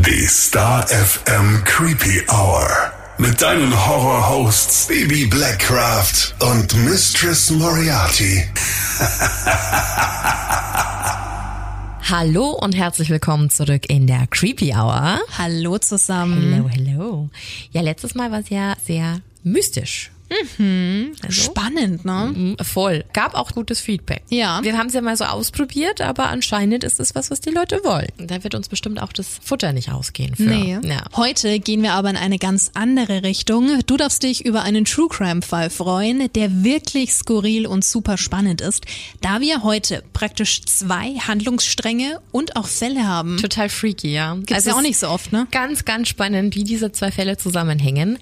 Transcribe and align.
Die 0.00 0.26
Star 0.26 0.86
FM 0.88 1.64
Creepy 1.64 2.22
Hour. 2.28 2.68
Mit 3.16 3.40
deinen 3.40 3.72
Horror-Hosts 3.72 4.88
Baby 4.88 5.24
Blackcraft 5.24 6.34
und 6.38 6.76
Mistress 6.84 7.50
Moriarty. 7.50 8.44
Hallo 12.10 12.50
und 12.50 12.76
herzlich 12.76 13.08
willkommen 13.08 13.48
zurück 13.48 13.88
in 13.88 14.06
der 14.06 14.26
Creepy 14.26 14.74
Hour. 14.74 15.18
Hallo 15.38 15.78
zusammen. 15.78 16.52
Hello, 16.52 16.68
hello. 16.68 17.30
Ja, 17.70 17.80
letztes 17.80 18.14
Mal 18.14 18.30
war 18.30 18.40
es 18.40 18.50
ja 18.50 18.74
sehr 18.84 19.22
mystisch. 19.44 20.10
Also, 20.28 21.30
Spannend, 21.30 22.04
ne? 22.04 22.32
mm, 22.34 22.64
voll. 22.64 23.04
Gab 23.12 23.34
auch 23.34 23.52
gutes 23.52 23.80
Feedback. 23.80 24.22
Ja. 24.28 24.60
Wir 24.62 24.76
haben 24.76 24.88
es 24.88 24.94
ja 24.94 25.00
mal 25.00 25.16
so 25.16 25.24
ausprobiert, 25.24 26.00
aber 26.00 26.28
anscheinend 26.28 26.82
ist 26.82 26.98
es 26.98 27.14
was, 27.14 27.30
was 27.30 27.40
die 27.40 27.50
Leute 27.50 27.80
wollen. 27.84 28.08
Da 28.18 28.42
wird 28.42 28.54
uns 28.54 28.68
bestimmt 28.68 29.00
auch 29.00 29.12
das 29.12 29.38
Futter 29.42 29.72
nicht 29.72 29.92
ausgehen 29.92 30.34
für. 30.34 30.42
Nee. 30.42 30.78
Ja. 30.82 31.04
Heute 31.14 31.60
gehen 31.60 31.82
wir 31.82 31.92
aber 31.92 32.10
in 32.10 32.16
eine 32.16 32.38
ganz 32.38 32.72
andere 32.74 33.22
Richtung. 33.22 33.80
Du 33.86 33.96
darfst 33.96 34.22
dich 34.22 34.44
über 34.44 34.62
einen 34.62 34.84
True 34.84 35.08
Crime 35.08 35.42
Fall 35.42 35.70
freuen, 35.70 36.30
der 36.34 36.64
wirklich 36.64 37.12
skurril 37.14 37.66
und 37.66 37.84
super 37.84 38.18
spannend 38.18 38.60
ist, 38.60 38.84
da 39.20 39.40
wir 39.40 39.62
heute 39.62 40.02
praktisch 40.12 40.64
zwei 40.64 41.14
Handlungsstränge 41.18 42.20
und 42.32 42.56
auch 42.56 42.66
Fälle 42.66 43.06
haben. 43.06 43.36
Total 43.38 43.68
freaky, 43.68 44.12
ja. 44.12 44.34
Gibt's 44.34 44.64
ja 44.64 44.72
es 44.72 44.76
auch 44.76 44.82
nicht 44.82 44.98
so 44.98 45.08
oft, 45.08 45.32
ne? 45.32 45.46
Ganz, 45.50 45.84
ganz 45.84 46.08
spannend, 46.08 46.54
wie 46.56 46.64
diese 46.64 46.92
zwei 46.92 47.10
Fälle 47.10 47.36
zusammenhängen. 47.36 48.18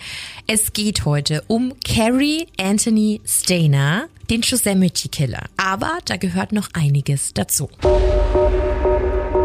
Es 0.46 0.72
geht 0.72 1.05
heute 1.05 1.42
um 1.46 1.72
Carrie 1.94 2.48
Anthony 2.58 3.20
Stainer, 3.24 4.08
den 4.28 4.40
Yosemite 4.40 5.08
Killer. 5.08 5.44
Aber 5.56 5.98
da 6.06 6.16
gehört 6.16 6.50
noch 6.50 6.70
einiges 6.72 7.32
dazu. 7.34 7.70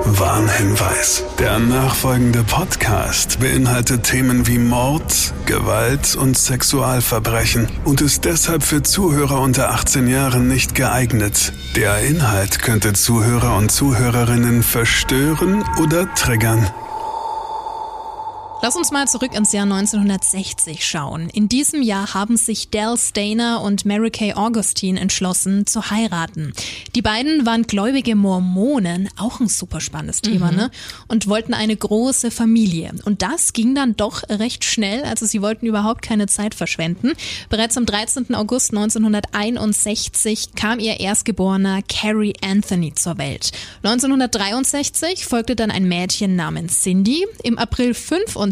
Warnhinweis. 0.03 1.23
Der 1.38 1.59
nachfolgende 1.59 2.43
Podcast 2.43 3.40
beinhaltet 3.40 4.02
Themen 4.02 4.48
wie 4.48 4.57
Mord, 4.57 5.31
Gewalt 5.45 6.15
und 6.15 6.35
Sexualverbrechen 6.35 7.68
und 7.85 8.01
ist 8.01 8.26
deshalb 8.26 8.63
für 8.63 8.81
Zuhörer 8.81 9.41
unter 9.41 9.70
18 9.70 10.07
Jahren 10.07 10.48
nicht 10.48 10.74
geeignet. 10.74 11.54
Der 11.76 11.99
Inhalt 11.99 12.63
könnte 12.63 12.93
Zuhörer 12.93 13.57
und 13.57 13.70
Zuhörerinnen 13.71 14.63
verstören 14.63 15.63
oder 15.79 16.12
triggern. 16.15 16.68
Lass 18.62 18.76
uns 18.76 18.91
mal 18.91 19.07
zurück 19.07 19.34
ins 19.34 19.54
Jahr 19.54 19.63
1960 19.63 20.85
schauen. 20.85 21.29
In 21.29 21.48
diesem 21.48 21.82
Jahr 21.82 22.13
haben 22.13 22.35
sich 22.35 22.70
Dell 22.70 22.98
Stainer 22.98 23.62
und 23.62 23.85
Mary 23.85 24.12
Kay 24.12 24.34
Augustine 24.34 24.99
entschlossen 24.99 25.65
zu 25.65 25.91
heiraten. 25.91 26.52
Die 26.93 27.02
beiden 27.02 27.46
waren 27.46 27.63
gläubige 27.63 28.18
Mormonen, 28.18 29.07
auch 29.18 29.40
ein 29.40 29.48
super 29.48 29.80
spannendes 29.80 30.20
Thema, 30.21 30.52
ne? 30.52 30.71
Und 31.07 31.27
wollten 31.27 31.54
eine 31.54 31.74
große 31.74 32.32
Familie. 32.32 32.91
Und 33.05 33.21
das 33.21 33.54
ging 33.54 33.76
dann 33.76 33.96
doch 33.96 34.24
recht 34.27 34.65
schnell, 34.65 35.04
also 35.04 35.26
sie 35.26 35.41
wollten 35.41 35.65
überhaupt 35.65 36.02
keine 36.02 36.27
Zeit 36.27 36.54
verschwenden. 36.54 37.13
Bereits 37.48 37.77
am 37.77 37.85
13. 37.85 38.35
August 38.35 38.71
1961 38.71 40.49
kam 40.55 40.80
ihr 40.80 40.99
Erstgeborener 40.99 41.82
Carrie 41.87 42.34
Anthony 42.43 42.93
zur 42.93 43.18
Welt. 43.20 43.54
1963 43.84 45.26
folgte 45.26 45.55
dann 45.55 45.71
ein 45.71 45.87
Mädchen 45.87 46.35
namens 46.35 46.84
Cindy. 46.84 47.26
Im 47.41 47.57
April 47.57 47.93
65 47.93 48.49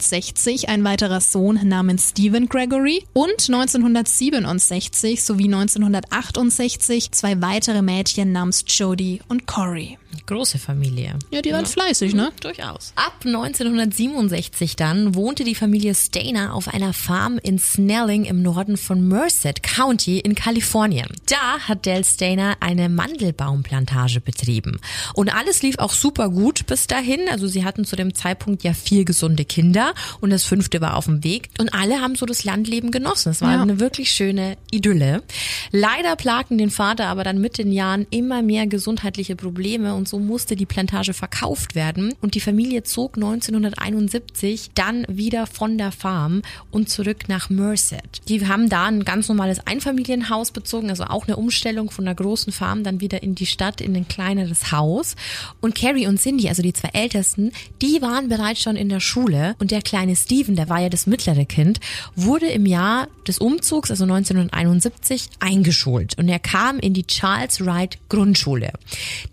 ein 0.69 0.83
weiterer 0.83 1.21
Sohn 1.21 1.59
namens 1.63 2.09
Stephen 2.09 2.47
Gregory 2.49 3.03
und 3.13 3.49
1967 3.49 5.23
sowie 5.23 5.45
1968 5.45 7.11
zwei 7.11 7.41
weitere 7.41 7.81
Mädchen 7.81 8.31
namens 8.31 8.63
Jodie 8.67 9.21
und 9.27 9.47
Corey. 9.47 9.97
Große 10.25 10.57
Familie. 10.59 11.17
Ja, 11.31 11.41
die 11.41 11.51
waren 11.53 11.65
fleißig, 11.65 12.13
ne? 12.13 12.31
Durchaus. 12.41 12.91
Ab 12.95 13.13
1967 13.23 14.75
dann 14.75 15.15
wohnte 15.15 15.43
die 15.43 15.55
Familie 15.55 15.95
Stainer 15.95 16.53
auf 16.53 16.67
einer 16.67 16.93
Farm 16.93 17.39
in 17.41 17.59
Snelling 17.59 18.25
im 18.25 18.41
Norden 18.41 18.77
von 18.77 19.07
Merced 19.07 19.63
County 19.63 20.19
in 20.19 20.35
Kalifornien. 20.35 21.07
Da 21.29 21.59
hat 21.67 21.85
Dell 21.85 22.03
Stainer 22.03 22.55
eine 22.59 22.89
Mandelbaumplantage 22.89 24.19
betrieben. 24.21 24.79
Und 25.13 25.33
alles 25.33 25.61
lief 25.61 25.77
auch 25.79 25.91
super 25.93 26.29
gut 26.29 26.65
bis 26.67 26.87
dahin. 26.87 27.21
Also 27.31 27.47
sie 27.47 27.63
hatten 27.63 27.85
zu 27.85 27.95
dem 27.95 28.13
Zeitpunkt 28.13 28.63
ja 28.63 28.73
vier 28.73 29.05
gesunde 29.05 29.45
Kinder 29.45 29.93
und 30.19 30.29
das 30.29 30.43
fünfte 30.43 30.81
war 30.81 30.95
auf 30.97 31.05
dem 31.05 31.23
Weg. 31.23 31.49
Und 31.59 31.73
alle 31.73 32.01
haben 32.01 32.15
so 32.15 32.25
das 32.25 32.43
Landleben 32.43 32.91
genossen. 32.91 33.29
Es 33.31 33.41
war 33.41 33.53
Ja. 33.53 33.61
eine 33.61 33.79
wirklich 33.79 34.11
schöne 34.11 34.57
Idylle. 34.71 35.23
Leider 35.71 36.15
plagten 36.15 36.57
den 36.57 36.69
Vater 36.69 37.07
aber 37.07 37.23
dann 37.23 37.39
mit 37.39 37.57
den 37.57 37.71
Jahren 37.71 38.05
immer 38.09 38.41
mehr 38.41 38.67
gesundheitliche 38.67 39.35
Probleme 39.35 39.95
und 39.97 40.07
so 40.07 40.19
musste 40.19 40.55
die 40.55 40.65
Plantage 40.65 41.13
verkauft 41.13 41.75
werden 41.75 42.13
und 42.21 42.35
die 42.35 42.39
Familie 42.39 42.83
zog 42.83 43.17
1971 43.17 44.71
dann 44.75 45.05
wieder 45.09 45.47
von 45.47 45.77
der 45.77 45.91
Farm 45.91 46.43
und 46.71 46.89
zurück 46.89 47.27
nach 47.27 47.49
Merced. 47.49 48.21
Die 48.29 48.47
haben 48.47 48.69
da 48.69 48.85
ein 48.85 49.03
ganz 49.03 49.27
normales 49.27 49.65
Einfamilienhaus 49.65 50.51
bezogen, 50.51 50.89
also 50.89 51.05
auch 51.05 51.27
eine 51.27 51.35
Umstellung 51.35 51.89
von 51.89 52.05
der 52.05 52.15
großen 52.15 52.53
Farm 52.53 52.83
dann 52.83 53.01
wieder 53.01 53.23
in 53.23 53.35
die 53.35 53.45
Stadt, 53.45 53.81
in 53.81 53.95
ein 53.95 54.07
kleineres 54.07 54.71
Haus. 54.71 55.15
Und 55.59 55.75
Carrie 55.75 56.07
und 56.07 56.19
Cindy, 56.19 56.47
also 56.47 56.61
die 56.61 56.73
zwei 56.73 56.89
Ältesten, 56.93 57.51
die 57.81 58.01
waren 58.01 58.29
bereits 58.29 58.61
schon 58.61 58.75
in 58.75 58.89
der 58.89 58.99
Schule 58.99 59.55
und 59.59 59.71
der 59.71 59.81
kleine 59.81 60.15
Steven, 60.15 60.55
der 60.55 60.69
war 60.69 60.79
ja 60.79 60.89
das 60.89 61.07
mittlere 61.07 61.45
Kind, 61.45 61.79
wurde 62.15 62.47
im 62.47 62.65
Jahr 62.65 63.07
des 63.27 63.39
Umzugs, 63.39 63.89
also 63.89 64.03
1971, 64.03 65.29
eingeschult 65.39 66.17
und 66.17 66.29
er 66.29 66.39
kam 66.39 66.79
in 66.79 66.93
die 66.93 67.07
Charles 67.07 67.65
Wright 67.65 67.97
Grundschule. 68.09 68.71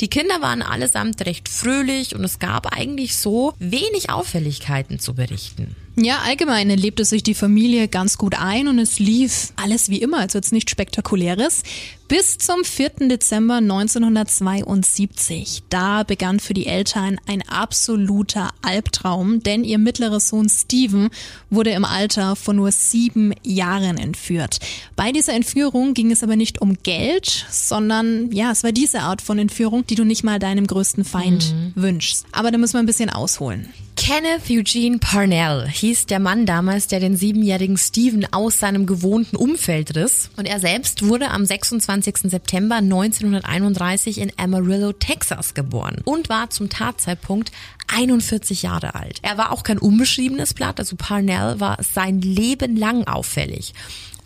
Die 0.01 0.09
Kinder 0.09 0.41
waren 0.41 0.54
allesamt 0.63 1.25
recht 1.27 1.49
fröhlich 1.49 2.15
und 2.15 2.25
es 2.25 2.39
gab 2.39 2.77
eigentlich 2.77 3.17
so 3.17 3.55
wenig 3.59 4.11
Auffälligkeiten 4.11 4.99
zu 4.99 5.15
berichten. 5.15 5.77
Ja, 5.97 6.23
allgemein 6.25 6.71
lebte 6.71 7.05
sich 7.05 7.23
die 7.23 7.35
Familie 7.35 7.87
ganz 7.87 8.19
gut 8.19 8.35
ein 8.37 8.67
und 8.67 8.81
es 8.81 8.99
lief 8.99 9.53
alles 9.55 9.91
wie 9.91 10.03
immer, 10.03 10.19
also 10.19 10.39
jetzt 10.39 10.53
nichts 10.53 10.73
Spektakuläres. 10.73 11.63
Bis 12.09 12.37
zum 12.37 12.65
4. 12.65 13.09
Dezember 13.09 13.57
1972. 13.57 15.63
Da 15.71 16.03
begann 16.03 16.41
für 16.41 16.53
die 16.53 16.67
Eltern 16.67 17.19
ein 17.27 17.41
absoluter 17.49 18.51
Albtraum, 18.61 19.43
denn 19.43 19.65
ihr 19.65 19.79
mittlerer 19.79 20.21
Sohn 20.21 20.51
Steven 20.51 21.09
wurde 21.49 21.71
im 21.71 21.87
Alter 21.87 22.37
von 22.37 22.57
nur 22.57 22.73
sieben 22.73 23.33
Jahren 23.43 23.97
entführt. 23.97 24.59
Bei 24.97 25.13
dieser 25.13 25.33
Entführung 25.33 25.95
ging 25.95 26.11
es 26.11 26.23
aber 26.23 26.37
nicht 26.37 26.61
um 26.61 26.77
Geld, 26.83 27.47
sondern 27.51 28.31
ja, 28.33 28.51
es 28.51 28.65
war 28.65 28.73
diese 28.73 29.01
Art 29.01 29.23
von 29.23 29.39
Entführung, 29.39 29.87
die 29.87 29.95
du 29.95 30.05
nicht 30.05 30.25
mal 30.25 30.39
deinem 30.39 30.67
größten 30.67 31.05
Feind 31.05 31.55
wünschst. 31.75 32.27
Aber 32.33 32.51
da 32.51 32.59
müssen 32.59 32.75
wir 32.75 32.81
ein 32.81 32.87
bisschen 32.87 33.09
ausholen. 33.11 33.73
Kenneth 33.97 34.51
Eugene 34.51 34.99
Parnell 34.99 35.69
hieß 35.85 36.07
der 36.07 36.19
Mann 36.19 36.47
damals, 36.47 36.87
der 36.87 36.99
den 36.99 37.15
siebenjährigen 37.15 37.77
Steven 37.77 38.27
aus 38.33 38.59
seinem 38.59 38.87
gewohnten 38.87 39.37
Umfeld 39.37 39.95
riss. 39.95 40.31
Und 40.39 40.47
er 40.47 40.59
selbst 40.59 41.07
wurde 41.07 41.31
am 41.31 41.45
26. 41.45 42.31
September 42.31 42.77
1931 42.77 44.19
in 44.19 44.33
Amarillo, 44.39 44.93
Texas 44.93 45.53
geboren 45.53 46.01
und 46.05 46.31
war 46.31 46.49
zum 46.49 46.71
Tatzeitpunkt 46.71 47.53
41 47.89 48.63
Jahre 48.63 48.95
alt. 48.95 49.19
Er 49.21 49.37
war 49.37 49.53
auch 49.53 49.63
kein 49.63 49.77
unbeschriebenes 49.77 50.55
Blatt, 50.55 50.79
also 50.79 50.97
Parnell 50.97 51.61
war 51.61 51.77
sein 51.83 52.23
Leben 52.23 52.77
lang 52.77 53.07
auffällig. 53.07 53.75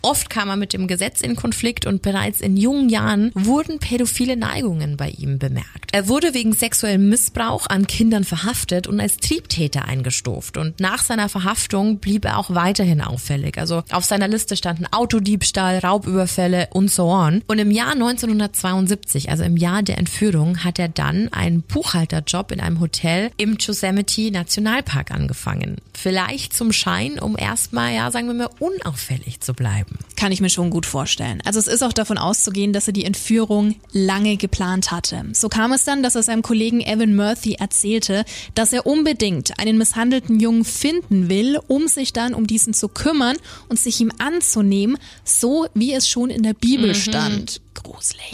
Oft 0.01 0.29
kam 0.29 0.49
er 0.49 0.55
mit 0.55 0.71
dem 0.73 0.87
Gesetz 0.87 1.21
in 1.21 1.35
Konflikt 1.35 1.85
und 1.85 2.01
bereits 2.01 2.39
in 2.39 2.55
jungen 2.55 2.89
Jahren 2.89 3.31
wurden 3.35 3.79
pädophile 3.79 4.37
Neigungen 4.37 4.95
bei 4.95 5.09
ihm 5.09 5.39
bemerkt. 5.39 5.89
Er 5.91 6.07
wurde 6.07 6.33
wegen 6.33 6.53
sexuellem 6.53 7.09
Missbrauch 7.09 7.67
an 7.67 7.85
Kindern 7.85 8.23
verhaftet 8.23 8.87
und 8.87 9.01
als 9.01 9.17
Triebtäter 9.17 9.85
eingestuft. 9.85 10.57
Und 10.57 10.79
nach 10.79 11.03
seiner 11.03 11.27
Verhaftung 11.27 11.97
blieb 11.97 12.25
er 12.25 12.37
auch 12.37 12.53
weiterhin 12.53 13.01
auffällig. 13.01 13.57
Also 13.57 13.83
auf 13.91 14.05
seiner 14.05 14.27
Liste 14.27 14.55
standen 14.55 14.85
Autodiebstahl, 14.85 15.79
Raubüberfälle 15.79 16.67
und 16.71 16.89
so 16.89 17.07
on. 17.07 17.41
Und 17.47 17.59
im 17.59 17.71
Jahr 17.71 17.91
1972, 17.91 19.29
also 19.29 19.43
im 19.43 19.57
Jahr 19.57 19.83
der 19.83 19.97
Entführung, 19.97 20.63
hat 20.63 20.79
er 20.79 20.87
dann 20.87 21.33
einen 21.33 21.61
Buchhalterjob 21.61 22.51
in 22.51 22.61
einem 22.61 22.79
Hotel 22.79 23.31
im 23.37 23.57
Yosemite 23.57 24.31
Nationalpark 24.31 25.11
angefangen. 25.11 25.77
Vielleicht 25.93 26.53
zum 26.53 26.71
Schein, 26.71 27.19
um 27.19 27.35
erstmal, 27.37 27.93
ja, 27.93 28.09
sagen 28.11 28.27
wir 28.27 28.33
mal, 28.33 28.49
unauffällig 28.59 29.41
zu 29.41 29.53
bleiben. 29.53 29.88
Kann 30.15 30.31
ich 30.31 30.41
mir 30.41 30.49
schon 30.49 30.69
gut 30.69 30.85
vorstellen. 30.85 31.41
Also 31.45 31.59
es 31.59 31.67
ist 31.67 31.81
auch 31.81 31.93
davon 31.93 32.17
auszugehen, 32.17 32.73
dass 32.73 32.87
er 32.87 32.93
die 32.93 33.05
Entführung 33.05 33.75
lange 33.93 34.35
geplant 34.35 34.91
hatte. 34.91 35.23
So 35.31 35.47
kam 35.47 35.71
es 35.71 35.85
dann, 35.85 36.03
dass 36.03 36.15
er 36.15 36.23
seinem 36.23 36.41
Kollegen 36.41 36.81
Evan 36.81 37.15
Murphy 37.15 37.53
erzählte, 37.53 38.25
dass 38.53 38.73
er 38.73 38.85
unbedingt 38.85 39.57
einen 39.59 39.77
misshandelten 39.77 40.39
Jungen 40.39 40.65
finden 40.65 41.29
will, 41.29 41.57
um 41.67 41.87
sich 41.87 42.11
dann 42.11 42.33
um 42.33 42.47
diesen 42.47 42.73
zu 42.73 42.89
kümmern 42.89 43.37
und 43.69 43.79
sich 43.79 44.01
ihm 44.01 44.11
anzunehmen, 44.17 44.97
so 45.23 45.67
wie 45.73 45.93
es 45.93 46.09
schon 46.09 46.29
in 46.29 46.43
der 46.43 46.53
Bibel 46.53 46.95
stand. 46.95 47.61
Gruselig. 47.83 48.33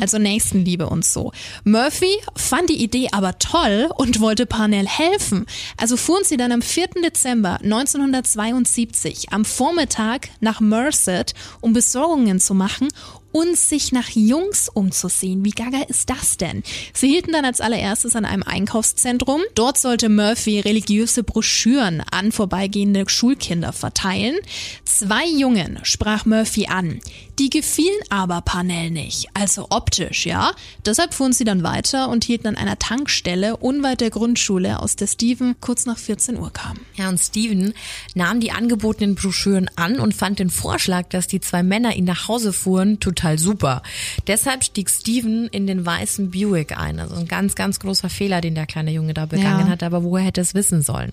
Also 0.00 0.18
Nächstenliebe 0.18 0.88
und 0.88 1.04
so. 1.04 1.32
Murphy 1.64 2.14
fand 2.36 2.70
die 2.70 2.82
Idee 2.82 3.08
aber 3.12 3.38
toll 3.38 3.90
und 3.96 4.20
wollte 4.20 4.46
Parnell 4.46 4.86
helfen. 4.86 5.46
Also 5.76 5.96
fuhren 5.96 6.24
sie 6.24 6.36
dann 6.36 6.52
am 6.52 6.62
4. 6.62 6.88
Dezember 7.04 7.58
1972 7.62 9.32
am 9.32 9.44
Vormittag 9.44 10.28
nach 10.40 10.60
Merced, 10.60 11.34
um 11.60 11.72
Besorgungen 11.72 12.40
zu 12.40 12.54
machen 12.54 12.88
und 13.32 13.56
sich 13.56 13.92
nach 13.92 14.08
Jungs 14.10 14.68
umzusehen. 14.68 15.44
Wie 15.44 15.50
gaga 15.50 15.82
ist 15.88 16.10
das 16.10 16.36
denn? 16.36 16.62
Sie 16.92 17.08
hielten 17.08 17.32
dann 17.32 17.44
als 17.44 17.60
allererstes 17.60 18.16
an 18.16 18.24
einem 18.24 18.42
Einkaufszentrum. 18.42 19.40
Dort 19.54 19.78
sollte 19.78 20.08
Murphy 20.08 20.60
religiöse 20.60 21.22
Broschüren 21.22 22.02
an 22.10 22.32
vorbeigehende 22.32 23.08
Schulkinder 23.08 23.72
verteilen. 23.72 24.36
Zwei 24.84 25.26
Jungen 25.26 25.78
sprach 25.82 26.24
Murphy 26.26 26.66
an. 26.66 27.00
Die 27.38 27.48
gefielen 27.48 28.00
aber 28.10 28.42
Parnell 28.42 28.90
nicht, 28.90 29.28
also 29.32 29.68
optisch, 29.70 30.26
ja. 30.26 30.52
Deshalb 30.84 31.14
fuhren 31.14 31.32
sie 31.32 31.44
dann 31.44 31.62
weiter 31.62 32.10
und 32.10 32.24
hielten 32.24 32.48
an 32.48 32.56
einer 32.56 32.78
Tankstelle 32.78 33.56
unweit 33.56 34.02
der 34.02 34.10
Grundschule, 34.10 34.80
aus 34.80 34.96
der 34.96 35.06
Steven 35.06 35.56
kurz 35.58 35.86
nach 35.86 35.96
14 35.96 36.36
Uhr 36.36 36.52
kam. 36.52 36.78
Ja, 36.96 37.08
und 37.08 37.18
Steven 37.18 37.72
nahm 38.14 38.40
die 38.40 38.52
angebotenen 38.52 39.14
Broschüren 39.14 39.70
an 39.76 40.00
und 40.00 40.14
fand 40.14 40.38
den 40.38 40.50
Vorschlag, 40.50 41.08
dass 41.08 41.28
die 41.28 41.40
zwei 41.40 41.62
Männer 41.62 41.96
ihn 41.96 42.04
nach 42.04 42.28
Hause 42.28 42.52
fuhren, 42.52 43.00
total 43.00 43.19
super. 43.38 43.82
Deshalb 44.26 44.64
stieg 44.64 44.90
Steven 44.90 45.46
in 45.48 45.66
den 45.66 45.84
weißen 45.84 46.30
Buick 46.30 46.76
ein. 46.76 47.00
Also 47.00 47.16
ein 47.16 47.28
ganz, 47.28 47.54
ganz 47.54 47.80
großer 47.80 48.08
Fehler, 48.08 48.40
den 48.40 48.54
der 48.54 48.66
kleine 48.66 48.90
Junge 48.90 49.14
da 49.14 49.26
begangen 49.26 49.66
ja. 49.66 49.68
hat, 49.68 49.82
aber 49.82 50.02
woher 50.02 50.24
hätte 50.24 50.40
es 50.40 50.54
wissen 50.54 50.82
sollen? 50.82 51.12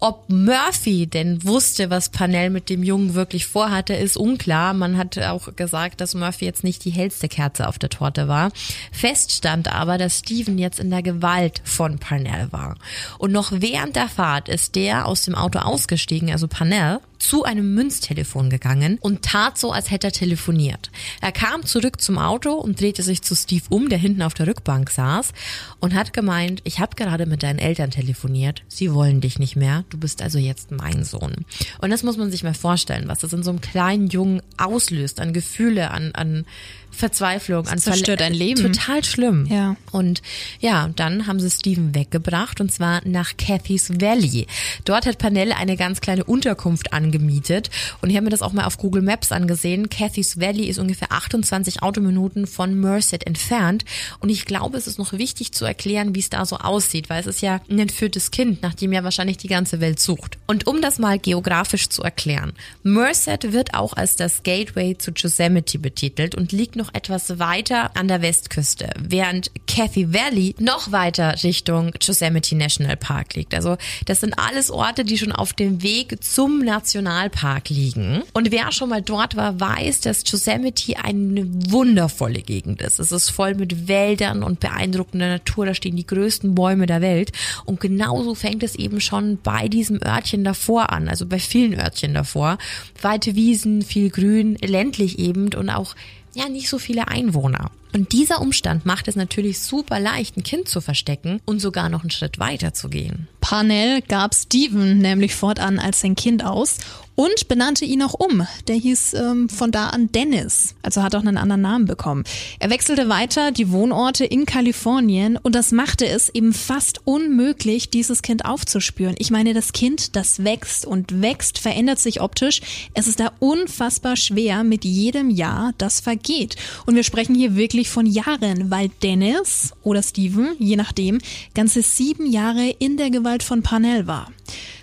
Ob 0.00 0.28
Murphy 0.28 1.08
denn 1.08 1.42
wusste, 1.44 1.90
was 1.90 2.10
Panel 2.10 2.50
mit 2.50 2.70
dem 2.70 2.84
Jungen 2.84 3.14
wirklich 3.14 3.46
vorhatte, 3.46 3.94
ist 3.94 4.16
unklar. 4.16 4.72
Man 4.72 4.96
hat 4.96 5.18
auch 5.18 5.56
gesagt, 5.56 6.00
dass 6.00 6.14
Murphy 6.14 6.44
jetzt 6.44 6.62
nicht 6.62 6.84
die 6.84 6.90
hellste 6.90 7.28
Kerze 7.28 7.66
auf 7.66 7.80
der 7.80 7.90
Torte 7.90 8.28
war. 8.28 8.52
Fest 8.92 9.32
stand 9.32 9.66
aber, 9.66 9.98
dass 9.98 10.20
Steven 10.20 10.56
jetzt 10.56 10.78
in 10.78 10.90
der 10.90 11.02
Gewalt 11.02 11.60
von 11.64 11.98
Parnell 11.98 12.46
war. 12.52 12.76
Und 13.18 13.32
noch 13.32 13.50
während 13.52 13.96
der 13.96 14.08
Fahrt 14.08 14.48
ist 14.48 14.76
der 14.76 15.06
aus 15.06 15.22
dem 15.22 15.34
Auto 15.34 15.58
ausgestiegen, 15.58 16.30
also 16.30 16.46
Parnell, 16.46 17.00
zu 17.18 17.44
einem 17.44 17.74
Münztelefon 17.74 18.50
gegangen 18.50 18.98
und 19.00 19.22
tat 19.22 19.58
so, 19.58 19.72
als 19.72 19.90
hätte 19.90 20.08
er 20.08 20.12
telefoniert. 20.12 20.90
Er 21.20 21.32
kam 21.32 21.64
zurück 21.64 22.00
zum 22.00 22.18
Auto 22.18 22.52
und 22.52 22.80
drehte 22.80 23.02
sich 23.02 23.22
zu 23.22 23.34
Steve 23.34 23.64
um, 23.70 23.88
der 23.88 23.98
hinten 23.98 24.22
auf 24.22 24.34
der 24.34 24.46
Rückbank 24.46 24.90
saß 24.90 25.32
und 25.80 25.94
hat 25.94 26.12
gemeint, 26.12 26.60
ich 26.64 26.78
habe 26.78 26.96
gerade 26.96 27.26
mit 27.26 27.42
deinen 27.42 27.58
Eltern 27.58 27.90
telefoniert, 27.90 28.62
sie 28.68 28.94
wollen 28.94 29.20
dich 29.20 29.38
nicht 29.38 29.56
mehr, 29.56 29.84
du 29.90 29.98
bist 29.98 30.22
also 30.22 30.38
jetzt 30.38 30.70
mein 30.70 31.04
Sohn. 31.04 31.34
Und 31.80 31.90
das 31.90 32.02
muss 32.02 32.16
man 32.16 32.30
sich 32.30 32.42
mal 32.42 32.54
vorstellen, 32.54 33.08
was 33.08 33.20
das 33.20 33.32
in 33.32 33.42
so 33.42 33.50
einem 33.50 33.60
kleinen 33.60 34.08
Jungen 34.08 34.42
auslöst, 34.56 35.20
an 35.20 35.32
Gefühle, 35.32 35.90
an, 35.90 36.12
an 36.14 36.46
Verzweiflung, 36.90 37.64
das 37.64 37.72
an 37.72 37.78
zerstört 37.78 38.22
ein 38.22 38.34
Leben. 38.34 38.72
Total 38.72 39.04
schlimm. 39.04 39.46
Ja. 39.46 39.76
Und 39.92 40.22
ja, 40.60 40.90
dann 40.96 41.26
haben 41.26 41.40
sie 41.40 41.50
Steven 41.50 41.94
weggebracht 41.94 42.60
und 42.60 42.72
zwar 42.72 43.00
nach 43.06 43.36
Cathy's 43.36 44.00
Valley. 44.00 44.46
Dort 44.84 45.06
hat 45.06 45.18
Panelle 45.18 45.56
eine 45.56 45.76
ganz 45.76 46.00
kleine 46.00 46.24
Unterkunft 46.24 46.92
angemietet 46.92 47.70
und 48.00 48.10
ich 48.10 48.16
habe 48.16 48.24
mir 48.24 48.30
das 48.30 48.42
auch 48.42 48.52
mal 48.52 48.64
auf 48.64 48.78
Google 48.78 49.02
Maps 49.02 49.32
angesehen. 49.32 49.90
Cathy's 49.90 50.40
Valley 50.40 50.64
ist 50.64 50.78
ungefähr 50.78 51.12
28 51.12 51.82
Autominuten 51.82 52.46
von 52.46 52.74
Merced 52.78 53.26
entfernt 53.26 53.84
und 54.20 54.28
ich 54.28 54.44
glaube, 54.44 54.76
es 54.76 54.86
ist 54.86 54.98
noch 54.98 55.12
wichtig 55.12 55.52
zu 55.52 55.64
erklären, 55.64 56.14
wie 56.14 56.20
es 56.20 56.30
da 56.30 56.44
so 56.46 56.56
aussieht, 56.56 57.10
weil 57.10 57.20
es 57.20 57.26
ist 57.26 57.42
ja 57.42 57.60
ein 57.70 57.78
entführtes 57.78 58.30
Kind, 58.30 58.62
nach 58.62 58.74
dem 58.74 58.92
ja 58.92 59.04
wahrscheinlich 59.04 59.36
die 59.36 59.48
ganze 59.48 59.80
Welt 59.80 60.00
sucht. 60.00 60.38
Und 60.46 60.66
um 60.66 60.80
das 60.80 60.98
mal 60.98 61.18
geografisch 61.18 61.88
zu 61.88 62.02
erklären, 62.02 62.52
Merced 62.82 63.52
wird 63.52 63.74
auch 63.74 63.92
als 63.92 64.16
das 64.16 64.42
Gateway 64.42 64.96
zu 64.96 65.12
Yosemite 65.12 65.78
betitelt 65.78 66.34
und 66.34 66.52
liegt 66.52 66.76
noch 66.78 66.94
etwas 66.94 67.38
weiter 67.38 67.90
an 67.94 68.08
der 68.08 68.22
Westküste, 68.22 68.90
während 68.98 69.50
Cathy 69.66 70.14
Valley 70.14 70.54
noch 70.58 70.92
weiter 70.92 71.34
Richtung 71.42 71.92
Yosemite 72.00 72.56
National 72.56 72.96
Park 72.96 73.34
liegt. 73.34 73.54
Also 73.54 73.76
das 74.06 74.20
sind 74.20 74.38
alles 74.38 74.70
Orte, 74.70 75.04
die 75.04 75.18
schon 75.18 75.32
auf 75.32 75.52
dem 75.52 75.82
Weg 75.82 76.24
zum 76.24 76.60
Nationalpark 76.64 77.68
liegen. 77.68 78.22
Und 78.32 78.50
wer 78.50 78.72
schon 78.72 78.88
mal 78.88 79.02
dort 79.02 79.36
war, 79.36 79.60
weiß, 79.60 80.00
dass 80.00 80.22
Yosemite 80.26 80.96
eine 81.02 81.46
wundervolle 81.70 82.40
Gegend 82.40 82.80
ist. 82.80 82.98
Es 82.98 83.12
ist 83.12 83.30
voll 83.30 83.54
mit 83.54 83.88
Wäldern 83.88 84.42
und 84.42 84.60
beeindruckender 84.60 85.28
Natur. 85.28 85.66
Da 85.66 85.74
stehen 85.74 85.96
die 85.96 86.06
größten 86.06 86.54
Bäume 86.54 86.86
der 86.86 87.00
Welt. 87.00 87.32
Und 87.64 87.80
genauso 87.80 88.34
fängt 88.34 88.62
es 88.62 88.74
eben 88.74 89.00
schon 89.00 89.38
bei 89.42 89.68
diesem 89.68 90.00
Örtchen 90.02 90.44
davor 90.44 90.92
an, 90.92 91.08
also 91.08 91.26
bei 91.26 91.38
vielen 91.38 91.78
Örtchen 91.78 92.14
davor. 92.14 92.58
Weite 93.02 93.34
Wiesen, 93.34 93.82
viel 93.82 94.10
Grün, 94.10 94.56
ländlich 94.56 95.18
eben 95.18 95.52
und 95.54 95.70
auch 95.70 95.94
ja 96.38 96.48
nicht 96.48 96.68
so 96.68 96.78
viele 96.78 97.08
Einwohner. 97.08 97.70
Und 97.92 98.12
dieser 98.12 98.40
Umstand 98.40 98.86
macht 98.86 99.08
es 99.08 99.16
natürlich 99.16 99.60
super 99.60 99.98
leicht, 99.98 100.36
ein 100.36 100.42
Kind 100.42 100.68
zu 100.68 100.80
verstecken 100.80 101.40
und 101.46 101.60
sogar 101.60 101.88
noch 101.88 102.02
einen 102.02 102.10
Schritt 102.10 102.38
weiter 102.38 102.74
zu 102.74 102.88
gehen. 102.88 103.28
Parnell 103.40 104.02
gab 104.02 104.34
Steven 104.34 104.98
nämlich 104.98 105.34
fortan 105.34 105.78
als 105.78 106.00
sein 106.00 106.14
Kind 106.14 106.44
aus 106.44 106.78
und 107.18 107.48
benannte 107.48 107.84
ihn 107.84 108.00
auch 108.04 108.14
um. 108.14 108.46
Der 108.68 108.76
hieß 108.76 109.14
ähm, 109.14 109.48
von 109.48 109.72
da 109.72 109.88
an 109.88 110.12
Dennis, 110.12 110.76
also 110.82 111.02
hat 111.02 111.16
auch 111.16 111.20
einen 111.20 111.36
anderen 111.36 111.62
Namen 111.62 111.84
bekommen. 111.84 112.22
Er 112.60 112.70
wechselte 112.70 113.08
weiter 113.08 113.50
die 113.50 113.72
Wohnorte 113.72 114.24
in 114.24 114.46
Kalifornien 114.46 115.36
und 115.36 115.56
das 115.56 115.72
machte 115.72 116.06
es 116.06 116.28
eben 116.28 116.52
fast 116.52 117.00
unmöglich, 117.06 117.90
dieses 117.90 118.22
Kind 118.22 118.44
aufzuspüren. 118.44 119.16
Ich 119.18 119.32
meine, 119.32 119.52
das 119.52 119.72
Kind, 119.72 120.14
das 120.14 120.44
wächst 120.44 120.86
und 120.86 121.20
wächst, 121.20 121.58
verändert 121.58 121.98
sich 121.98 122.20
optisch. 122.20 122.60
Es 122.94 123.08
ist 123.08 123.18
da 123.18 123.32
unfassbar 123.40 124.14
schwer 124.14 124.62
mit 124.62 124.84
jedem 124.84 125.28
Jahr, 125.28 125.72
das 125.76 125.98
vergeht. 125.98 126.54
Und 126.86 126.94
wir 126.94 127.02
sprechen 127.02 127.34
hier 127.34 127.56
wirklich 127.56 127.90
von 127.90 128.06
Jahren, 128.06 128.70
weil 128.70 128.90
Dennis 129.02 129.72
oder 129.82 130.04
Steven, 130.04 130.54
je 130.60 130.76
nachdem, 130.76 131.18
ganze 131.52 131.82
sieben 131.82 132.26
Jahre 132.26 132.68
in 132.78 132.96
der 132.96 133.10
Gewalt 133.10 133.42
von 133.42 133.64
Parnell 133.64 134.06
war. 134.06 134.30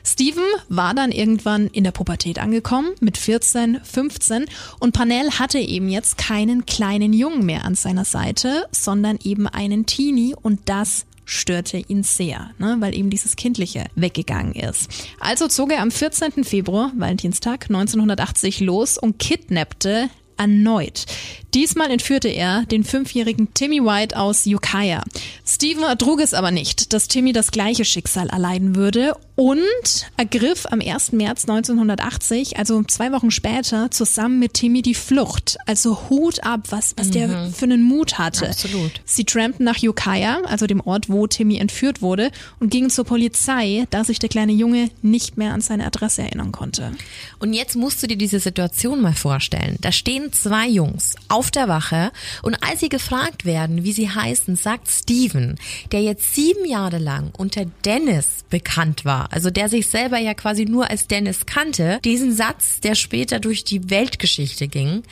Steven 0.04 0.44
war 0.70 0.94
dann 0.94 1.12
irgendwann 1.12 1.68
in 1.68 1.84
der 1.84 1.92
Pubertät 1.92 2.40
angekommen, 2.40 2.92
mit 3.00 3.18
14, 3.18 3.80
15 3.84 4.46
und 4.80 4.94
Panel 4.94 5.32
hatte 5.32 5.60
eben 5.60 5.90
jetzt 5.90 6.18
keinen 6.18 6.66
kleinen 6.66 7.14
Jungen 7.14 7.46
mehr 7.46 7.66
an 7.66 7.76
seiner 7.76 8.06
Seite, 8.06 8.66
sondern 8.72 9.18
eben 9.24 9.48
einen 9.48 9.86
Teenie 9.86 10.36
und 10.40 10.62
das 10.66 11.06
störte 11.26 11.78
ihn 11.78 12.04
sehr, 12.04 12.52
ne, 12.60 12.78
weil 12.80 12.96
eben 12.96 13.10
dieses 13.10 13.36
Kindliche 13.36 13.86
weggegangen 13.96 14.54
ist. 14.54 14.90
Also 15.20 15.48
zog 15.48 15.72
er 15.72 15.82
am 15.82 15.92
14. 15.92 16.44
Februar, 16.44 16.92
Valentinstag 16.96 17.66
1980, 17.66 18.60
los 18.60 18.98
und 18.98 19.18
kidnappte 19.20 20.10
erneut. 20.38 21.06
Diesmal 21.56 21.90
entführte 21.90 22.28
er 22.28 22.66
den 22.66 22.84
fünfjährigen 22.84 23.54
Timmy 23.54 23.80
White 23.82 24.18
aus 24.20 24.46
Ukiah. 24.46 25.02
Steven 25.48 25.84
ertrug 25.84 26.20
es 26.20 26.34
aber 26.34 26.52
nicht, 26.52 26.92
dass 26.92 27.08
Timmy 27.08 27.32
das 27.32 27.52
gleiche 27.52 27.86
Schicksal 27.86 28.28
erleiden 28.28 28.76
würde 28.76 29.16
und 29.36 30.08
ergriff 30.16 30.66
am 30.72 30.80
1. 30.80 31.12
März 31.12 31.44
1980, 31.44 32.58
also 32.58 32.82
zwei 32.84 33.12
Wochen 33.12 33.32
später, 33.32 33.92
zusammen 33.92 34.40
mit 34.40 34.54
Timmy 34.54 34.82
die 34.82 34.96
Flucht. 34.96 35.58
Also 35.66 36.10
Hut 36.10 36.44
ab, 36.44 36.68
was, 36.70 36.94
was 36.98 37.08
mhm. 37.08 37.12
der 37.12 37.52
für 37.52 37.66
einen 37.66 37.84
Mut 37.84 38.18
hatte. 38.18 38.48
Absolut. 38.48 38.92
Sie 39.04 39.26
trampten 39.26 39.66
nach 39.66 39.82
Ukiah, 39.82 40.42
also 40.46 40.68
dem 40.68 40.80
Ort, 40.82 41.10
wo 41.10 41.28
Timmy 41.28 41.58
entführt 41.58 42.02
wurde, 42.02 42.32
und 42.60 42.70
gingen 42.70 42.90
zur 42.90 43.04
Polizei, 43.04 43.86
da 43.90 44.04
sich 44.04 44.20
der 44.20 44.30
kleine 44.30 44.54
Junge 44.54 44.90
nicht 45.02 45.38
mehr 45.38 45.54
an 45.54 45.62
seine 45.62 45.86
Adresse 45.86 46.22
erinnern 46.22 46.54
konnte. 46.54 46.92
Und 47.40 47.54
jetzt 47.54 47.76
musst 47.76 48.02
du 48.02 48.08
dir 48.08 48.18
diese 48.18 48.40
Situation 48.40 49.02
mal 49.02 49.14
vorstellen. 49.14 49.78
Da 49.82 49.92
stehen 49.92 50.32
zwei 50.32 50.68
Jungs 50.68 51.16
auf 51.28 51.45
der 51.52 51.68
Wache. 51.68 52.12
Und 52.42 52.56
als 52.64 52.80
sie 52.80 52.90
gefragt 52.90 53.46
werden, 53.46 53.84
wie 53.84 53.92
sie 53.92 54.10
heißen, 54.10 54.56
sagt 54.56 54.90
Steven, 54.90 55.56
der 55.92 56.02
jetzt 56.02 56.36
sieben 56.36 56.66
Jahre 56.66 56.98
lang 56.98 57.32
unter 57.38 57.66
Dennis 57.86 58.46
bekannt 58.50 59.06
war, 59.06 59.32
also 59.32 59.50
der 59.50 59.70
sich 59.70 59.88
selber 59.88 60.18
ja 60.18 60.34
quasi 60.34 60.66
nur 60.66 60.90
als 60.90 61.08
Dennis 61.08 61.46
kannte, 61.46 62.00
diesen 62.04 62.34
Satz, 62.34 62.80
der 62.82 62.96
später 62.96 63.40
durch 63.40 63.64
die 63.64 63.90
Weltgeschichte 63.90 64.68
ging, 64.68 65.04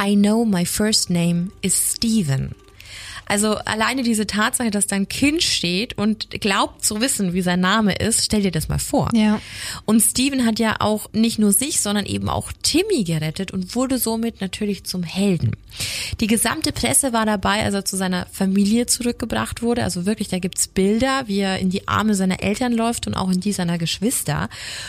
I 0.00 0.14
know 0.16 0.44
my 0.44 0.64
first 0.64 1.10
name 1.10 1.50
is 1.60 1.94
Steven. 1.96 2.54
Also 3.26 3.56
alleine 3.56 4.02
diese 4.02 4.26
Tatsache, 4.26 4.70
dass 4.70 4.86
dein 4.86 5.08
Kind 5.08 5.42
steht 5.42 5.96
und 5.96 6.30
glaubt 6.40 6.84
zu 6.84 7.00
wissen, 7.00 7.32
wie 7.32 7.42
sein 7.42 7.60
Name 7.60 7.94
ist, 7.94 8.24
stell 8.24 8.42
dir 8.42 8.50
das 8.50 8.68
mal 8.68 8.78
vor. 8.78 9.10
Ja. 9.14 9.40
Und 9.84 10.00
Steven 10.00 10.44
hat 10.44 10.58
ja 10.58 10.76
auch 10.80 11.10
nicht 11.12 11.38
nur 11.38 11.52
sich, 11.52 11.80
sondern 11.80 12.06
eben 12.06 12.28
auch 12.28 12.52
Timmy 12.62 13.04
gerettet 13.04 13.52
und 13.52 13.74
wurde 13.74 13.98
somit 13.98 14.40
natürlich 14.40 14.84
zum 14.84 15.02
Helden. 15.02 15.52
Die 16.20 16.26
gesamte 16.26 16.72
Presse 16.72 17.12
war 17.12 17.26
dabei, 17.26 17.64
als 17.64 17.74
er 17.74 17.84
zu 17.84 17.96
seiner 17.96 18.26
Familie 18.30 18.86
zurückgebracht 18.86 19.62
wurde. 19.62 19.84
Also 19.84 20.06
wirklich, 20.06 20.28
da 20.28 20.38
gibt's 20.38 20.68
Bilder, 20.68 21.24
wie 21.26 21.40
er 21.40 21.58
in 21.58 21.70
die 21.70 21.88
Arme 21.88 22.14
seiner 22.14 22.42
Eltern 22.42 22.72
läuft 22.72 23.06
und 23.06 23.14
auch 23.14 23.30
in 23.30 23.40
die 23.40 23.52
seiner 23.52 23.78
Geschwister. 23.78 24.48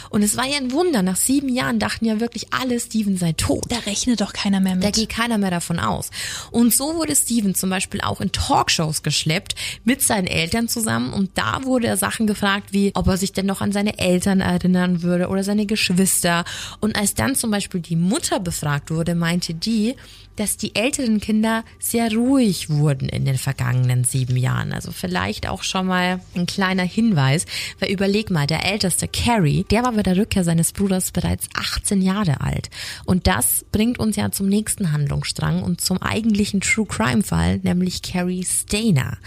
Und 0.09 0.23
es 0.23 0.35
war 0.37 0.45
ja 0.45 0.57
ein 0.57 0.71
Wunder. 0.71 1.01
Nach 1.01 1.15
sieben 1.15 1.49
Jahren 1.49 1.79
dachten 1.79 2.05
ja 2.05 2.19
wirklich 2.19 2.53
alle, 2.53 2.79
Steven 2.79 3.17
sei 3.17 3.33
tot. 3.33 3.65
Da 3.69 3.77
rechnet 3.79 4.21
doch 4.21 4.33
keiner 4.33 4.59
mehr 4.59 4.75
mit. 4.75 4.83
Da 4.83 4.91
geht 4.91 5.09
keiner 5.09 5.37
mehr 5.37 5.51
davon 5.51 5.79
aus. 5.79 6.09
Und 6.51 6.73
so 6.73 6.95
wurde 6.95 7.15
Steven 7.15 7.55
zum 7.55 7.69
Beispiel 7.69 8.01
auch 8.01 8.19
in 8.23 8.31
Talkshows 8.31 9.03
geschleppt 9.03 9.55
mit 9.83 10.01
seinen 10.01 10.27
Eltern 10.27 10.67
zusammen 10.67 11.13
und 11.13 11.31
da 11.35 11.63
wurde 11.63 11.87
er 11.87 11.97
Sachen 11.97 12.25
gefragt 12.25 12.73
wie, 12.73 12.91
ob 12.95 13.07
er 13.07 13.17
sich 13.17 13.33
denn 13.33 13.45
noch 13.45 13.61
an 13.61 13.71
seine 13.71 13.99
Eltern 13.99 14.41
erinnern 14.41 15.03
würde 15.03 15.27
oder 15.27 15.43
seine 15.43 15.65
Geschwister. 15.65 16.45
Und 16.79 16.95
als 16.95 17.13
dann 17.13 17.35
zum 17.35 17.51
Beispiel 17.51 17.81
die 17.81 17.95
Mutter 17.95 18.39
befragt 18.39 18.89
wurde, 18.89 19.15
meinte 19.15 19.53
die, 19.53 19.95
dass 20.35 20.57
die 20.57 20.75
älteren 20.75 21.19
Kinder 21.19 21.63
sehr 21.79 22.11
ruhig 22.11 22.69
wurden 22.69 23.09
in 23.09 23.25
den 23.25 23.37
vergangenen 23.37 24.03
sieben 24.03 24.37
Jahren. 24.37 24.73
Also 24.73 24.91
vielleicht 24.91 25.47
auch 25.47 25.63
schon 25.63 25.87
mal 25.87 26.19
ein 26.35 26.45
kleiner 26.45 26.83
Hinweis, 26.83 27.45
weil 27.79 27.91
überleg 27.91 28.31
mal, 28.31 28.47
der 28.47 28.65
älteste 28.65 29.07
Carrie, 29.07 29.65
der 29.69 29.83
war 29.83 29.91
bei 29.93 30.03
der 30.03 30.17
Rückkehr 30.17 30.43
seines 30.43 30.71
Bruders 30.71 31.11
bereits 31.11 31.47
18 31.53 32.01
Jahre 32.01 32.41
alt. 32.41 32.69
Und 33.05 33.27
das 33.27 33.65
bringt 33.71 33.99
uns 33.99 34.15
ja 34.15 34.31
zum 34.31 34.47
nächsten 34.47 34.91
Handlungsstrang 34.91 35.61
und 35.63 35.81
zum 35.81 36.01
eigentlichen 36.01 36.61
True 36.61 36.87
Crime 36.87 37.23
Fall, 37.23 37.59
nämlich 37.63 38.01
Carrie 38.13 38.45
Stainer. 38.45 39.17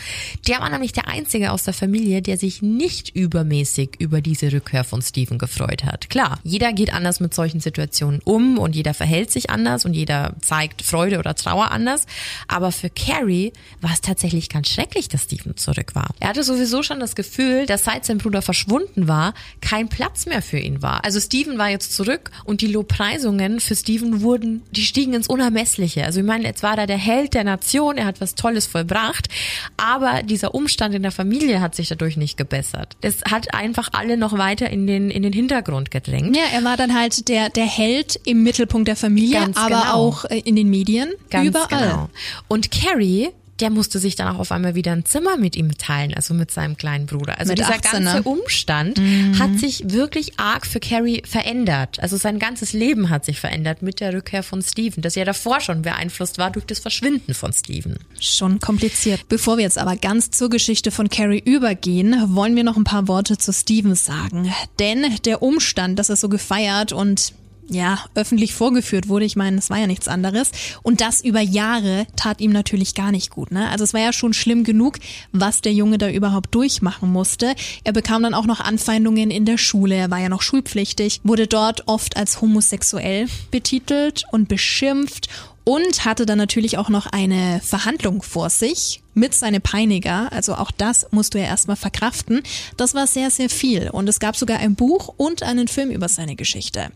Der 0.46 0.60
war 0.60 0.70
nämlich 0.70 0.92
der 0.92 1.08
einzige 1.08 1.50
aus 1.50 1.64
der 1.64 1.74
Familie, 1.74 2.22
der 2.22 2.38
sich 2.38 2.62
nicht 2.62 3.16
übermäßig 3.16 3.96
über 3.98 4.20
diese 4.20 4.52
Rückkehr 4.52 4.84
von 4.84 5.02
Steven 5.02 5.38
gefreut 5.38 5.82
hat. 5.82 6.08
Klar, 6.08 6.38
jeder 6.44 6.72
geht 6.72 6.94
anders 6.94 7.18
mit 7.18 7.34
solchen 7.34 7.58
Situationen 7.58 8.20
um 8.24 8.58
und 8.58 8.76
jeder 8.76 8.94
verhält 8.94 9.32
sich 9.32 9.50
anders 9.50 9.84
und 9.86 9.94
jeder 9.94 10.34
zeigt 10.40 10.82
Freude 10.82 11.18
oder 11.18 11.34
Trauer 11.34 11.72
anders. 11.72 12.06
Aber 12.46 12.70
für 12.70 12.88
Carrie 12.88 13.52
war 13.80 13.92
es 13.92 14.02
tatsächlich 14.02 14.48
ganz 14.48 14.68
schrecklich, 14.68 15.08
dass 15.08 15.24
Steven 15.24 15.56
zurück 15.56 15.96
war. 15.96 16.10
Er 16.20 16.28
hatte 16.28 16.44
sowieso 16.44 16.84
schon 16.84 17.00
das 17.00 17.16
Gefühl, 17.16 17.66
dass 17.66 17.82
seit 17.82 18.04
sein 18.04 18.18
Bruder 18.18 18.40
verschwunden 18.40 19.08
war, 19.08 19.34
kein 19.60 19.88
Platz 19.88 20.26
mehr 20.26 20.42
für 20.42 20.58
ihn 20.60 20.80
war. 20.80 21.04
Also 21.04 21.18
Steven 21.18 21.58
war 21.58 21.70
jetzt 21.70 21.92
zurück 21.92 22.30
und 22.44 22.60
die 22.60 22.68
Lobpreisungen 22.68 23.58
für 23.58 23.74
Steven 23.74 24.20
wurden, 24.20 24.62
die 24.70 24.84
stiegen 24.84 25.12
ins 25.12 25.26
Unermessliche. 25.26 26.04
Also 26.04 26.20
ich 26.20 26.26
meine, 26.26 26.44
jetzt 26.44 26.62
war 26.62 26.78
er 26.78 26.86
der 26.86 26.98
Held 26.98 27.34
der 27.34 27.42
Nation, 27.42 27.98
er 27.98 28.06
hat 28.06 28.20
was 28.20 28.36
Tolles 28.36 28.75
vollbracht, 28.76 29.28
aber 29.76 30.22
dieser 30.22 30.54
Umstand 30.54 30.94
in 30.94 31.02
der 31.02 31.12
Familie 31.12 31.60
hat 31.60 31.74
sich 31.74 31.88
dadurch 31.88 32.16
nicht 32.16 32.36
gebessert. 32.36 32.96
Das 33.00 33.22
hat 33.30 33.54
einfach 33.54 33.88
alle 33.92 34.16
noch 34.16 34.36
weiter 34.36 34.68
in 34.68 34.86
den, 34.86 35.10
in 35.10 35.22
den 35.22 35.32
Hintergrund 35.32 35.90
gedrängt. 35.90 36.36
Ja, 36.36 36.42
er 36.52 36.64
war 36.64 36.76
dann 36.76 36.94
halt 36.94 37.28
der, 37.28 37.48
der 37.48 37.64
Held 37.64 38.20
im 38.24 38.42
Mittelpunkt 38.42 38.88
der 38.88 38.96
Familie, 38.96 39.40
Ganz 39.40 39.56
aber 39.56 39.80
genau. 39.80 39.94
auch 39.94 40.24
äh, 40.26 40.38
in 40.40 40.56
den 40.56 40.68
Medien, 40.68 41.10
Ganz 41.30 41.48
überall. 41.48 41.68
Genau. 41.68 42.10
Und 42.48 42.70
Carrie, 42.70 43.30
der 43.60 43.70
musste 43.70 43.98
sich 43.98 44.16
dann 44.16 44.34
auch 44.34 44.38
auf 44.38 44.52
einmal 44.52 44.74
wieder 44.74 44.92
ein 44.92 45.04
Zimmer 45.04 45.36
mit 45.36 45.56
ihm 45.56 45.76
teilen, 45.76 46.14
also 46.14 46.34
mit 46.34 46.50
seinem 46.50 46.76
kleinen 46.76 47.06
Bruder. 47.06 47.38
Also 47.38 47.52
Mit 47.52 47.58
dieser 47.58 47.74
18, 47.74 48.04
ganze 48.04 48.16
ne? 48.16 48.22
Umstand 48.22 49.00
hat 49.38 49.58
sich 49.58 49.90
wirklich 49.90 50.38
arg 50.38 50.66
für 50.66 50.80
Carrie 50.80 51.22
verändert. 51.26 52.00
Also 52.00 52.16
sein 52.16 52.38
ganzes 52.38 52.72
Leben 52.72 53.10
hat 53.10 53.24
sich 53.24 53.40
verändert 53.40 53.82
mit 53.82 54.00
der 54.00 54.12
Rückkehr 54.12 54.42
von 54.42 54.62
Steven, 54.62 55.02
das 55.02 55.14
ja 55.14 55.24
davor 55.24 55.60
schon 55.60 55.82
beeinflusst 55.82 56.38
war 56.38 56.50
durch 56.50 56.66
das 56.66 56.78
Verschwinden 56.78 57.34
von 57.34 57.52
Steven. 57.52 57.98
Schon 58.20 58.60
kompliziert. 58.60 59.28
Bevor 59.28 59.56
wir 59.56 59.64
jetzt 59.64 59.78
aber 59.78 59.96
ganz 59.96 60.30
zur 60.30 60.50
Geschichte 60.50 60.90
von 60.90 61.08
Carrie 61.08 61.42
übergehen, 61.44 62.34
wollen 62.34 62.56
wir 62.56 62.64
noch 62.64 62.76
ein 62.76 62.84
paar 62.84 63.08
Worte 63.08 63.38
zu 63.38 63.52
Steven 63.52 63.94
sagen. 63.94 64.52
Denn 64.78 65.04
der 65.24 65.42
Umstand, 65.42 65.98
dass 65.98 66.08
er 66.08 66.16
so 66.16 66.28
gefeiert 66.28 66.92
und 66.92 67.32
ja, 67.68 67.98
öffentlich 68.14 68.54
vorgeführt 68.54 69.08
wurde. 69.08 69.24
Ich 69.24 69.36
meine, 69.36 69.58
es 69.58 69.70
war 69.70 69.78
ja 69.78 69.86
nichts 69.86 70.08
anderes. 70.08 70.50
Und 70.82 71.00
das 71.00 71.22
über 71.22 71.40
Jahre 71.40 72.06
tat 72.16 72.40
ihm 72.40 72.52
natürlich 72.52 72.94
gar 72.94 73.12
nicht 73.12 73.30
gut. 73.30 73.50
Ne? 73.50 73.68
Also 73.68 73.84
es 73.84 73.94
war 73.94 74.00
ja 74.00 74.12
schon 74.12 74.32
schlimm 74.32 74.64
genug, 74.64 74.98
was 75.32 75.60
der 75.60 75.72
Junge 75.72 75.98
da 75.98 76.10
überhaupt 76.10 76.54
durchmachen 76.54 77.10
musste. 77.10 77.54
Er 77.84 77.92
bekam 77.92 78.22
dann 78.22 78.34
auch 78.34 78.46
noch 78.46 78.60
Anfeindungen 78.60 79.30
in 79.30 79.44
der 79.44 79.58
Schule. 79.58 79.94
Er 79.94 80.10
war 80.10 80.18
ja 80.18 80.28
noch 80.28 80.42
schulpflichtig, 80.42 81.20
wurde 81.24 81.46
dort 81.46 81.88
oft 81.88 82.16
als 82.16 82.40
homosexuell 82.40 83.26
betitelt 83.50 84.24
und 84.30 84.48
beschimpft 84.48 85.28
und 85.68 86.04
hatte 86.04 86.26
dann 86.26 86.38
natürlich 86.38 86.78
auch 86.78 86.88
noch 86.88 87.06
eine 87.08 87.60
Verhandlung 87.60 88.22
vor 88.22 88.50
sich 88.50 89.02
mit 89.14 89.34
seinem 89.34 89.60
Peiniger. 89.60 90.32
Also 90.32 90.54
auch 90.54 90.70
das 90.70 91.08
musst 91.10 91.34
du 91.34 91.38
ja 91.38 91.46
erstmal 91.46 91.74
verkraften. 91.74 92.44
Das 92.76 92.94
war 92.94 93.08
sehr, 93.08 93.32
sehr 93.32 93.50
viel. 93.50 93.90
Und 93.90 94.08
es 94.08 94.20
gab 94.20 94.36
sogar 94.36 94.60
ein 94.60 94.76
Buch 94.76 95.12
und 95.16 95.42
einen 95.42 95.66
Film 95.66 95.90
über 95.90 96.08
seine 96.08 96.36
Geschichte. 96.36 96.92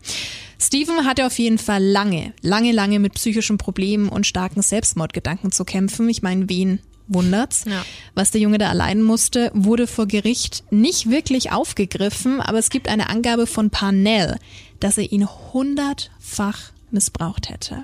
Steven 0.57 1.05
hatte 1.05 1.25
auf 1.25 1.37
jeden 1.37 1.57
Fall 1.57 1.83
lange, 1.83 2.31
lange, 2.41 2.71
lange 2.71 2.99
mit 2.99 3.15
psychischen 3.15 3.57
Problemen 3.57 4.07
und 4.07 4.25
starken 4.25 4.61
Selbstmordgedanken 4.61 5.51
zu 5.51 5.65
kämpfen. 5.65 6.07
Ich 6.07 6.21
meine, 6.21 6.47
wen 6.47 6.79
wundert's. 7.09 7.65
Ja. 7.65 7.83
Was 8.15 8.31
der 8.31 8.39
Junge 8.39 8.57
da 8.57 8.69
erleiden 8.69 9.03
musste, 9.03 9.51
wurde 9.53 9.85
vor 9.85 10.07
Gericht 10.07 10.63
nicht 10.71 11.09
wirklich 11.09 11.51
aufgegriffen, 11.51 12.39
aber 12.39 12.59
es 12.59 12.69
gibt 12.69 12.87
eine 12.87 13.09
Angabe 13.09 13.47
von 13.47 13.69
Parnell, 13.69 14.37
dass 14.79 14.97
er 14.97 15.11
ihn 15.11 15.27
hundertfach 15.27 16.71
missbraucht 16.89 17.49
hätte. 17.49 17.83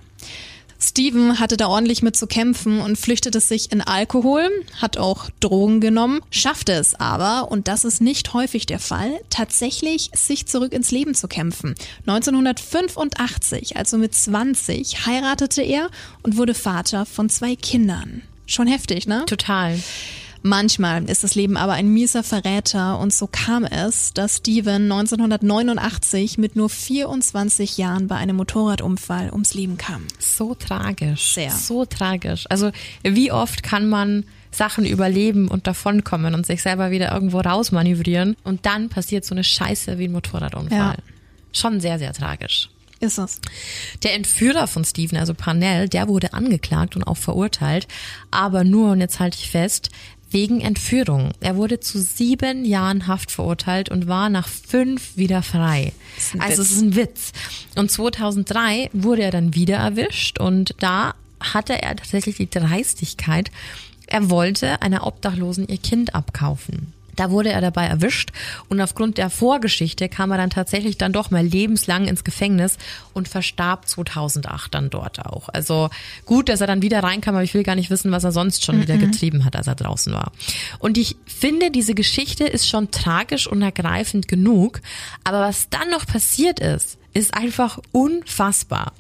Steven 0.80 1.40
hatte 1.40 1.58
da 1.58 1.68
ordentlich 1.68 2.02
mit 2.02 2.16
zu 2.16 2.28
kämpfen 2.28 2.80
und 2.82 2.98
flüchtete 2.98 3.40
sich 3.40 3.72
in 3.72 3.82
Alkohol, 3.82 4.50
hat 4.80 4.98
auch 4.98 5.30
Drogen 5.40 5.82
genommen, 5.82 6.22
schaffte 6.30 6.74
es 6.74 6.96
aber, 6.96 7.52
und 7.52 7.68
das 7.68 7.84
ist 7.84 8.02
nicht 8.02 8.34
häufig 8.34 8.66
der 8.66 8.80
Fall, 8.80 9.12
tatsächlich 9.30 10.12
sich 10.14 10.46
zurück 10.46 10.74
ins 10.74 10.92
Leben 10.92 11.16
zu 11.16 11.28
kämpfen. 11.28 11.76
1985, 12.06 13.78
also 13.78 13.98
mit 13.98 14.14
20, 14.14 15.06
heiratete 15.06 15.62
er 15.62 15.90
und 16.24 16.38
wurde 16.38 16.54
Vater 16.54 17.06
von 17.06 17.30
zwei 17.30 17.56
Kindern. 17.56 18.22
Schon 18.46 18.68
heftig, 18.68 19.08
ne? 19.08 19.24
Total. 19.26 19.80
Manchmal 20.48 21.10
ist 21.10 21.26
das 21.26 21.36
Leben 21.36 21.58
aber 21.58 21.74
ein 21.74 21.90
mieser 21.90 22.24
Verräter 22.24 23.00
und 23.00 23.14
so 23.14 23.28
kam 23.28 23.66
es, 23.66 24.14
dass 24.14 24.38
Steven 24.38 24.90
1989 24.90 26.38
mit 26.38 26.56
nur 26.56 26.70
24 26.70 27.78
Jahren 27.78 28.08
bei 28.08 28.16
einem 28.16 28.38
Motorradunfall 28.38 29.30
ums 29.34 29.54
Leben 29.54 29.78
kam. 29.78 30.08
So 30.20 30.56
tragisch. 30.56 31.34
Sehr. 31.34 31.52
So 31.52 31.84
tragisch. 31.84 32.46
Also 32.50 32.72
wie 33.04 33.30
oft 33.30 33.62
kann 33.62 33.90
man 33.90 34.24
Sachen 34.50 34.86
überleben 34.86 35.50
und 35.50 35.68
davonkommen 35.68 36.34
und 36.34 36.46
sich 36.46 36.62
selber 36.62 36.92
wieder 36.92 37.12
irgendwo 37.12 37.42
rausmanövrieren 37.42 38.38
und 38.46 38.66
dann 38.66 38.88
passiert 38.88 39.26
so 39.26 39.36
eine 39.36 39.44
Scheiße 39.44 39.98
wie 39.98 40.06
ein 40.06 40.14
Motorradunfall. 40.14 40.96
Ja. 40.96 40.96
Schon 41.52 41.82
sehr, 41.82 42.00
sehr 42.00 42.14
tragisch. 42.14 42.70
Ist 43.00 43.20
es. 43.20 43.40
Der 44.02 44.16
Entführer 44.16 44.66
von 44.66 44.84
Steven, 44.84 45.20
also 45.20 45.36
Parnell, 45.36 45.88
der 45.88 46.08
wurde 46.08 46.34
angeklagt 46.34 46.96
und 46.96 47.04
auch 47.04 47.18
verurteilt, 47.18 47.88
aber 48.32 48.64
nur, 48.64 48.92
und 48.92 49.02
jetzt 49.02 49.20
halte 49.20 49.38
ich 49.40 49.52
fest, 49.52 49.92
wegen 50.32 50.62
Entführung. 50.62 51.32
Er 51.40 51.56
wurde 51.56 51.80
zu 51.80 52.00
sieben 52.00 52.66
Jahren 52.66 53.08
Haft 53.08 53.32
verurteilt 53.32 53.90
und 53.90 54.08
war 54.08 54.30
nach 54.30 54.48
fünf 54.48 55.16
wieder 55.16 55.42
frei. 55.42 55.94
Also 56.40 56.62
Witz. 56.62 56.70
es 56.70 56.72
ist 56.72 56.82
ein 56.82 56.96
Witz. 56.96 57.32
Und 57.76 57.92
2003 57.92 58.90
wurde 58.94 59.24
er 59.24 59.32
dann 59.32 59.56
wieder 59.56 59.78
erwischt 59.78 60.40
und 60.40 60.76
da 60.80 61.14
hatte 61.40 61.82
er 61.82 61.96
tatsächlich 61.96 62.38
die 62.38 62.50
Dreistigkeit, 62.50 63.52
er 64.08 64.30
wollte 64.30 64.82
einer 64.82 65.06
Obdachlosen 65.06 65.68
ihr 65.68 65.78
Kind 65.78 66.16
abkaufen. 66.16 66.94
Da 67.18 67.32
wurde 67.32 67.52
er 67.52 67.60
dabei 67.60 67.86
erwischt 67.86 68.32
und 68.70 68.80
aufgrund 68.80 69.18
der 69.18 69.30
Vorgeschichte 69.30 70.08
kam 70.08 70.32
er 70.32 70.38
dann 70.38 70.50
tatsächlich 70.50 70.98
dann 70.98 71.12
doch 71.12 71.32
mal 71.32 71.46
lebenslang 71.46 72.08
ins 72.08 72.24
Gefängnis 72.24 72.78
und 73.14 73.28
verstarb 73.28 73.88
2008 73.88 74.74
dann 74.74 74.90
dort 74.90 75.26
auch. 75.26 75.50
Also 75.50 75.90
gut, 76.26 76.48
dass 76.48 76.62
er 76.62 76.68
dann 76.68 76.82
wieder 76.82 77.04
reinkam, 77.04 77.36
aber 77.36 77.44
ich 77.44 77.54
will 77.54 77.64
gar 77.64 77.76
nicht 77.76 77.90
wissen, 77.90 78.12
was 78.12 78.24
er 78.24 78.32
sonst 78.32 78.64
schon 78.64 78.82
wieder 78.82 78.98
getrieben 78.98 79.44
hat, 79.44 79.56
als 79.56 79.68
er 79.68 79.76
draußen 79.76 80.14
war. 80.14 80.32
Und 80.80 80.98
ich 80.98 81.18
finde, 81.26 81.72
diese 81.72 81.96
Geschichte 81.96 82.46
ist 82.46 82.70
schon 82.70 82.92
tragisch 82.92 83.48
und 83.48 83.62
ergreifend 83.62 84.28
genug, 84.28 84.82
aber 85.24 85.42
was 85.42 85.70
dann 85.70 85.90
noch 85.90 86.06
passiert 86.06 86.60
ist, 86.60 86.98
ist 87.14 87.34
einfach 87.34 87.80
unfassbar. 87.92 88.94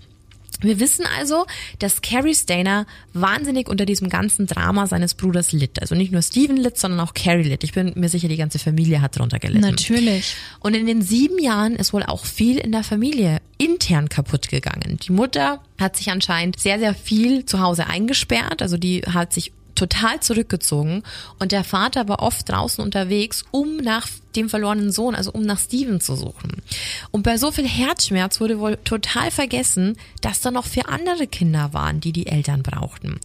Wir 0.62 0.80
wissen 0.80 1.06
also, 1.18 1.46
dass 1.80 2.02
Carrie 2.02 2.36
Stainer 2.36 2.86
wahnsinnig 3.14 3.70
unter 3.70 3.86
diesem 3.86 4.10
ganzen 4.10 4.48
Drama 4.48 4.88
seines 4.88 5.14
Bruders 5.14 5.52
litt. 5.52 5.82
Also 5.82 5.96
nicht 5.96 6.12
nur 6.12 6.22
Steven 6.22 6.58
litt, 6.58 6.78
sondern 6.78 7.00
auch 7.00 7.14
Carrie 7.14 7.44
litt. 7.44 7.64
Ich 7.64 7.74
bin 7.74 7.94
mir 7.96 8.10
sicher, 8.10 8.28
die 8.28 8.38
ganze 8.38 8.60
Familie 8.60 9.02
hat 9.02 9.16
darunter 9.16 9.40
gelitten. 9.40 9.62
Natürlich. 9.62 10.36
Und 10.60 10.76
in 10.76 10.86
den 10.86 11.02
sieben 11.02 11.40
Jahren 11.40 11.76
ist 11.76 11.94
wohl 11.94 12.04
auch 12.04 12.26
viel 12.26 12.58
in 12.58 12.72
der 12.72 12.84
Familie 12.84 13.40
intern 13.58 14.10
kaputt 14.10 14.50
gegangen. 14.50 14.98
Die 15.02 15.12
Mutter 15.12 15.62
hat 15.80 15.96
sich 15.96 16.10
anscheinend 16.10 16.60
sehr, 16.60 16.80
sehr 16.80 16.94
viel 16.94 17.46
zu 17.46 17.60
Hause 17.60 17.88
eingesperrt. 17.88 18.62
Also 18.62 18.78
die 18.78 19.02
hat 19.02 19.34
sich 19.34 19.52
total 19.77 20.19
zurückgezogen 20.19 21.03
und 21.39 21.51
der 21.51 21.63
Vater 21.63 22.07
war 22.07 22.22
oft 22.22 22.50
draußen 22.50 22.84
unterwegs, 22.84 23.46
um 23.51 23.77
nach 23.77 24.07
dem 24.36 24.50
verlorenen 24.50 24.91
Sohn, 24.91 25.15
also 25.15 25.31
um 25.31 25.43
nach 25.43 25.60
Steven 25.60 26.00
zu 26.00 26.15
suchen. 26.15 26.62
Und 27.12 27.24
bei 27.24 27.38
so 27.38 27.51
viel 27.51 27.67
Herzschmerz 27.67 28.39
wurde 28.39 28.60
wohl 28.60 28.77
total 28.84 29.31
vergessen, 29.31 29.98
dass 30.22 30.41
da 30.41 30.51
noch 30.51 30.65
vier 30.65 30.89
andere 30.89 31.27
Kinder 31.27 31.74
waren, 31.74 32.00
die 32.01 32.12
die 32.12 32.27
Eltern 32.27 32.63
brauchten. 32.63 33.19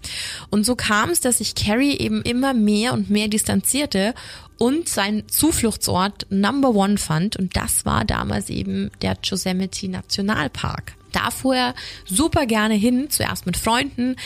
Und 0.51 0.65
so 0.65 0.75
kam 0.75 1.11
es, 1.11 1.21
dass 1.21 1.39
sich 1.39 1.55
Carrie 1.55 1.97
eben 1.99 2.23
immer 2.23 2.55
mehr 2.55 2.93
und 2.95 3.11
mehr 3.11 3.29
distanzierte 3.29 4.15
und 4.59 4.89
sein 4.89 5.25
Zufluchtsort 5.29 6.27
Number 6.31 6.71
One 6.75 6.99
fand 6.99 7.37
und 7.37 7.57
das 7.57 7.85
war 7.85 8.05
damals 8.05 8.49
eben 8.49 8.91
der 9.03 9.17
Yosemite 9.23 9.89
Nationalpark. 9.89 10.95
Da 11.13 11.31
fuhr 11.31 11.55
er 11.55 11.75
super 12.07 12.47
gerne 12.47 12.75
hin, 12.75 13.11
zuerst 13.11 13.45
mit 13.45 13.57
Freunden, 13.57 14.17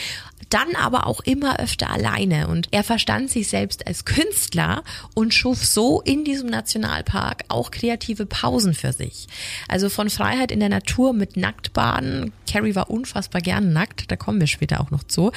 dann 0.49 0.75
aber 0.75 1.07
auch 1.07 1.21
immer 1.21 1.59
öfter 1.59 1.89
alleine 1.89 2.47
und 2.47 2.67
er 2.71 2.83
verstand 2.83 3.29
sich 3.29 3.47
selbst 3.47 3.87
als 3.87 4.05
Künstler 4.05 4.83
und 5.13 5.33
schuf 5.33 5.65
so 5.65 6.01
in 6.01 6.23
diesem 6.23 6.49
Nationalpark 6.49 7.45
auch 7.49 7.71
kreative 7.71 8.25
Pausen 8.25 8.73
für 8.73 8.93
sich. 8.93 9.27
Also 9.67 9.89
von 9.89 10.09
Freiheit 10.09 10.51
in 10.51 10.59
der 10.59 10.69
Natur 10.69 11.13
mit 11.13 11.37
Nacktbaden. 11.37 12.31
Carrie 12.49 12.75
war 12.75 12.89
unfassbar 12.89 13.41
gern 13.41 13.73
nackt, 13.73 14.09
da 14.11 14.15
kommen 14.15 14.39
wir 14.39 14.47
später 14.47 14.81
auch 14.81 14.91
noch 14.91 15.03
zu. 15.03 15.31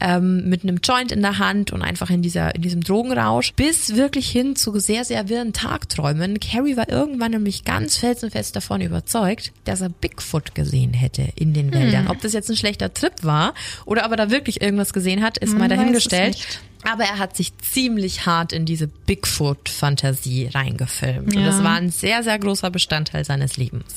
Ähm, 0.00 0.48
mit 0.48 0.62
einem 0.62 0.78
Joint 0.82 1.12
in 1.12 1.22
der 1.22 1.38
Hand 1.38 1.72
und 1.72 1.82
einfach 1.82 2.10
in 2.10 2.22
dieser 2.22 2.54
in 2.54 2.62
diesem 2.62 2.82
Drogenrausch 2.82 3.52
bis 3.54 3.94
wirklich 3.96 4.28
hin 4.28 4.56
zu 4.56 4.78
sehr 4.78 5.04
sehr 5.04 5.28
wirren 5.28 5.52
Tagträumen. 5.52 6.40
Carrie 6.40 6.76
war 6.76 6.88
irgendwann 6.88 7.32
nämlich 7.32 7.64
ganz 7.64 7.96
felsenfest 7.96 8.54
davon 8.56 8.80
überzeugt, 8.80 9.52
dass 9.64 9.80
er 9.80 9.88
Bigfoot 9.88 10.54
gesehen 10.54 10.92
hätte 10.92 11.28
in 11.36 11.52
den 11.52 11.72
Wäldern. 11.72 12.04
Hm. 12.04 12.10
Ob 12.10 12.20
das 12.20 12.32
jetzt 12.32 12.50
ein 12.50 12.56
schlechter 12.56 12.92
Trip 12.92 13.14
war 13.22 13.54
oder 13.84 14.04
ob 14.04 14.10
er 14.12 14.16
da 14.16 14.30
wirklich 14.30 14.51
irgendwas 14.60 14.92
gesehen 14.92 15.22
hat, 15.22 15.38
ist 15.38 15.50
Man 15.50 15.60
mal 15.60 15.68
dahingestellt. 15.68 16.60
Aber 16.84 17.04
er 17.04 17.18
hat 17.18 17.36
sich 17.36 17.56
ziemlich 17.58 18.26
hart 18.26 18.52
in 18.52 18.66
diese 18.66 18.88
Bigfoot-Fantasie 18.88 20.50
reingefilmt. 20.52 21.32
Ja. 21.32 21.40
Und 21.40 21.46
das 21.46 21.62
war 21.62 21.76
ein 21.76 21.90
sehr, 21.90 22.22
sehr 22.24 22.38
großer 22.38 22.70
Bestandteil 22.70 23.24
seines 23.24 23.56
Lebens. 23.56 23.94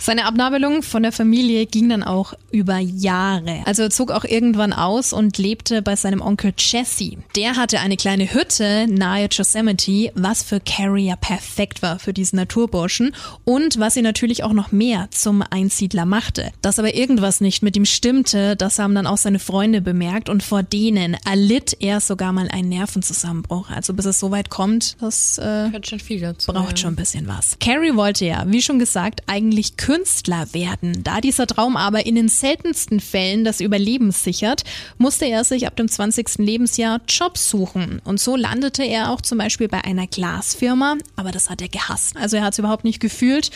Seine 0.00 0.26
Abnabelung 0.26 0.82
von 0.82 1.02
der 1.02 1.12
Familie 1.12 1.66
ging 1.66 1.88
dann 1.88 2.02
auch 2.02 2.34
über 2.52 2.78
Jahre. 2.78 3.62
Also 3.64 3.82
er 3.82 3.90
zog 3.90 4.12
auch 4.12 4.24
irgendwann 4.24 4.72
aus 4.72 5.12
und 5.12 5.38
lebte 5.38 5.82
bei 5.82 5.96
seinem 5.96 6.20
Onkel 6.20 6.52
Jesse. 6.56 7.16
Der 7.34 7.56
hatte 7.56 7.80
eine 7.80 7.96
kleine 7.96 8.32
Hütte 8.32 8.86
nahe 8.88 9.28
Yosemite, 9.30 10.12
was 10.14 10.42
für 10.42 10.60
Carrie 10.60 11.08
ja 11.08 11.16
perfekt 11.16 11.82
war 11.82 11.98
für 11.98 12.12
diesen 12.12 12.36
Naturburschen 12.36 13.14
und 13.44 13.78
was 13.78 13.96
ihn 13.96 14.04
natürlich 14.04 14.44
auch 14.44 14.52
noch 14.52 14.72
mehr 14.72 15.08
zum 15.10 15.42
Einsiedler 15.42 16.06
machte. 16.06 16.52
Dass 16.62 16.78
aber 16.78 16.94
irgendwas 16.94 17.40
nicht 17.40 17.62
mit 17.62 17.76
ihm 17.76 17.84
stimmte, 17.84 18.56
das 18.56 18.78
haben 18.78 18.94
dann 18.94 19.06
auch 19.06 19.18
seine 19.18 19.38
Freunde 19.38 19.80
bemerkt 19.80 20.28
und 20.28 20.42
vor 20.42 20.62
denen 20.62 21.16
erlitt 21.28 21.76
er 21.80 22.00
sogar 22.00 22.32
mal 22.32 22.48
einen 22.48 22.68
Nervenzusammenbruch. 22.68 23.70
Also 23.70 23.94
bis 23.94 24.06
es 24.06 24.20
so 24.20 24.30
weit 24.30 24.48
kommt, 24.48 24.96
das 25.00 25.38
äh, 25.38 25.70
schon 25.84 26.20
dazu, 26.20 26.52
braucht 26.52 26.70
ja. 26.70 26.76
schon 26.76 26.92
ein 26.92 26.96
bisschen 26.96 27.26
was. 27.26 27.56
Carrie 27.58 27.96
wollte 27.96 28.24
ja, 28.24 28.44
wie 28.46 28.62
schon 28.62 28.78
gesagt, 28.78 29.22
eigentlich 29.26 29.76
Künstler 29.88 30.52
werden. 30.52 31.02
Da 31.02 31.22
dieser 31.22 31.46
Traum 31.46 31.74
aber 31.78 32.04
in 32.04 32.14
den 32.14 32.28
seltensten 32.28 33.00
Fällen 33.00 33.42
das 33.42 33.58
Überleben 33.62 34.10
sichert, 34.10 34.64
musste 34.98 35.24
er 35.24 35.44
sich 35.44 35.66
ab 35.66 35.76
dem 35.76 35.88
20. 35.88 36.36
Lebensjahr 36.36 37.00
Jobs 37.08 37.48
suchen. 37.48 38.02
Und 38.04 38.20
so 38.20 38.36
landete 38.36 38.84
er 38.84 39.10
auch 39.10 39.22
zum 39.22 39.38
Beispiel 39.38 39.66
bei 39.66 39.82
einer 39.82 40.06
Glasfirma, 40.06 40.98
aber 41.16 41.30
das 41.30 41.48
hat 41.48 41.62
er 41.62 41.70
gehasst. 41.70 42.18
Also 42.18 42.36
er 42.36 42.42
hat 42.42 42.52
es 42.52 42.58
überhaupt 42.58 42.84
nicht 42.84 43.00
gefühlt. 43.00 43.50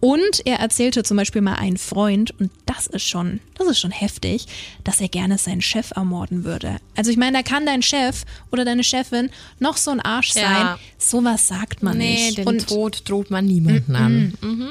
Und 0.00 0.44
er 0.44 0.58
erzählte 0.58 1.04
zum 1.04 1.18
Beispiel 1.18 1.40
mal 1.40 1.54
einen 1.54 1.76
Freund, 1.76 2.34
und 2.40 2.50
das 2.66 2.88
ist 2.88 3.08
schon, 3.08 3.38
das 3.54 3.68
ist 3.68 3.78
schon 3.78 3.92
heftig, 3.92 4.46
dass 4.82 5.00
er 5.00 5.08
gerne 5.08 5.38
seinen 5.38 5.62
Chef 5.62 5.92
ermorden 5.92 6.42
würde. 6.42 6.78
Also 6.96 7.12
ich 7.12 7.16
meine, 7.16 7.38
da 7.38 7.42
kann 7.44 7.64
dein 7.64 7.82
Chef 7.82 8.24
oder 8.50 8.64
deine 8.64 8.82
Chefin 8.82 9.30
noch 9.60 9.76
so 9.76 9.92
ein 9.92 10.00
Arsch 10.00 10.32
sein. 10.32 10.42
Ja. 10.42 10.78
Sowas 10.98 11.46
sagt 11.46 11.84
man 11.84 11.96
nee, 11.96 12.12
nicht. 12.12 12.38
Nee, 12.38 12.44
den 12.44 12.48
und 12.48 12.66
Tod 12.66 13.08
droht 13.08 13.30
man 13.30 13.46
niemanden 13.46 13.92
mm 13.92 13.96
-mm. 13.96 13.98
an. 13.98 14.34
Mhm. 14.40 14.68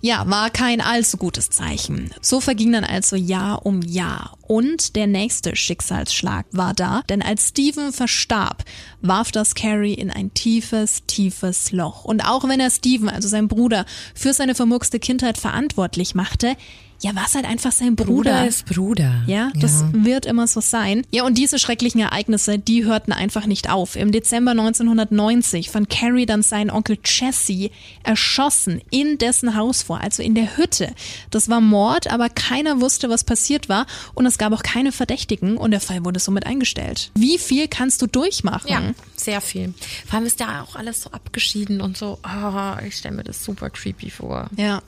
Ja, 0.00 0.28
war 0.28 0.50
kein 0.50 0.80
allzu 0.80 1.16
gutes 1.16 1.50
Zeichen. 1.50 2.10
So 2.20 2.40
verging 2.40 2.72
dann 2.72 2.84
also 2.84 3.16
Jahr 3.16 3.64
um 3.66 3.82
Jahr. 3.82 4.36
Und 4.46 4.96
der 4.96 5.06
nächste 5.06 5.54
Schicksalsschlag 5.56 6.46
war 6.52 6.72
da, 6.72 7.02
denn 7.08 7.20
als 7.20 7.48
Steven 7.48 7.92
verstarb, 7.92 8.64
warf 9.02 9.30
das 9.30 9.54
Carrie 9.54 9.94
in 9.94 10.10
ein 10.10 10.32
tiefes, 10.32 11.02
tiefes 11.06 11.70
Loch. 11.72 12.04
Und 12.04 12.22
auch 12.22 12.48
wenn 12.48 12.60
er 12.60 12.70
Steven, 12.70 13.08
also 13.08 13.28
sein 13.28 13.48
Bruder, 13.48 13.84
für 14.14 14.32
seine 14.32 14.54
vermurkste 14.54 14.98
Kindheit 14.98 15.36
verantwortlich 15.36 16.14
machte, 16.14 16.56
ja, 17.00 17.14
war 17.14 17.26
es 17.26 17.34
halt 17.34 17.44
einfach 17.44 17.70
sein 17.70 17.94
Bruder. 17.94 18.12
Bruder 18.32 18.46
ist 18.46 18.66
Bruder. 18.66 19.22
Ja, 19.26 19.52
das 19.54 19.82
ja. 19.82 20.04
wird 20.04 20.26
immer 20.26 20.48
so 20.48 20.60
sein. 20.60 21.06
Ja, 21.12 21.24
und 21.24 21.38
diese 21.38 21.58
schrecklichen 21.58 22.00
Ereignisse, 22.00 22.58
die 22.58 22.84
hörten 22.84 23.12
einfach 23.12 23.46
nicht 23.46 23.70
auf. 23.70 23.94
Im 23.94 24.10
Dezember 24.10 24.50
1990 24.50 25.70
fand 25.70 25.90
Carrie 25.90 26.26
dann 26.26 26.42
seinen 26.42 26.70
Onkel 26.70 26.98
Jesse 27.04 27.70
erschossen 28.02 28.80
in 28.90 29.16
dessen 29.18 29.54
Haus 29.54 29.82
vor, 29.82 30.00
also 30.00 30.22
in 30.22 30.34
der 30.34 30.56
Hütte. 30.56 30.92
Das 31.30 31.48
war 31.48 31.60
Mord, 31.60 32.08
aber 32.08 32.28
keiner 32.28 32.80
wusste, 32.80 33.08
was 33.08 33.22
passiert 33.22 33.68
war 33.68 33.86
und 34.14 34.26
es 34.26 34.36
gab 34.36 34.52
auch 34.52 34.64
keine 34.64 34.90
Verdächtigen 34.90 35.56
und 35.56 35.70
der 35.70 35.80
Fall 35.80 36.04
wurde 36.04 36.18
somit 36.18 36.46
eingestellt. 36.46 37.12
Wie 37.14 37.38
viel 37.38 37.68
kannst 37.68 38.02
du 38.02 38.06
durchmachen? 38.08 38.70
Ja, 38.70 38.82
sehr 39.14 39.40
viel. 39.40 39.72
Vor 40.06 40.18
allem 40.18 40.26
ist 40.26 40.40
da 40.40 40.62
auch 40.62 40.74
alles 40.74 41.02
so 41.02 41.10
abgeschieden 41.10 41.80
und 41.80 41.96
so, 41.96 42.18
oh, 42.24 42.72
ich 42.84 42.96
stelle 42.96 43.14
mir 43.14 43.24
das 43.24 43.44
super 43.44 43.70
creepy 43.70 44.10
vor. 44.10 44.50
Ja. 44.56 44.82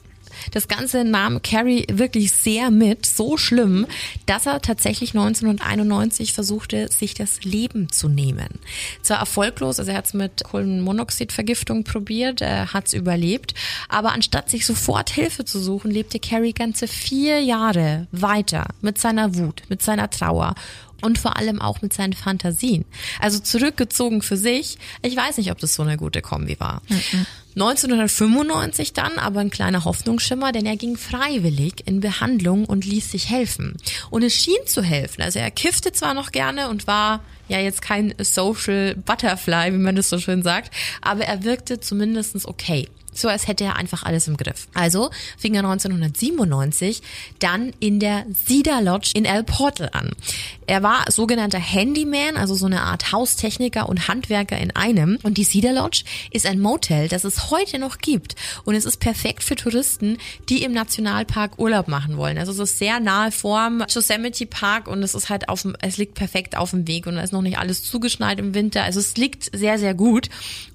Das 0.53 0.69
Ganze 0.69 1.05
nahm 1.05 1.43
Carrie 1.43 1.87
wirklich 1.91 2.33
sehr 2.33 2.71
mit, 2.71 3.07
so 3.07 3.37
schlimm, 3.37 3.87
dass 4.27 4.47
er 4.47 4.61
tatsächlich 4.61 5.11
1991 5.11 6.33
versuchte, 6.33 6.89
sich 6.91 7.15
das 7.15 7.45
Leben 7.45 7.91
zu 7.91 8.09
nehmen. 8.09 8.49
Zwar 9.03 9.19
erfolglos, 9.19 9.79
also 9.79 9.91
er 9.91 9.99
hat 9.99 10.07
es 10.07 10.15
mit 10.15 10.45
Kohlenmonoxidvergiftung 10.45 11.85
probiert, 11.85 12.41
er 12.41 12.73
hat 12.73 12.89
es 12.89 12.93
überlebt, 12.93 13.55
aber 13.89 14.13
anstatt 14.13 14.51
sich 14.51 14.67
sofort 14.67 15.11
Hilfe 15.11 15.45
zu 15.45 15.59
suchen, 15.59 15.91
lebte 15.91 16.19
Carrie 16.19 16.53
ganze 16.53 16.89
vier 16.89 17.41
Jahre 17.41 18.07
weiter 18.13 18.67
mit 18.81 18.99
seiner 18.99 19.37
Wut, 19.37 19.63
mit 19.69 19.83
seiner 19.83 20.11
Trauer 20.11 20.55
und 21.03 21.19
vor 21.19 21.37
allem 21.37 21.61
auch 21.61 21.83
mit 21.83 21.93
seinen 21.93 22.13
Fantasien. 22.13 22.85
Also 23.21 23.39
zurückgezogen 23.39 24.23
für 24.23 24.37
sich. 24.37 24.79
Ich 25.03 25.17
weiß 25.17 25.39
nicht, 25.39 25.51
ob 25.51 25.59
das 25.59 25.75
so 25.75 25.83
eine 25.83 25.97
gute 25.97 26.23
Kombi 26.23 26.59
war. 26.59 26.83
Mhm. 26.89 27.27
1995 27.57 28.93
dann 28.93 29.19
aber 29.19 29.41
ein 29.41 29.51
kleiner 29.51 29.85
Hoffnungsschimmer, 29.85 30.53
denn 30.53 30.67
er 30.67 30.77
ging 30.77 30.97
freiwillig 30.97 31.83
in 31.85 32.01
Behandlung 32.01 32.65
und 32.65 32.85
ließ 32.85 33.11
sich 33.11 33.29
helfen. 33.29 33.77
Und 34.11 34.23
es 34.23 34.35
schien 34.35 34.67
zu 34.67 34.83
helfen. 34.83 35.23
Also 35.23 35.41
er 35.41 35.51
kiffte 35.51 35.93
zwar 35.93 36.15
noch 36.15 36.31
gerne 36.31 36.69
und 36.69 36.87
war 36.87 37.25
ja 37.49 37.59
jetzt 37.59 37.83
kein 37.83 38.15
Social 38.19 38.95
Butterfly, 38.95 39.73
wie 39.73 39.79
man 39.79 39.97
das 39.97 40.09
so 40.09 40.19
schön 40.19 40.43
sagt, 40.43 40.73
aber 41.03 41.25
er 41.25 41.43
wirkte 41.43 41.81
zumindestens 41.81 42.47
okay. 42.47 42.89
So 43.13 43.29
als 43.29 43.49
hätte 43.49 43.65
er 43.65 43.77
einfach 43.77 44.03
alles 44.05 44.29
im 44.29 44.37
Griff. 44.37 44.69
Also 44.75 45.11
fing 45.37 45.55
er 45.55 45.65
1997 45.65 47.03
dann 47.39 47.73
in 47.81 48.01
der 48.01 48.25
Cedar 48.47 48.83
Lodge 48.83 49.11
in 49.15 49.25
El 49.25 49.45
Portal 49.45 49.91
an. 49.93 50.11
Er 50.67 50.83
war 50.83 51.11
sogenannter 51.11 51.59
Handyman, 51.59 52.37
also 52.37 52.55
so 52.55 52.67
eine 52.67 52.83
Art 52.83 53.13
Haustechniker 53.13 53.89
und 53.89 54.09
Handwerker 54.09 54.57
in 54.59 54.75
einem. 54.77 55.19
Und 55.23 55.37
die 55.37 55.45
Cedar 55.45 55.73
Lodge 55.73 56.05
ist 56.31 56.47
ein 56.47 56.61
Motel, 56.61 57.09
das 57.09 57.25
es 57.25 57.51
heute 57.51 57.79
noch 57.79 57.99
gibt. 57.99 58.37
Und 58.65 58.75
es 58.75 58.85
ist 58.85 58.99
perfekt 58.99 59.43
für 59.43 59.57
Touristen, 59.57 60.19
die 60.49 60.63
im 60.63 60.73
Nationalpark 60.73 61.59
Urlaub 61.59 61.89
machen 61.89 62.17
wollen. 62.17 62.39
Also 62.39 62.53
es 62.53 62.59
ist 62.59 62.79
sehr 62.79 63.01
nahe 63.01 63.33
vorm 63.33 63.85
Yosemite 63.89 64.47
Park 64.47 64.87
und 64.87 65.03
es 65.03 65.15
ist 65.15 65.29
halt 65.29 65.49
auf 65.49 65.63
dem, 65.63 65.77
es 65.81 65.97
liegt 65.97 66.15
perfekt 66.15 66.57
auf 66.57 66.71
dem 66.71 66.87
Weg 66.87 67.07
und 67.07 67.17
da 67.17 67.23
ist 67.23 67.33
noch 67.33 67.43
nicht 67.43 67.59
alles 67.59 67.83
zugeschneit 67.83 68.39
im 68.39 68.55
Winter. 68.55 68.85
Also 68.85 69.01
es 69.01 69.17
liegt 69.17 69.51
sehr, 69.57 69.79
sehr 69.79 69.95
gut. 69.95 70.29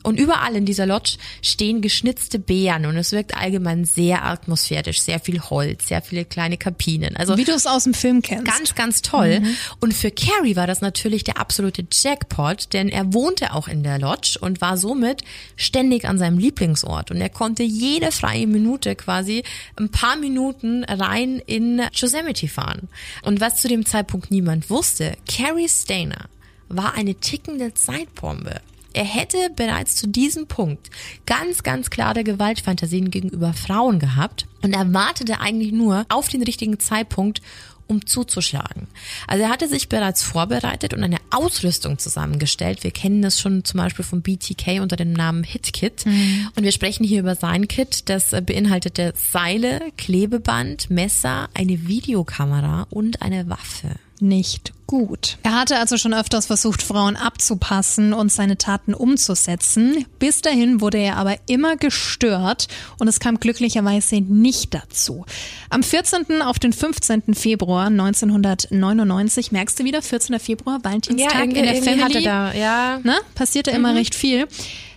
Und 0.06 0.20
überall 0.20 0.56
in 0.56 0.66
dieser 0.66 0.86
Lodge 0.86 1.18
stehen 1.42 1.82
geschnitzte 1.82 2.38
Beeren 2.38 2.86
und 2.86 2.96
es 2.96 3.12
wirkt 3.12 3.36
allgemein 3.36 3.86
sehr 3.86 4.24
atmosphärisch, 4.24 5.02
sehr 5.02 5.20
viel 5.20 5.42
Holz, 5.42 5.88
sehr 5.88 6.04
viele 6.04 6.26
kleine 6.26 6.58
Kabinen. 6.58 7.18
Also 7.18 7.38
wie 7.38 7.44
du 7.44 7.54
es 7.54 7.66
aus 7.66 7.86
dem 7.86 7.96
Film 7.96 8.22
kennst. 8.22 8.46
Ganz, 8.46 8.76
ganz 8.76 9.02
toll. 9.02 9.40
Mhm. 9.40 9.58
Und 9.80 9.96
für 9.96 10.12
Carrie 10.12 10.56
war 10.56 10.68
das 10.68 10.82
natürlich 10.82 11.24
der 11.24 11.40
absolute 11.40 11.88
Jackpot, 11.92 12.72
denn 12.74 12.90
er 12.90 13.14
wohnte 13.16 13.54
auch 13.54 13.68
in 13.68 13.82
der 13.82 13.98
Lodge 13.98 14.38
und 14.40 14.62
war 14.62 14.78
somit 14.78 15.24
ständig 15.56 16.06
an 16.06 16.20
seinem 16.20 16.38
Lieblingsort 16.38 17.10
und 17.10 17.18
er 17.18 17.30
konnte 17.30 17.64
jede 17.64 18.12
freie 18.12 18.46
Minute 18.46 18.96
quasi 18.96 19.44
ein 19.76 19.90
paar 19.90 20.18
Minuten 20.18 20.84
rein 20.84 21.42
in 21.48 21.82
Yosemite 21.94 22.48
fahren. 22.48 22.90
Und 23.24 23.42
was 23.42 23.56
zu 23.56 23.68
dem 23.68 23.88
Zeitpunkt 23.88 24.30
niemand 24.30 24.70
wusste, 24.70 25.18
Carrie 25.28 25.68
Stainer 25.68 26.30
war 26.70 26.94
eine 26.94 27.16
tickende 27.16 27.74
Zeitbombe. 27.74 28.62
Er 28.96 29.04
hätte 29.04 29.50
bereits 29.54 29.98
zu 29.98 30.08
diesem 30.08 30.48
Punkt 30.48 30.90
ganz, 31.26 31.64
ganz 31.64 31.90
klare 31.90 32.24
Gewaltfantasien 32.24 33.12
gegenüber 33.12 33.52
Frauen 33.52 34.00
gehabt 34.00 34.48
und 34.62 34.74
er 34.74 34.94
wartete 34.94 35.42
eigentlich 35.42 35.74
nur 35.74 36.06
auf 36.08 36.30
den 36.30 36.42
richtigen 36.42 36.80
Zeitpunkt, 36.80 37.42
um 37.88 38.06
zuzuschlagen. 38.06 38.88
Also 39.28 39.44
er 39.44 39.50
hatte 39.50 39.68
sich 39.68 39.90
bereits 39.90 40.24
vorbereitet 40.24 40.94
und 40.94 41.04
eine 41.04 41.18
Ausrüstung 41.30 42.00
zusammengestellt. 42.00 42.86
Wir 42.86 42.92
kennen 42.92 43.22
das 43.22 43.38
schon 43.38 43.66
zum 43.66 43.80
Beispiel 43.80 44.06
vom 44.06 44.22
BTK 44.22 44.80
unter 44.82 44.96
dem 44.96 45.12
Namen 45.12 45.44
HitKit. 45.44 46.06
Mhm. 46.06 46.48
Und 46.56 46.64
wir 46.64 46.72
sprechen 46.72 47.04
hier 47.04 47.20
über 47.20 47.36
sein 47.36 47.68
Kit. 47.68 48.10
Das 48.10 48.32
beinhaltete 48.32 49.14
Seile, 49.18 49.82
Klebeband, 49.98 50.90
Messer, 50.90 51.50
eine 51.54 51.86
Videokamera 51.86 52.88
und 52.90 53.22
eine 53.22 53.50
Waffe 53.50 54.00
nicht 54.22 54.74
gut. 54.88 55.38
Er 55.44 55.60
hatte 55.60 55.80
also 55.80 55.98
schon 55.98 56.14
öfters 56.14 56.46
versucht, 56.46 56.84
Frauen 56.84 57.16
abzupassen 57.16 58.14
und 58.14 58.32
seine 58.32 58.58
Taten 58.58 58.94
umzusetzen. 58.94 60.06
Bis 60.20 60.42
dahin 60.42 60.82
wurde 60.82 60.98
er 60.98 61.18
aber 61.18 61.38
immer 61.48 61.76
gestört 61.76 62.68
und 63.00 63.08
es 63.08 63.20
kam 63.20 63.40
glücklicherweise 63.40 64.22
nicht 64.22 64.74
dazu. 64.74 65.26
Am 65.70 65.84
14. 65.84 66.42
auf 66.42 66.60
den 66.60 66.74
15. 66.74 67.34
Februar 67.34 67.88
1999, 67.88 69.52
merkst 69.52 69.80
du 69.80 69.84
wieder, 69.84 70.02
14. 70.02 70.40
Februar, 70.40 70.80
Valentinstag 70.84 71.34
ja, 71.34 71.42
in 71.42 71.54
der 71.54 71.84
Family. 71.84 72.24
Da, 72.24 72.54
ja. 72.54 73.00
Ne? 73.04 73.16
Passierte 73.34 73.72
mhm. 73.72 73.78
immer 73.78 73.96
recht 73.96 74.16
viel. 74.16 74.48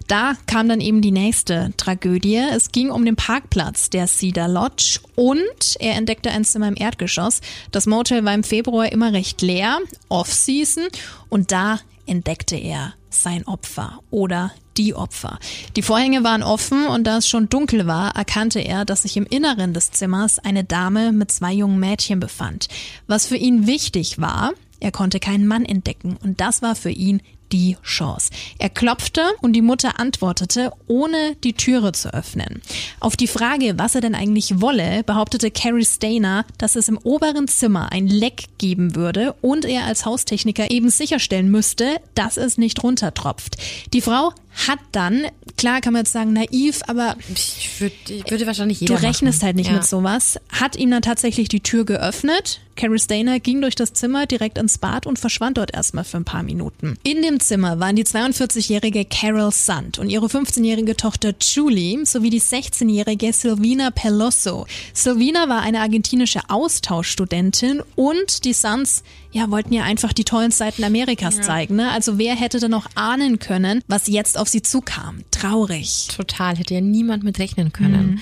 Da 0.09 0.33
kam 0.47 0.71
dann 0.71 0.81
eben 0.81 1.03
die 1.03 1.11
nächste 1.12 1.71
Tragödie. 1.77 2.37
Es 2.37 2.73
ging 2.73 2.90
um 2.90 3.05
den 3.05 3.14
Parkplatz 3.14 3.90
der 3.90 4.07
Cedar 4.07 4.49
Lodge 4.49 5.01
und 5.16 5.77
er 5.81 5.97
entdeckte 5.97 6.31
ein 6.31 6.47
Zimmer 6.47 6.68
im 6.68 6.77
Erdgeschoss. 6.79 7.42
Das 7.73 7.87
Motel 7.87 8.25
war 8.25 8.33
im 8.33 8.42
Februar 8.42 8.90
immer 8.90 9.12
recht 9.12 9.42
leer, 9.42 9.79
Off-Season, 10.09 10.85
und 11.29 11.53
da 11.53 11.81
entdeckte 12.07 12.57
er 12.57 12.94
sein 13.11 13.47
Opfer 13.47 14.01
oder 14.11 14.51
die 14.79 14.94
Opfer. 14.94 15.38
Die 15.77 15.83
Vorhänge 15.83 16.25
waren 16.25 16.42
offen 16.42 16.87
und 16.87 17.07
da 17.07 17.18
es 17.18 17.29
schon 17.29 17.51
dunkel 17.51 17.87
war, 17.87 18.16
erkannte 18.16 18.61
er, 18.61 18.87
dass 18.87 19.03
sich 19.03 19.18
im 19.18 19.27
Inneren 19.27 19.75
des 19.75 19.90
Zimmers 19.90 20.38
eine 20.38 20.64
Dame 20.64 21.12
mit 21.12 21.31
zwei 21.33 21.53
jungen 21.53 21.81
Mädchen 21.81 22.18
befand. 22.18 22.68
Was 23.07 23.27
für 23.27 23.37
ihn 23.37 23.66
wichtig 23.66 24.18
war, 24.18 24.53
er 24.81 24.92
konnte 24.92 25.21
keinen 25.21 25.47
Mann 25.47 25.66
entdecken 25.66 26.16
und 26.23 26.40
das 26.40 26.62
war 26.62 26.77
für 26.77 26.90
ihn 26.90 27.21
die 27.52 27.76
Chance. 27.82 28.30
Er 28.58 28.68
klopfte 28.68 29.22
und 29.40 29.52
die 29.54 29.62
Mutter 29.62 29.98
antwortete, 29.98 30.72
ohne 30.87 31.37
die 31.44 31.54
Türe 31.54 31.92
zu 31.92 32.12
öffnen. 32.12 32.62
Auf 33.00 33.16
die 33.16 33.26
Frage, 33.26 33.74
was 33.76 33.94
er 33.94 34.00
denn 34.00 34.14
eigentlich 34.14 34.61
wolle, 34.61 35.02
behauptete 35.04 35.50
Carrie 35.50 35.84
Stainer, 35.84 36.44
dass 36.58 36.76
es 36.76 36.88
im 36.88 36.98
oberen 36.98 37.48
Zimmer 37.48 37.92
ein 37.92 38.06
Leck 38.06 38.44
geben 38.58 38.94
würde 38.94 39.34
und 39.40 39.64
er 39.64 39.84
als 39.84 40.04
Haustechniker 40.04 40.70
eben 40.70 40.90
sicherstellen 40.90 41.50
müsste, 41.50 41.96
dass 42.14 42.37
es 42.37 42.58
nicht 42.58 42.82
runtertropft. 42.82 43.56
Die 43.92 44.00
Frau 44.00 44.32
hat 44.66 44.81
dann, 44.92 45.27
klar 45.57 45.81
kann 45.81 45.92
man 45.92 46.01
jetzt 46.01 46.12
sagen 46.12 46.33
naiv, 46.33 46.81
aber 46.88 47.16
ich, 47.33 47.71
würd, 47.79 47.92
ich 48.09 48.31
würde 48.31 48.47
wahrscheinlich 48.47 48.81
jeder 48.81 48.97
Du 48.97 49.03
rechnest 49.03 49.38
machen. 49.38 49.47
halt 49.47 49.57
nicht 49.57 49.68
ja. 49.71 49.75
mit 49.75 49.85
sowas. 49.85 50.40
Hat 50.51 50.77
ihm 50.77 50.90
dann 50.90 51.03
tatsächlich 51.03 51.49
die 51.49 51.61
Tür 51.61 51.85
geöffnet. 51.85 52.61
Carrie 52.75 52.99
Stainer 52.99 53.40
ging 53.40 53.61
durch 53.61 53.75
das 53.75 53.92
Zimmer 53.92 54.27
direkt 54.27 54.57
ins 54.57 54.79
Bad 54.79 55.07
und 55.07 55.18
verschwand 55.18 55.59
dort 55.59 55.75
erstmal 55.75 56.05
für 56.05 56.16
ein 56.16 56.25
paar 56.25 56.44
Minuten. 56.44 56.97
In 57.03 57.23
dem 57.23 57.40
Zimmer 57.40 57.81
waren 57.81 57.97
die 57.97 58.05
42-jährige 58.05 59.05
Carol 59.05 59.51
Sand 59.51 59.99
und 59.99 60.11
ihre 60.11 60.27
15-jährige 60.27 60.97
Tochter 60.97 61.35
Julie 61.40 62.05
sowie 62.07 62.31
die 62.31 62.40
16-jährige 62.40 63.33
Silvina 63.33 63.90
Pelosso. 63.90 64.66
Silvina 64.92 65.49
war 65.49 65.62
eine 65.62 65.81
argentinische 65.81 66.40
Austauschstudentin 66.49 67.83
und 67.97 68.44
die 68.44 68.53
Suns 68.53 69.03
ja, 69.30 69.50
wollten 69.50 69.72
ja 69.74 69.84
einfach 69.84 70.12
die 70.12 70.24
tollen 70.24 70.50
Seiten 70.50 70.84
Amerikas 70.84 71.36
ja. 71.36 71.42
zeigen. 71.42 71.76
Ne? 71.76 71.90
Also 71.90 72.18
wer 72.18 72.34
hätte 72.34 72.60
denn 72.60 72.70
noch 72.70 72.86
ahnen 72.94 73.38
können, 73.38 73.82
was 73.86 74.06
jetzt 74.06 74.38
auf 74.38 74.48
sie 74.48 74.62
zukam? 74.62 75.22
Traurig. 75.30 76.08
Total, 76.14 76.56
hätte 76.56 76.74
ja 76.74 76.80
niemand 76.80 77.24
mit 77.24 77.38
rechnen 77.38 77.72
können. 77.72 78.12
Mhm. 78.12 78.20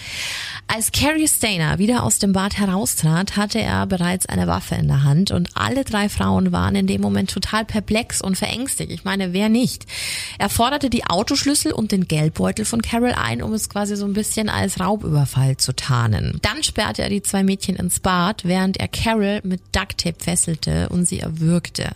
Als 0.68 0.90
Carrie 0.90 1.28
Stainer 1.28 1.78
wieder 1.78 2.02
aus 2.02 2.18
dem 2.18 2.32
Bad 2.32 2.58
heraustrat, 2.58 3.36
hatte 3.36 3.60
er 3.60 3.86
bereits 3.86 4.26
eine 4.26 4.48
Waffe 4.48 4.74
in 4.74 4.88
der 4.88 5.04
Hand 5.04 5.30
und 5.30 5.50
alle 5.54 5.84
drei 5.84 6.08
Frauen 6.08 6.50
waren 6.50 6.74
in 6.74 6.88
dem 6.88 7.00
Moment 7.00 7.30
total 7.30 7.64
perplex 7.64 8.20
und 8.20 8.36
verängstigt. 8.36 8.90
Ich 8.90 9.04
meine, 9.04 9.32
wer 9.32 9.48
nicht? 9.48 9.86
Er 10.38 10.48
forderte 10.48 10.90
die 10.90 11.06
Autoschlüssel 11.06 11.72
und 11.72 11.92
den 11.92 12.08
Geldbeutel 12.08 12.64
von 12.64 12.82
Carol 12.82 13.12
ein, 13.12 13.42
um 13.42 13.52
es 13.52 13.68
quasi 13.68 13.94
so 13.96 14.04
ein 14.06 14.12
bisschen 14.12 14.48
als 14.48 14.80
Raubüberfall 14.80 15.56
zu 15.56 15.72
tarnen. 15.74 16.40
Dann 16.42 16.64
sperrte 16.64 17.02
er 17.02 17.10
die 17.10 17.22
zwei 17.22 17.44
Mädchen 17.44 17.76
ins 17.76 18.00
Bad, 18.00 18.44
während 18.44 18.76
er 18.76 18.88
Carol 18.88 19.40
mit 19.44 19.62
Ducktape 19.72 20.18
fesselte 20.18 20.88
und 20.88 21.06
sie 21.06 21.20
erwürgte. 21.20 21.92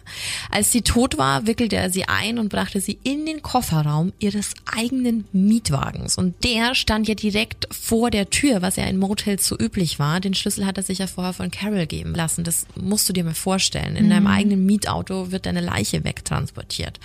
Als 0.50 0.70
sie 0.70 0.82
tot 0.82 1.18
war, 1.18 1.48
wickelte 1.48 1.76
er 1.76 1.90
sie 1.90 2.04
ein 2.04 2.38
und 2.38 2.50
brachte 2.50 2.80
sie 2.80 2.98
in 3.02 3.26
den 3.26 3.42
Kofferraum 3.42 4.12
ihres 4.20 4.54
eigenen 4.64 5.24
Mietwagens. 5.32 6.16
Und 6.16 6.44
der 6.44 6.76
stand 6.76 7.08
ja 7.08 7.14
direkt 7.16 7.66
vor 7.74 8.10
der 8.10 8.30
Tür, 8.30 8.59
was 8.62 8.76
ja 8.76 8.84
in 8.84 8.98
Motels 8.98 9.46
so 9.46 9.58
üblich 9.58 9.98
war. 9.98 10.20
Den 10.20 10.34
Schlüssel 10.34 10.66
hat 10.66 10.76
er 10.76 10.82
sich 10.82 10.98
ja 10.98 11.06
vorher 11.06 11.32
von 11.32 11.50
Carol 11.50 11.86
geben 11.86 12.14
lassen. 12.14 12.44
Das 12.44 12.66
musst 12.74 13.08
du 13.08 13.12
dir 13.12 13.24
mal 13.24 13.34
vorstellen. 13.34 13.96
In 13.96 14.06
mhm. 14.06 14.10
deinem 14.10 14.26
eigenen 14.26 14.66
Mietauto 14.66 15.32
wird 15.32 15.46
deine 15.46 15.60
Leiche 15.60 16.04
wegtransportiert. 16.04 17.00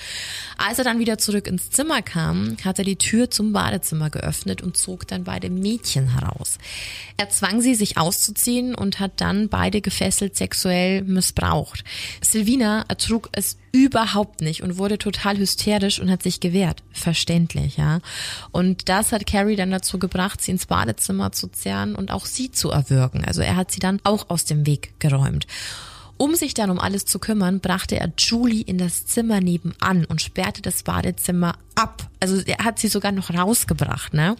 Als 0.58 0.78
er 0.78 0.84
dann 0.84 1.00
wieder 1.00 1.18
zurück 1.18 1.48
ins 1.48 1.70
Zimmer 1.70 2.02
kam, 2.02 2.58
hat 2.64 2.80
er 2.80 2.86
die 2.86 2.98
Tür 2.98 3.30
zum 3.30 3.54
Badezimmer 3.54 4.10
geöffnet 4.10 4.62
und 4.62 4.78
zog 4.78 5.08
dann 5.08 5.24
beide 5.24 5.50
Mädchen 5.50 6.20
heraus. 6.20 6.58
Er 7.18 7.30
zwang 7.30 7.62
sie, 7.62 7.76
sich 7.76 7.98
auszuziehen 7.98 8.76
und 8.76 9.00
hat 9.00 9.22
dann 9.22 9.50
beide 9.50 9.82
gefesselt 9.82 10.36
sexuell 10.36 11.04
missbraucht. 11.04 11.84
Silvina 12.22 12.86
ertrug 12.88 13.30
es 13.32 13.58
überhaupt 13.76 14.40
nicht 14.40 14.64
und 14.64 14.78
wurde 14.78 14.98
total 14.98 15.38
hysterisch 15.38 16.00
und 16.00 16.10
hat 16.10 16.24
sich 16.24 16.40
gewehrt. 16.40 16.82
Verständlich, 16.94 17.76
ja. 17.76 18.00
Und 18.52 18.88
das 18.88 19.12
hat 19.12 19.28
Carrie 19.28 19.58
dann 19.58 19.70
dazu 19.70 20.00
gebracht, 20.00 20.42
sie 20.42 20.52
ins 20.52 20.66
Badezimmer 20.66 21.34
zu 21.34 21.50
zerren 21.50 21.94
und 21.94 22.10
auch 22.10 22.26
sie 22.26 22.52
zu 22.52 22.72
erwürgen. 22.72 23.26
Also 23.26 23.42
er 23.42 23.58
hat 23.58 23.72
sie 23.72 23.82
dann 23.82 24.00
auch 24.06 24.30
aus 24.30 24.46
dem 24.46 24.66
Weg 24.66 24.94
geräumt. 25.00 25.46
Um 26.18 26.36
sich 26.36 26.54
dann 26.54 26.70
um 26.70 26.80
alles 26.80 27.04
zu 27.04 27.20
kümmern, 27.20 27.60
brachte 27.60 28.00
er 28.00 28.14
Julie 28.18 28.64
in 28.64 28.78
das 28.78 29.06
Zimmer 29.06 29.42
nebenan 29.42 30.06
und 30.06 30.22
sperrte 30.22 30.62
das 30.62 30.84
Badezimmer 30.84 31.58
ab. 31.76 32.10
Also 32.20 32.42
er 32.46 32.64
hat 32.64 32.80
sie 32.80 32.88
sogar 32.88 33.12
noch 33.12 33.30
rausgebracht, 33.30 34.14
ne? 34.14 34.36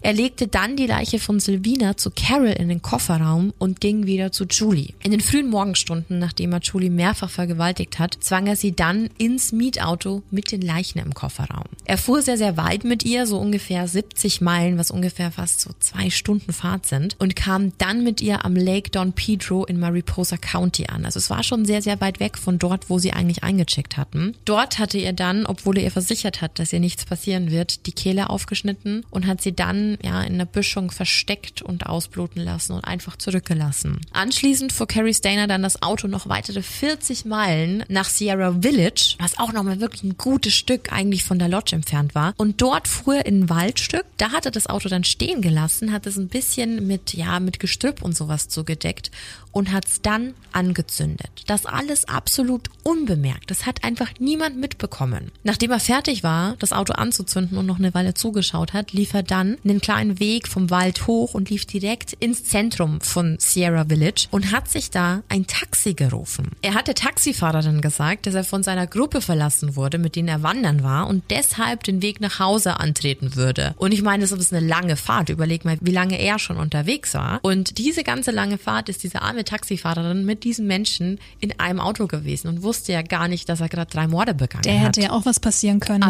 Er 0.00 0.12
legte 0.12 0.48
dann 0.48 0.76
die 0.76 0.86
Leiche 0.86 1.18
von 1.18 1.40
Silvina 1.40 1.96
zu 1.96 2.10
Carol 2.10 2.48
in 2.48 2.68
den 2.68 2.82
Kofferraum 2.82 3.52
und 3.58 3.80
ging 3.80 4.06
wieder 4.06 4.32
zu 4.32 4.44
Julie. 4.44 4.94
In 5.02 5.10
den 5.10 5.20
frühen 5.20 5.50
Morgenstunden, 5.50 6.18
nachdem 6.18 6.52
er 6.52 6.60
Julie 6.60 6.90
mehrfach 6.90 7.30
vergewaltigt 7.30 7.98
hat, 7.98 8.16
zwang 8.20 8.46
er 8.46 8.56
sie 8.56 8.72
dann 8.72 9.08
ins 9.18 9.52
Mietauto 9.52 10.22
mit 10.30 10.52
den 10.52 10.62
Leichen 10.62 10.98
im 10.98 11.14
Kofferraum. 11.14 11.64
Er 11.84 11.98
fuhr 11.98 12.22
sehr, 12.22 12.38
sehr 12.38 12.56
weit 12.56 12.84
mit 12.84 13.04
ihr, 13.04 13.26
so 13.26 13.38
ungefähr 13.38 13.86
70 13.86 14.40
Meilen, 14.40 14.78
was 14.78 14.90
ungefähr 14.90 15.30
fast 15.30 15.60
so 15.60 15.70
zwei 15.80 16.10
Stunden 16.10 16.52
Fahrt 16.52 16.86
sind, 16.86 17.16
und 17.18 17.36
kam 17.36 17.72
dann 17.78 18.04
mit 18.04 18.20
ihr 18.20 18.44
am 18.44 18.56
Lake 18.56 18.90
Don 18.90 19.12
Pedro 19.12 19.64
in 19.64 19.78
Mariposa 19.78 20.36
County 20.36 20.86
an. 20.86 21.04
Also 21.04 21.18
es 21.18 21.30
war 21.30 21.42
schon 21.42 21.64
sehr, 21.64 21.82
sehr 21.82 22.00
weit 22.00 22.20
weg 22.20 22.38
von 22.38 22.58
dort, 22.58 22.90
wo 22.90 22.98
sie 22.98 23.12
eigentlich 23.12 23.42
eingecheckt 23.42 23.96
hatten. 23.96 24.34
Dort 24.44 24.78
hatte 24.78 24.98
er 24.98 25.12
dann, 25.12 25.46
obwohl 25.46 25.78
er 25.78 25.84
ihr 25.84 25.90
versichert 25.90 26.40
hat, 26.40 26.58
dass 26.58 26.72
ihr 26.72 26.80
nichts 26.80 27.04
passieren 27.12 27.50
wird, 27.50 27.84
die 27.84 27.92
Kehle 27.92 28.30
aufgeschnitten 28.30 29.04
und 29.10 29.26
hat 29.26 29.42
sie 29.42 29.52
dann 29.52 29.98
ja 30.02 30.22
in 30.22 30.38
der 30.38 30.46
Büschung 30.46 30.90
versteckt 30.90 31.60
und 31.60 31.84
ausbluten 31.84 32.42
lassen 32.42 32.72
und 32.72 32.86
einfach 32.86 33.16
zurückgelassen. 33.16 34.00
Anschließend 34.12 34.72
fuhr 34.72 34.86
Carrie 34.86 35.12
Stainer 35.12 35.46
dann 35.46 35.62
das 35.62 35.82
Auto 35.82 36.08
noch 36.08 36.30
weitere 36.30 36.62
40 36.62 37.26
Meilen 37.26 37.84
nach 37.88 38.08
Sierra 38.08 38.56
Village, 38.62 39.16
was 39.18 39.38
auch 39.38 39.52
nochmal 39.52 39.78
wirklich 39.78 40.04
ein 40.04 40.16
gutes 40.16 40.54
Stück 40.54 40.90
eigentlich 40.90 41.22
von 41.22 41.38
der 41.38 41.48
Lodge 41.48 41.76
entfernt 41.76 42.14
war. 42.14 42.32
Und 42.38 42.62
dort 42.62 42.88
fuhr 42.88 43.16
er 43.16 43.26
in 43.26 43.42
ein 43.42 43.50
Waldstück. 43.50 44.06
Da 44.16 44.32
hat 44.32 44.46
er 44.46 44.50
das 44.50 44.68
Auto 44.68 44.88
dann 44.88 45.04
stehen 45.04 45.42
gelassen, 45.42 45.92
hat 45.92 46.06
es 46.06 46.16
ein 46.16 46.28
bisschen 46.28 46.86
mit, 46.86 47.12
ja, 47.12 47.40
mit 47.40 47.60
Gestrüpp 47.60 48.00
und 48.00 48.16
sowas 48.16 48.48
zugedeckt 48.48 49.10
und 49.52 49.70
hat 49.70 49.86
es 49.86 50.00
dann 50.00 50.34
angezündet. 50.52 51.30
Das 51.46 51.66
alles 51.66 52.06
absolut 52.06 52.70
unbemerkt. 52.82 53.50
Das 53.50 53.66
hat 53.66 53.84
einfach 53.84 54.08
niemand 54.18 54.56
mitbekommen. 54.56 55.30
Nachdem 55.44 55.70
er 55.70 55.80
fertig 55.80 56.22
war, 56.22 56.56
das 56.58 56.72
Auto 56.72 56.94
anzuzünden 57.02 57.58
und 57.58 57.66
noch 57.66 57.78
eine 57.78 57.92
Weile 57.94 58.14
zugeschaut 58.14 58.72
hat, 58.72 58.92
lief 58.92 59.12
er 59.12 59.22
dann 59.22 59.58
einen 59.64 59.80
kleinen 59.80 60.18
Weg 60.20 60.48
vom 60.48 60.70
Wald 60.70 61.06
hoch 61.06 61.34
und 61.34 61.50
lief 61.50 61.66
direkt 61.66 62.14
ins 62.14 62.44
Zentrum 62.44 63.00
von 63.00 63.36
Sierra 63.38 63.84
Village 63.84 64.28
und 64.30 64.52
hat 64.52 64.68
sich 64.68 64.90
da 64.90 65.22
ein 65.28 65.46
Taxi 65.46 65.94
gerufen. 65.94 66.52
Er 66.62 66.74
hat 66.74 66.86
der 66.86 66.94
Taxifahrerin 66.94 67.80
gesagt, 67.80 68.26
dass 68.26 68.34
er 68.34 68.44
von 68.44 68.62
seiner 68.62 68.86
Gruppe 68.86 69.20
verlassen 69.20 69.76
wurde, 69.76 69.98
mit 69.98 70.16
denen 70.16 70.28
er 70.28 70.42
wandern 70.42 70.82
war 70.82 71.08
und 71.08 71.24
deshalb 71.30 71.82
den 71.84 72.02
Weg 72.02 72.20
nach 72.20 72.38
Hause 72.38 72.78
antreten 72.78 73.34
würde. 73.34 73.74
Und 73.76 73.92
ich 73.92 74.02
meine, 74.02 74.22
das 74.22 74.32
ist 74.32 74.52
eine 74.52 74.66
lange 74.66 74.96
Fahrt. 74.96 75.28
Überleg 75.28 75.64
mal, 75.64 75.76
wie 75.80 75.90
lange 75.90 76.18
er 76.20 76.38
schon 76.38 76.56
unterwegs 76.56 77.14
war. 77.14 77.40
Und 77.42 77.78
diese 77.78 78.04
ganze 78.04 78.30
lange 78.30 78.58
Fahrt 78.58 78.88
ist 78.88 79.02
diese 79.02 79.22
arme 79.22 79.44
Taxifahrerin 79.44 80.24
mit 80.24 80.44
diesem 80.44 80.66
Menschen 80.66 81.18
in 81.40 81.58
einem 81.58 81.80
Auto 81.80 82.06
gewesen 82.06 82.48
und 82.48 82.62
wusste 82.62 82.92
ja 82.92 83.02
gar 83.02 83.28
nicht, 83.28 83.48
dass 83.48 83.60
er 83.60 83.68
gerade 83.68 83.90
drei 83.90 84.06
Morde 84.06 84.34
begangen 84.34 84.62
der 84.62 84.74
hat. 84.74 84.80
Der 84.80 84.86
hätte 84.88 85.00
ja 85.02 85.10
auch 85.10 85.26
was 85.26 85.40
passieren 85.40 85.80
können. 85.80 86.00
Ne? 86.00 86.06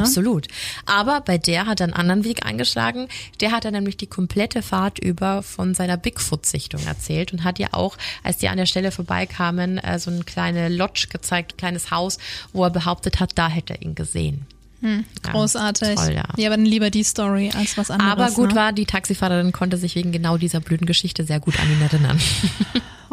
Aber 0.87 1.21
bei 1.21 1.39
der 1.39 1.67
hat 1.67 1.81
er 1.81 1.85
einen 1.85 1.93
anderen 1.93 2.25
Weg 2.25 2.45
eingeschlagen. 2.47 3.09
Der 3.41 3.53
hat 3.53 3.65
er 3.65 3.71
nämlich 3.71 3.97
die 3.97 4.07
komplette 4.07 4.63
Fahrt 4.63 4.99
über 4.99 5.43
von 5.43 5.75
seiner 5.75 5.97
Bigfoot-Sichtung 5.97 6.85
erzählt 6.87 7.33
und 7.33 7.45
hat 7.45 7.59
ja 7.59 7.69
auch, 7.73 7.97
als 8.23 8.39
die 8.39 8.49
an 8.49 8.57
der 8.57 8.67
Stelle 8.67 8.91
vorbeikamen, 8.91 9.79
äh, 9.79 9.99
so 9.99 10.11
eine 10.11 10.25
kleine 10.25 10.69
Lodge 10.69 11.07
gezeigt, 11.11 11.59
kleines 11.59 11.91
Haus, 11.91 12.19
wo 12.53 12.65
er 12.65 12.71
behauptet 12.71 13.21
hat, 13.21 13.33
da 13.37 13.49
hätte 13.49 13.75
er 13.75 13.83
ihn 13.83 13.95
gesehen. 13.95 14.47
Hm, 14.83 15.05
großartig. 15.23 15.89
Ja, 15.91 15.95
toll, 15.95 16.15
ja. 16.15 16.25
ja, 16.37 16.49
aber 16.49 16.57
dann 16.57 16.67
lieber 16.67 16.91
die 16.91 17.05
Story 17.05 17.53
als 17.57 17.79
was 17.79 17.91
anderes. 17.91 18.13
Aber 18.13 18.31
gut 18.33 18.51
ne? 18.51 18.57
war, 18.57 18.73
die 18.73 18.85
Taxifahrerin 18.85 19.53
konnte 19.53 19.77
sich 19.77 19.95
wegen 19.95 20.11
genau 20.11 20.39
dieser 20.39 20.59
blöden 20.59 20.87
Geschichte 20.89 21.25
sehr 21.25 21.39
gut 21.39 21.59
an 21.61 21.71
ihn 21.71 21.81
erinnern. 21.81 22.19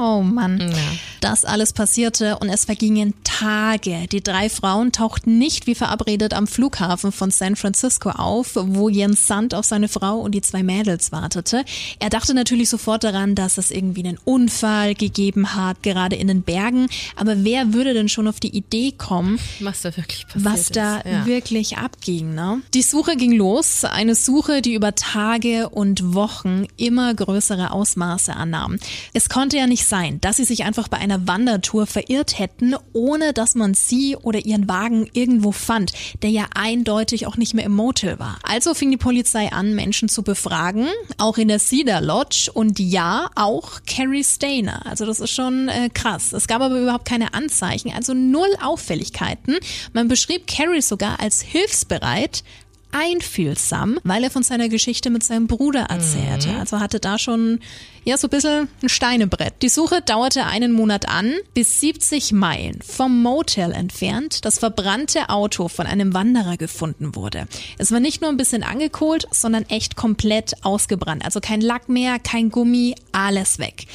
Oh 0.01 0.21
Mann. 0.21 0.59
Ja. 0.59 0.77
Das 1.21 1.43
alles 1.43 1.73
passierte 1.73 2.37
und 2.39 2.49
es 2.49 2.65
vergingen 2.65 3.13
Tage. 3.23 4.07
Die 4.11 4.21
drei 4.21 4.49
Frauen 4.49 4.91
tauchten 4.91 5.37
nicht 5.37 5.67
wie 5.67 5.75
verabredet 5.75 6.33
am 6.33 6.47
Flughafen 6.47 7.11
von 7.11 7.29
San 7.29 7.55
Francisco 7.55 8.09
auf, 8.09 8.51
wo 8.55 8.89
Jens 8.89 9.27
Sand 9.27 9.53
auf 9.53 9.65
seine 9.65 9.89
Frau 9.89 10.19
und 10.19 10.33
die 10.33 10.41
zwei 10.41 10.63
Mädels 10.63 11.11
wartete. 11.11 11.65
Er 11.99 12.09
dachte 12.09 12.33
natürlich 12.33 12.69
sofort 12.69 13.03
daran, 13.03 13.35
dass 13.35 13.57
es 13.57 13.71
irgendwie 13.71 14.05
einen 14.05 14.19
Unfall 14.23 14.95
gegeben 14.95 15.55
hat, 15.55 15.83
gerade 15.83 16.15
in 16.15 16.27
den 16.27 16.41
Bergen. 16.41 16.87
Aber 17.15 17.43
wer 17.43 17.73
würde 17.73 17.93
denn 17.93 18.09
schon 18.09 18.27
auf 18.27 18.39
die 18.39 18.55
Idee 18.55 18.93
kommen, 18.97 19.39
was 19.59 19.81
da 19.81 19.95
wirklich 19.97 20.25
passiert 20.27 20.45
was 20.45 20.69
da 20.69 21.01
ja. 21.03 21.25
wirklich 21.25 21.77
abging? 21.77 22.33
Ne? 22.33 22.61
Die 22.73 22.81
Suche 22.81 23.17
ging 23.17 23.33
los. 23.33 23.83
Eine 23.83 24.15
Suche, 24.15 24.61
die 24.61 24.73
über 24.73 24.95
Tage 24.95 25.69
und 25.69 26.13
Wochen 26.13 26.65
immer 26.77 27.13
größere 27.13 27.71
Ausmaße 27.71 28.33
annahm. 28.33 28.77
Es 29.13 29.29
konnte 29.29 29.57
ja 29.57 29.67
nicht 29.67 29.85
sein, 29.85 30.21
dass 30.21 30.37
sie 30.37 30.45
sich 30.45 30.63
einfach 30.63 30.87
bei 30.87 30.97
einer 31.09 31.27
Wandertour 31.27 31.87
verirrt 31.87 32.37
hätten, 32.37 32.75
ohne 32.93 33.33
dass 33.33 33.55
man 33.55 33.73
sie 33.73 34.15
oder 34.15 34.45
ihren 34.45 34.67
Wagen 34.67 35.09
irgendwo 35.13 35.51
fand, 35.51 35.91
der 36.21 36.29
ja 36.29 36.45
eindeutig 36.53 37.27
auch 37.27 37.37
nicht 37.37 37.53
mehr 37.53 37.65
im 37.65 37.73
Motel 37.73 38.19
war. 38.19 38.39
Also 38.43 38.73
fing 38.73 38.91
die 38.91 38.97
Polizei 38.97 39.51
an, 39.51 39.75
Menschen 39.75 40.09
zu 40.09 40.23
befragen, 40.23 40.87
auch 41.17 41.37
in 41.37 41.47
der 41.47 41.59
Cedar 41.59 42.01
Lodge 42.01 42.51
und 42.53 42.79
ja, 42.79 43.29
auch 43.35 43.79
Carrie 43.87 44.23
Stainer. 44.23 44.85
Also 44.85 45.05
das 45.05 45.19
ist 45.19 45.31
schon 45.31 45.67
äh, 45.69 45.89
krass. 45.93 46.33
Es 46.33 46.47
gab 46.47 46.61
aber 46.61 46.79
überhaupt 46.79 47.05
keine 47.05 47.33
Anzeichen, 47.33 47.91
also 47.93 48.13
null 48.13 48.49
Auffälligkeiten. 48.61 49.57
Man 49.93 50.07
beschrieb 50.07 50.47
Carrie 50.47 50.81
sogar 50.81 51.19
als 51.19 51.41
hilfsbereit, 51.41 52.43
einfühlsam, 52.91 53.99
weil 54.03 54.23
er 54.23 54.31
von 54.31 54.43
seiner 54.43 54.69
Geschichte 54.69 55.09
mit 55.09 55.23
seinem 55.23 55.47
Bruder 55.47 55.81
erzählte. 55.89 56.49
Mhm. 56.49 56.59
Also 56.59 56.79
hatte 56.79 56.99
da 56.99 57.17
schon 57.17 57.59
ja 58.03 58.17
so 58.17 58.27
ein 58.27 58.31
bisschen 58.31 58.67
ein 58.81 58.89
Steinebrett. 58.89 59.53
Die 59.61 59.69
Suche 59.69 60.01
dauerte 60.01 60.45
einen 60.45 60.71
Monat 60.71 61.07
an, 61.07 61.33
bis 61.53 61.79
70 61.79 62.31
Meilen 62.31 62.79
vom 62.81 63.21
Motel 63.21 63.71
entfernt 63.71 64.45
das 64.45 64.59
verbrannte 64.59 65.29
Auto 65.29 65.67
von 65.67 65.85
einem 65.85 66.13
Wanderer 66.13 66.57
gefunden 66.57 67.15
wurde. 67.15 67.47
Es 67.77 67.91
war 67.91 67.99
nicht 67.99 68.21
nur 68.21 68.29
ein 68.29 68.37
bisschen 68.37 68.63
angekohlt, 68.63 69.27
sondern 69.31 69.63
echt 69.63 69.95
komplett 69.95 70.53
ausgebrannt. 70.63 71.23
Also 71.25 71.39
kein 71.39 71.61
Lack 71.61 71.89
mehr, 71.89 72.19
kein 72.19 72.49
Gummi, 72.49 72.95
alles 73.11 73.59
weg. 73.59 73.85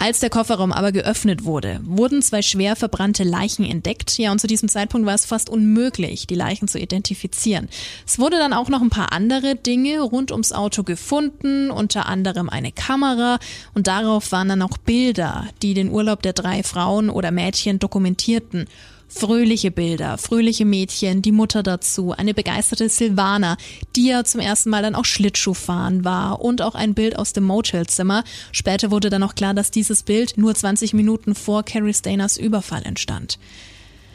Als 0.00 0.20
der 0.20 0.30
Kofferraum 0.30 0.70
aber 0.70 0.92
geöffnet 0.92 1.44
wurde, 1.44 1.80
wurden 1.82 2.22
zwei 2.22 2.40
schwer 2.40 2.76
verbrannte 2.76 3.24
Leichen 3.24 3.64
entdeckt. 3.64 4.16
Ja, 4.16 4.30
und 4.30 4.40
zu 4.40 4.46
diesem 4.46 4.68
Zeitpunkt 4.68 5.08
war 5.08 5.14
es 5.16 5.26
fast 5.26 5.50
unmöglich, 5.50 6.28
die 6.28 6.36
Leichen 6.36 6.68
zu 6.68 6.78
identifizieren. 6.78 7.68
Es 8.06 8.20
wurde 8.20 8.38
dann 8.38 8.52
auch 8.52 8.68
noch 8.68 8.80
ein 8.80 8.90
paar 8.90 9.10
andere 9.12 9.56
Dinge 9.56 10.00
rund 10.00 10.30
ums 10.30 10.52
Auto 10.52 10.84
gefunden, 10.84 11.72
unter 11.72 12.06
anderem 12.06 12.48
eine 12.48 12.70
Kamera 12.70 13.40
und 13.74 13.88
darauf 13.88 14.30
waren 14.30 14.48
dann 14.48 14.62
auch 14.62 14.78
Bilder, 14.78 15.48
die 15.62 15.74
den 15.74 15.90
Urlaub 15.90 16.22
der 16.22 16.32
drei 16.32 16.62
Frauen 16.62 17.10
oder 17.10 17.32
Mädchen 17.32 17.80
dokumentierten. 17.80 18.66
Fröhliche 19.08 19.70
Bilder, 19.70 20.18
fröhliche 20.18 20.66
Mädchen, 20.66 21.22
die 21.22 21.32
Mutter 21.32 21.62
dazu, 21.62 22.12
eine 22.12 22.34
begeisterte 22.34 22.90
Silvana, 22.90 23.56
die 23.96 24.08
ja 24.08 24.22
zum 24.22 24.40
ersten 24.40 24.68
Mal 24.68 24.82
dann 24.82 24.94
auch 24.94 25.06
Schlittschuh 25.06 25.54
fahren 25.54 26.04
war 26.04 26.42
und 26.42 26.60
auch 26.60 26.74
ein 26.74 26.92
Bild 26.94 27.18
aus 27.18 27.32
dem 27.32 27.44
Motelzimmer. 27.44 28.22
Später 28.52 28.90
wurde 28.90 29.08
dann 29.08 29.22
auch 29.22 29.34
klar, 29.34 29.54
dass 29.54 29.70
dieses 29.70 30.02
Bild 30.02 30.36
nur 30.36 30.54
20 30.54 30.92
Minuten 30.92 31.34
vor 31.34 31.62
Carrie 31.62 31.94
Stainers 31.94 32.36
Überfall 32.36 32.82
entstand. 32.84 33.38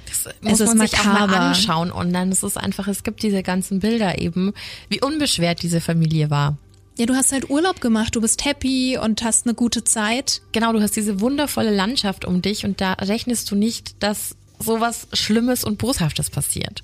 Das 0.05 0.33
muss 0.41 0.59
es 0.59 0.75
man 0.75 0.87
sich 0.87 0.99
auch 0.99 1.05
mal 1.05 1.33
anschauen 1.33 1.91
online. 1.91 2.31
Es 2.31 2.43
ist 2.43 2.57
einfach, 2.57 2.87
es 2.87 3.03
gibt 3.03 3.23
diese 3.23 3.41
ganzen 3.41 3.79
Bilder 3.79 4.19
eben, 4.19 4.53
wie 4.89 5.01
unbeschwert 5.01 5.63
diese 5.63 5.81
Familie 5.81 6.29
war. 6.29 6.57
Ja, 6.99 7.07
du 7.07 7.15
hast 7.15 7.31
halt 7.31 7.49
Urlaub 7.49 7.81
gemacht, 7.81 8.15
du 8.15 8.21
bist 8.21 8.45
happy 8.45 8.99
und 8.99 9.23
hast 9.23 9.47
eine 9.47 9.55
gute 9.55 9.83
Zeit. 9.83 10.43
Genau, 10.51 10.71
du 10.73 10.81
hast 10.81 10.95
diese 10.95 11.19
wundervolle 11.19 11.73
Landschaft 11.75 12.23
um 12.23 12.43
dich 12.43 12.65
und 12.65 12.79
da 12.81 12.93
rechnest 12.93 13.49
du 13.49 13.55
nicht, 13.55 13.95
dass 14.03 14.35
sowas 14.59 15.07
Schlimmes 15.13 15.63
und 15.63 15.77
Boshaftes 15.77 16.29
passiert. 16.29 16.83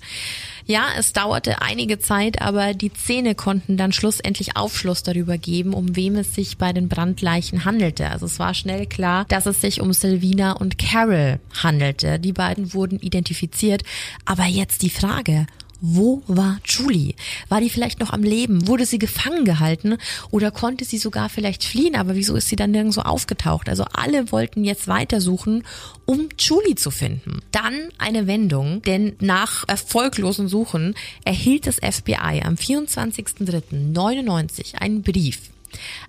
Ja, 0.66 0.86
es 0.98 1.14
dauerte 1.14 1.62
einige 1.64 1.98
Zeit, 1.98 2.42
aber 2.42 2.76
die 2.76 2.94
Zähne 2.94 3.34
konnten 3.34 3.76
dann 3.76 3.92
schlussendlich 3.92 4.56
Aufschluss 4.56 5.02
darüber 5.02 5.38
geben, 5.38 5.74
um 5.74 5.96
wem 5.96 6.16
es 6.16 6.36
sich 6.36 6.58
bei 6.58 6.74
den 6.74 6.90
Brandleichen 6.90 7.66
handelte. 7.66 8.10
Also 8.10 8.28
es 8.28 8.38
war 8.38 8.54
schnell 8.54 8.86
klar, 8.86 9.26
dass 9.30 9.48
es 9.48 9.62
sich 9.62 9.82
um 9.82 9.94
Silvina 9.94 10.52
und 10.52 10.78
Carol 10.78 11.40
handelte. 11.64 12.20
Die 12.20 12.34
beiden 12.34 12.74
wurden 12.74 13.00
identifiziert. 13.00 13.84
Aber 14.26 14.46
jetzt 14.46 14.84
die 14.84 14.92
Frage, 14.92 15.48
wo 15.82 16.24
war 16.28 16.60
Julie? 16.66 17.16
War 17.48 17.62
die 17.62 17.70
vielleicht 17.70 18.00
noch 18.00 18.12
am 18.12 18.24
Leben? 18.24 18.68
Wurde 18.68 18.86
sie 18.86 19.00
gefangen 19.00 19.46
gehalten? 19.46 19.98
Oder 20.32 20.52
konnte 20.52 20.86
sie 20.86 20.98
sogar 20.98 21.30
vielleicht 21.30 21.64
fliehen? 21.64 21.96
Aber 21.96 22.16
wieso 22.16 22.36
ist 22.36 22.50
sie 22.50 22.56
dann 22.56 22.72
nirgendwo 22.72 23.02
aufgetaucht? 23.02 23.70
Also 23.70 23.86
alle 23.94 24.32
wollten 24.32 24.64
jetzt 24.64 24.88
weitersuchen, 24.88 25.64
um 26.06 26.30
Julie 26.38 26.76
zu 26.76 26.92
finden. 26.92 27.42
Dann 27.52 27.90
eine 27.98 28.28
Wendung, 28.28 28.82
denn 28.82 29.16
nach 29.20 29.68
erfolglosen 29.68 30.48
Suchen 30.48 30.96
erhielt 31.24 31.68
das 31.68 31.78
FBI 31.78 32.42
am 32.44 32.56
24.03.99 32.56 34.76
einen 34.76 35.02
Brief. 35.02 35.40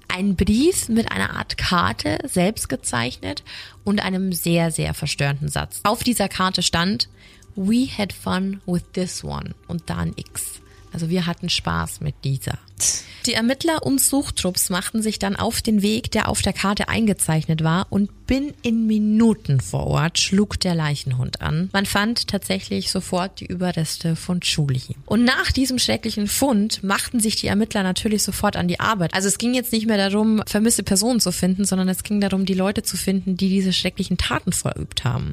Ein 0.09 0.37
Brief 0.37 0.88
mit 0.88 1.12
einer 1.12 1.37
Art 1.37 1.59
Karte, 1.59 2.18
selbst 2.24 2.68
gezeichnet 2.68 3.44
und 3.85 4.00
einem 4.00 4.33
sehr, 4.33 4.70
sehr 4.70 4.94
verstörenden 4.94 5.48
Satz. 5.48 5.80
Auf 5.85 6.02
dieser 6.02 6.28
Karte 6.28 6.62
stand, 6.62 7.09
We 7.56 7.86
had 7.86 8.12
fun 8.12 8.60
with 8.66 8.84
this 8.92 9.24
one 9.24 9.54
und 9.68 9.88
dann 9.90 10.12
X. 10.16 10.60
Also 10.92 11.08
wir 11.08 11.26
hatten 11.26 11.48
Spaß 11.48 12.00
mit 12.00 12.14
dieser. 12.24 12.58
Die 13.26 13.34
Ermittler 13.34 13.82
und 13.82 14.00
Suchtrupps 14.00 14.70
machten 14.70 15.02
sich 15.02 15.18
dann 15.18 15.36
auf 15.36 15.60
den 15.60 15.82
Weg, 15.82 16.10
der 16.10 16.28
auf 16.28 16.40
der 16.40 16.54
Karte 16.54 16.88
eingezeichnet 16.88 17.62
war 17.62 17.86
und 17.90 18.26
bin 18.26 18.54
in 18.62 18.86
Minuten 18.86 19.60
vor 19.60 19.88
Ort 19.88 20.18
schlug 20.18 20.58
der 20.60 20.74
Leichenhund 20.74 21.42
an. 21.42 21.68
Man 21.72 21.84
fand 21.84 22.28
tatsächlich 22.28 22.90
sofort 22.90 23.40
die 23.40 23.46
Überreste 23.46 24.14
von 24.14 24.38
Julie. 24.40 24.94
Und 25.04 25.24
nach 25.24 25.50
diesem 25.52 25.80
schrecklichen 25.80 26.28
Fund 26.28 26.84
machten 26.84 27.18
sich 27.18 27.36
die 27.36 27.48
Ermittler 27.48 27.82
natürlich 27.82 28.22
sofort 28.22 28.56
an 28.56 28.68
die 28.68 28.78
Arbeit. 28.78 29.14
Also 29.14 29.26
es 29.26 29.36
ging 29.36 29.52
jetzt 29.52 29.72
nicht 29.72 29.86
mehr 29.86 29.96
darum, 29.96 30.42
vermisste 30.46 30.84
Personen 30.84 31.18
zu 31.18 31.32
finden, 31.32 31.64
sondern 31.64 31.88
es 31.88 32.04
ging 32.04 32.20
darum, 32.20 32.46
die 32.46 32.54
Leute 32.54 32.84
zu 32.84 32.96
finden, 32.96 33.36
die 33.36 33.48
diese 33.48 33.72
schrecklichen 33.72 34.16
Taten 34.16 34.52
verübt 34.52 35.04
haben. 35.04 35.32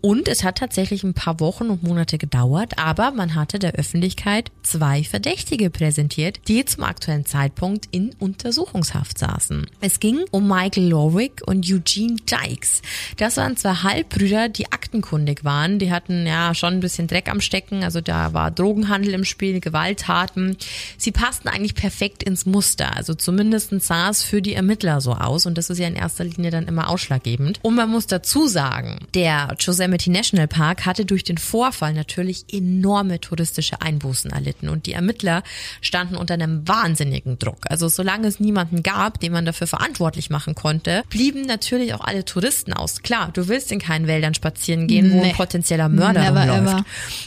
Und 0.00 0.28
es 0.28 0.42
hat 0.42 0.58
tatsächlich 0.58 1.04
ein 1.04 1.14
paar 1.14 1.38
Wochen 1.40 1.70
und 1.70 1.84
Monate 1.84 2.18
gedauert, 2.18 2.78
aber 2.78 3.12
man 3.12 3.36
hatte 3.36 3.60
der 3.60 3.76
Öffentlichkeit 3.76 4.50
zwei 4.62 5.04
Verdächtige 5.04 5.70
präsentiert, 5.70 6.40
die 6.48 6.64
zum 6.74 6.84
aktuellen 6.84 7.24
Zeitpunkt 7.24 7.86
in 7.92 8.14
Untersuchungshaft 8.18 9.18
saßen. 9.18 9.66
Es 9.80 10.00
ging 10.00 10.24
um 10.30 10.48
Michael 10.48 10.88
Lorwick 10.88 11.42
und 11.46 11.64
Eugene 11.70 12.16
Dykes. 12.16 12.82
Das 13.16 13.36
waren 13.36 13.56
zwei 13.56 13.74
Halbbrüder, 13.74 14.48
die 14.48 14.72
aktenkundig 14.72 15.44
waren. 15.44 15.78
Die 15.78 15.92
hatten 15.92 16.26
ja 16.26 16.54
schon 16.54 16.74
ein 16.74 16.80
bisschen 16.80 17.06
Dreck 17.06 17.30
am 17.30 17.40
Stecken. 17.40 17.84
Also 17.84 18.00
da 18.00 18.32
war 18.32 18.50
Drogenhandel 18.50 19.14
im 19.14 19.24
Spiel, 19.24 19.60
Gewalttaten. 19.60 20.56
Sie 20.98 21.12
passten 21.12 21.48
eigentlich 21.48 21.74
perfekt 21.74 22.22
ins 22.22 22.44
Muster. 22.44 22.96
Also 22.96 23.14
zumindest 23.14 23.70
sah 23.80 24.10
es 24.10 24.22
für 24.22 24.42
die 24.42 24.54
Ermittler 24.54 25.00
so 25.00 25.12
aus. 25.12 25.46
Und 25.46 25.56
das 25.56 25.70
ist 25.70 25.78
ja 25.78 25.86
in 25.86 25.94
erster 25.94 26.24
Linie 26.24 26.50
dann 26.50 26.66
immer 26.66 26.88
ausschlaggebend. 26.88 27.60
Und 27.62 27.76
man 27.76 27.90
muss 27.90 28.06
dazu 28.06 28.46
sagen, 28.46 29.06
der 29.14 29.54
Yosemite 29.60 30.10
National 30.10 30.48
Park 30.48 30.86
hatte 30.86 31.04
durch 31.04 31.22
den 31.22 31.38
Vorfall 31.38 31.94
natürlich 31.94 32.46
enorme 32.52 33.20
touristische 33.20 33.80
Einbußen 33.80 34.32
erlitten. 34.32 34.68
Und 34.68 34.86
die 34.86 34.92
Ermittler 34.92 35.42
standen 35.80 36.16
unter 36.16 36.34
einem 36.34 36.63
wahnsinnigen 36.66 37.38
Druck. 37.38 37.58
Also 37.68 37.88
solange 37.88 38.28
es 38.28 38.40
niemanden 38.40 38.82
gab, 38.82 39.20
den 39.20 39.32
man 39.32 39.44
dafür 39.44 39.66
verantwortlich 39.66 40.30
machen 40.30 40.54
konnte, 40.54 41.02
blieben 41.10 41.42
natürlich 41.42 41.94
auch 41.94 42.00
alle 42.00 42.24
Touristen 42.24 42.72
aus. 42.72 43.02
Klar, 43.02 43.30
du 43.32 43.48
willst 43.48 43.72
in 43.72 43.78
keinen 43.78 44.06
Wäldern 44.06 44.34
spazieren 44.34 44.86
gehen, 44.86 45.08
nee. 45.08 45.14
wo 45.14 45.22
ein 45.22 45.32
potenzieller 45.32 45.88
Mörder 45.88 46.20
Never 46.20 46.40
rumläuft. 46.40 46.78
Ever. 46.78 46.84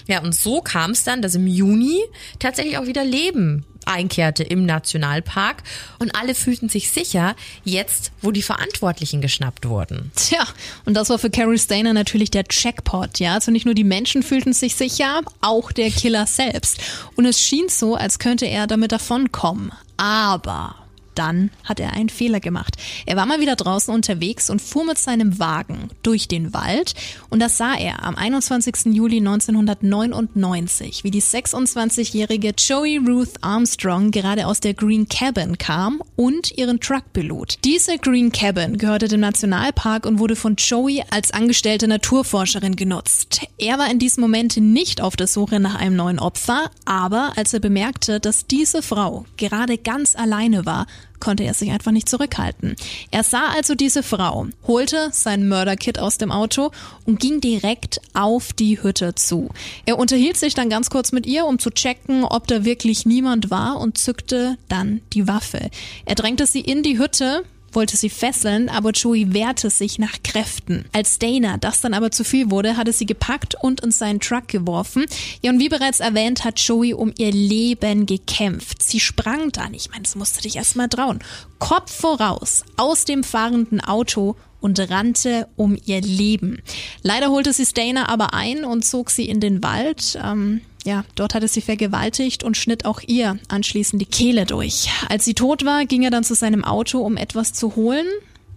Ja, 0.08 0.22
und 0.22 0.36
so 0.36 0.62
kam 0.62 0.92
es 0.92 1.04
dann, 1.04 1.22
dass 1.22 1.36
im 1.36 1.48
Juni 1.48 2.00
tatsächlich 2.40 2.78
auch 2.78 2.86
wieder 2.86 3.04
Leben 3.04 3.66
einkehrte 3.88 4.44
im 4.44 4.66
Nationalpark 4.66 5.64
und 6.00 6.16
alle 6.16 6.36
fühlten 6.36 6.70
sich 6.70 6.92
sicher, 6.92 7.36
jetzt, 7.64 8.12
wo 8.22 8.32
die 8.32 8.42
Verantwortlichen 8.42 9.22
geschnappt 9.22 9.68
wurden. 9.68 10.12
Tja, 10.16 10.46
und 10.86 10.94
das 10.94 11.10
war 11.10 11.20
für 11.20 11.30
Carrie 11.30 11.58
Stainer 11.58 11.94
natürlich 11.94 12.32
der 12.32 12.44
Checkpot, 12.44 13.20
ja. 13.20 13.34
Also 13.34 13.52
nicht 13.52 13.66
nur 13.66 13.76
die 13.76 13.84
Menschen 13.84 14.24
fühlten 14.24 14.54
sich 14.54 14.76
sicher, 14.76 15.22
auch 15.42 15.72
der 15.72 15.90
Killer 15.90 16.26
selbst. 16.26 16.80
Und 17.16 17.26
es 17.26 17.42
schien 17.42 17.70
so, 17.70 17.96
als 17.96 18.20
könnte 18.20 18.46
er 18.46 18.68
damit 18.68 18.92
davonkommen. 18.92 19.72
Aber 19.98 20.76
dann 21.18 21.52
hat 21.64 21.80
er 21.80 21.94
einen 21.94 22.10
Fehler 22.10 22.40
gemacht. 22.40 22.76
Er 23.06 23.16
war 23.16 23.26
mal 23.26 23.40
wieder 23.40 23.56
draußen 23.56 23.94
unterwegs 23.94 24.50
und 24.50 24.62
fuhr 24.62 24.86
mit 24.86 24.98
seinem 24.98 25.40
Wagen 25.40 25.90
durch 26.04 26.28
den 26.28 26.54
Wald 26.54 26.94
und 27.30 27.40
das 27.40 27.58
sah 27.58 27.76
er 27.76 28.04
am 28.04 28.16
21. 28.16 28.94
Juli 28.94 29.18
1999, 29.18 31.04
wie 31.04 31.12
die 31.12 31.22
26-jährige 31.22 32.54
Joey 32.58 32.98
Ruth 32.98 33.36
Armstrong 33.42 34.12
gerade 34.12 34.48
aus 34.48 34.60
der 34.60 34.74
Green 34.74 35.08
Cabin 35.08 35.58
kam 35.58 36.02
und 36.16 36.58
ihren 36.58 36.80
Truck 36.80 37.12
belud. 37.14 37.58
Diese 37.64 37.98
Green 37.98 38.32
Cabin 38.32 38.78
gehörte 38.78 39.08
dem 39.08 39.20
Nationalpark 39.20 40.06
und 40.06 40.20
wurde 40.20 40.36
von 40.36 40.56
Joey 40.56 41.04
als 41.10 41.32
angestellte 41.32 41.88
Naturforscherin 41.88 42.76
genutzt. 42.76 43.42
Er 43.58 43.78
war 43.78 43.90
in 43.90 44.00
diesem 44.00 44.22
Moment 44.22 44.58
nicht 44.58 45.02
auf 45.02 45.16
der 45.16 45.28
Suche 45.28 45.60
nach 45.60 45.76
einem 45.76 45.96
neuen 45.96 46.20
Opfer, 46.20 46.72
aber 46.86 47.34
als 47.36 47.54
er 47.54 47.60
bemerkte, 47.60 48.20
dass 48.20 48.48
diese 48.48 48.82
Frau 48.82 49.26
gerade 49.38 49.78
ganz 49.78 50.16
alleine 50.16 50.66
war, 50.66 50.88
konnte 51.20 51.44
er 51.44 51.54
sich 51.54 51.72
einfach 51.72 51.92
nicht 51.92 52.10
zurückhalten. 52.10 52.76
Er 53.12 53.24
sah 53.24 53.50
also 53.56 53.76
diese 53.76 54.04
Frau, 54.04 54.48
holte 54.68 55.10
sein 55.12 55.48
Mörderkit 55.48 56.00
aus 56.00 56.18
dem 56.18 56.32
Auto 56.32 56.72
und 57.06 57.20
ging 57.20 57.42
direkt 57.42 58.02
auf 58.14 58.54
die 58.54 58.82
Hütte 58.82 59.16
zu. 59.16 59.50
Er 59.86 59.98
unterhielt 59.98 60.38
sich 60.38 60.54
dann 60.54 60.70
ganz 60.70 60.90
kurz 60.90 61.12
mit 61.12 61.26
ihr, 61.26 61.46
um 61.46 61.60
zu 61.60 61.72
checken, 61.72 62.24
ob 62.24 62.48
da 62.48 62.66
wirklich 62.66 63.06
niemand 63.06 63.50
war 63.50 63.80
und 63.80 63.98
zückte 63.98 64.58
dann 64.70 65.02
die 65.14 65.28
Waffe. 65.28 65.70
Er 66.06 66.16
drängte 66.16 66.46
sie 66.46 66.62
in 66.62 66.84
die 66.84 67.00
Hütte, 67.00 67.44
wollte 67.78 67.96
sie 67.96 68.10
fesseln, 68.10 68.70
aber 68.70 68.90
Joey 68.90 69.36
wehrte 69.36 69.70
sich 69.70 70.00
nach 70.00 70.24
Kräften. 70.24 70.86
Als 70.94 71.20
Dana 71.20 71.58
das 71.58 71.80
dann 71.80 71.94
aber 71.94 72.10
zu 72.10 72.24
viel 72.24 72.50
wurde, 72.50 72.76
hatte 72.76 72.92
sie 72.92 73.06
gepackt 73.06 73.54
und 73.62 73.82
in 73.82 73.92
seinen 73.92 74.20
Truck 74.20 74.48
geworfen. 74.48 75.06
Ja, 75.44 75.52
und 75.52 75.60
wie 75.60 75.70
bereits 75.70 76.00
erwähnt, 76.00 76.44
hat 76.44 76.60
Joey 76.60 76.96
um 76.96 77.14
ihr 77.20 77.32
Leben 77.32 78.08
gekämpft. 78.08 78.82
Sie 78.82 79.00
sprang 79.00 79.52
dann, 79.52 79.76
ich 79.76 79.92
meine, 79.92 80.02
das 80.02 80.16
musste 80.16 80.42
dich 80.42 80.56
erst 80.56 80.76
mal 80.76 80.88
trauen, 80.88 81.20
Kopf 81.60 81.92
voraus 81.92 82.64
aus 82.78 83.06
dem 83.06 83.24
fahrenden 83.24 83.80
Auto 83.80 84.36
und 84.60 84.80
rannte 84.90 85.48
um 85.56 85.78
ihr 85.86 86.02
Leben. 86.02 86.64
Leider 87.04 87.30
holte 87.30 87.54
sie 87.54 87.68
Stainer 87.68 88.10
aber 88.10 88.34
ein 88.34 88.66
und 88.66 88.86
zog 88.86 89.12
sie 89.12 89.30
in 89.30 89.40
den 89.40 89.62
Wald. 89.62 90.18
Ähm, 90.24 90.62
ja, 90.88 91.04
dort 91.16 91.34
hatte 91.34 91.50
sie 91.50 91.60
vergewaltigt 91.60 92.46
und 92.46 92.56
schnitt 92.56 92.86
auch 92.86 93.02
ihr 93.06 93.38
anschließend 93.50 94.02
die 94.02 94.06
Kehle 94.06 94.46
durch. 94.46 94.90
Als 95.10 95.26
sie 95.26 95.34
tot 95.34 95.66
war, 95.66 95.86
ging 95.86 96.02
er 96.04 96.12
dann 96.12 96.24
zu 96.24 96.34
seinem 96.34 96.64
Auto, 96.64 97.00
um 97.00 97.18
etwas 97.18 97.52
zu 97.52 97.76
holen 97.76 98.08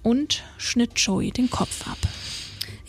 und 0.05 0.45
schnitt 0.57 0.93
Joey 0.95 1.33
den 1.33 1.51
Kopf 1.51 1.89
ab. 1.89 1.99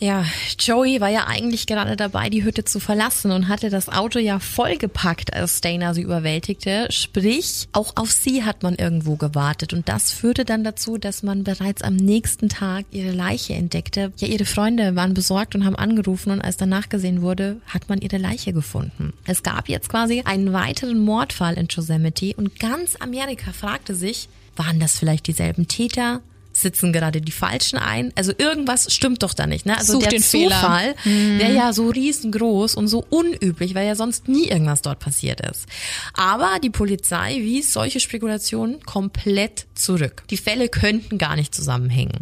Ja, 0.02 0.24
Joey 0.58 1.00
war 1.00 1.10
ja 1.10 1.28
eigentlich 1.28 1.68
gerade 1.68 1.94
dabei, 1.94 2.28
die 2.28 2.42
Hütte 2.42 2.64
zu 2.64 2.80
verlassen 2.80 3.30
und 3.30 3.46
hatte 3.46 3.70
das 3.70 3.88
Auto 3.88 4.18
ja 4.18 4.40
vollgepackt, 4.40 5.32
als 5.32 5.58
Stainer 5.58 5.94
sie 5.94 6.02
überwältigte. 6.02 6.88
Sprich, 6.90 7.68
auch 7.72 7.92
auf 7.94 8.10
sie 8.10 8.42
hat 8.42 8.64
man 8.64 8.74
irgendwo 8.74 9.14
gewartet 9.14 9.72
und 9.72 9.88
das 9.88 10.10
führte 10.10 10.44
dann 10.44 10.64
dazu, 10.64 10.98
dass 10.98 11.22
man 11.22 11.44
bereits 11.44 11.82
am 11.82 11.94
nächsten 11.94 12.48
Tag 12.48 12.84
ihre 12.90 13.12
Leiche 13.12 13.54
entdeckte. 13.54 14.12
Ja, 14.16 14.26
ihre 14.26 14.44
Freunde 14.44 14.96
waren 14.96 15.14
besorgt 15.14 15.54
und 15.54 15.64
haben 15.64 15.76
angerufen 15.76 16.32
und 16.32 16.40
als 16.40 16.56
danach 16.56 16.88
gesehen 16.88 17.22
wurde, 17.22 17.58
hat 17.68 17.88
man 17.88 18.00
ihre 18.00 18.18
Leiche 18.18 18.52
gefunden. 18.52 19.12
Es 19.24 19.44
gab 19.44 19.68
jetzt 19.68 19.88
quasi 19.88 20.22
einen 20.24 20.52
weiteren 20.52 20.98
Mordfall 20.98 21.54
in 21.54 21.68
Yosemite 21.70 22.34
und 22.36 22.58
ganz 22.58 22.96
Amerika 22.96 23.52
fragte 23.52 23.94
sich, 23.94 24.28
waren 24.56 24.80
das 24.80 24.98
vielleicht 24.98 25.28
dieselben 25.28 25.68
Täter? 25.68 26.22
Sitzen 26.52 26.92
gerade 26.92 27.20
die 27.20 27.32
Falschen 27.32 27.78
ein. 27.78 28.12
Also 28.16 28.32
irgendwas 28.36 28.92
stimmt 28.92 29.22
doch 29.22 29.34
da 29.34 29.46
nicht. 29.46 29.66
Ne? 29.66 29.76
Also 29.76 29.94
Such 29.94 30.02
der 30.02 30.10
den 30.10 30.22
Zufall 30.22 30.94
Fehler. 31.02 31.38
wäre 31.38 31.54
ja 31.54 31.72
so 31.72 31.88
riesengroß 31.88 32.74
und 32.74 32.88
so 32.88 33.04
unüblich, 33.08 33.74
weil 33.74 33.86
ja 33.86 33.94
sonst 33.94 34.28
nie 34.28 34.48
irgendwas 34.48 34.82
dort 34.82 34.98
passiert 34.98 35.40
ist. 35.40 35.66
Aber 36.14 36.58
die 36.62 36.70
Polizei 36.70 37.36
wies 37.38 37.72
solche 37.72 38.00
Spekulationen 38.00 38.80
komplett 38.84 39.66
zurück. 39.74 40.24
Die 40.30 40.36
Fälle 40.36 40.68
könnten 40.68 41.18
gar 41.18 41.36
nicht 41.36 41.54
zusammenhängen. 41.54 42.20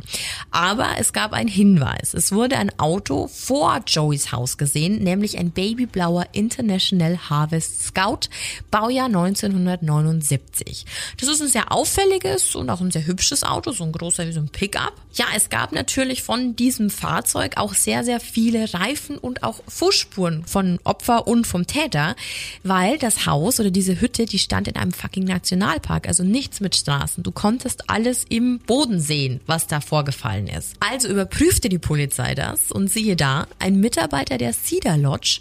Aber 0.51 0.89
es 0.99 1.13
gab 1.13 1.33
einen 1.33 1.49
Hinweis. 1.49 2.15
Es 2.15 2.33
wurde 2.33 2.57
ein 2.57 2.79
Auto 2.79 3.29
vor 3.29 3.81
Joeys 3.87 4.33
Haus 4.33 4.59
gesehen, 4.59 5.03
nämlich 5.03 5.39
ein 5.39 5.51
babyblauer 5.51 6.27
International 6.33 7.19
Harvest 7.29 7.83
Scout, 7.83 8.29
Baujahr 8.71 9.07
1979. 9.07 10.87
Das 11.19 11.29
ist 11.29 11.43
ein 11.43 11.49
sehr 11.49 11.73
auffälliges 11.73 12.55
und 12.55 12.71
auch 12.71 12.81
ein 12.81 12.91
sehr 12.91 13.07
hübsches 13.07 13.43
Auto, 13.43 13.73
so 13.73 13.85
ein 13.85 13.93
großer 13.93 14.20
wie 14.27 14.33
so 14.33 14.41
ein 14.41 14.49
Pickup. 14.49 14.95
Ja, 15.13 15.27
es 15.35 15.49
gab 15.51 15.73
natürlich 15.73 16.23
von 16.23 16.55
diesem 16.55 16.89
Fahrzeug 16.89 17.57
auch 17.57 17.75
sehr, 17.75 18.05
sehr 18.05 18.21
viele 18.21 18.73
Reifen 18.73 19.19
und 19.19 19.43
auch 19.43 19.61
Fußspuren 19.67 20.45
von 20.45 20.79
Opfer 20.85 21.27
und 21.27 21.47
vom 21.47 21.67
Täter, 21.67 22.15
weil 22.63 22.97
das 22.99 23.27
Haus 23.27 23.59
oder 23.59 23.71
diese 23.71 24.01
Hütte, 24.01 24.27
die 24.27 24.39
stand 24.39 24.69
in 24.69 24.77
einem 24.77 24.93
fucking 24.93 25.25
Nationalpark, 25.25 26.07
also 26.07 26.23
nichts 26.23 26.61
mit 26.61 26.77
Straßen. 26.77 27.25
Du 27.25 27.33
konntest 27.33 27.91
alles 27.91 28.25
im 28.29 28.61
Boden 28.61 29.01
sehen, 29.01 29.41
was 29.47 29.67
da 29.67 29.81
vorgefallen 29.81 30.47
ist. 30.47 30.77
Also 30.79 31.09
überprüfte 31.09 31.69
die 31.69 31.79
Polizei 31.79 32.35
das 32.35 32.71
und 32.71 32.89
siehe 32.89 33.17
da, 33.17 33.49
ein 33.59 33.81
Mitarbeiter 33.81 34.39
der 34.39 34.53
Cedar 34.53 34.97
Lodge 34.97 35.41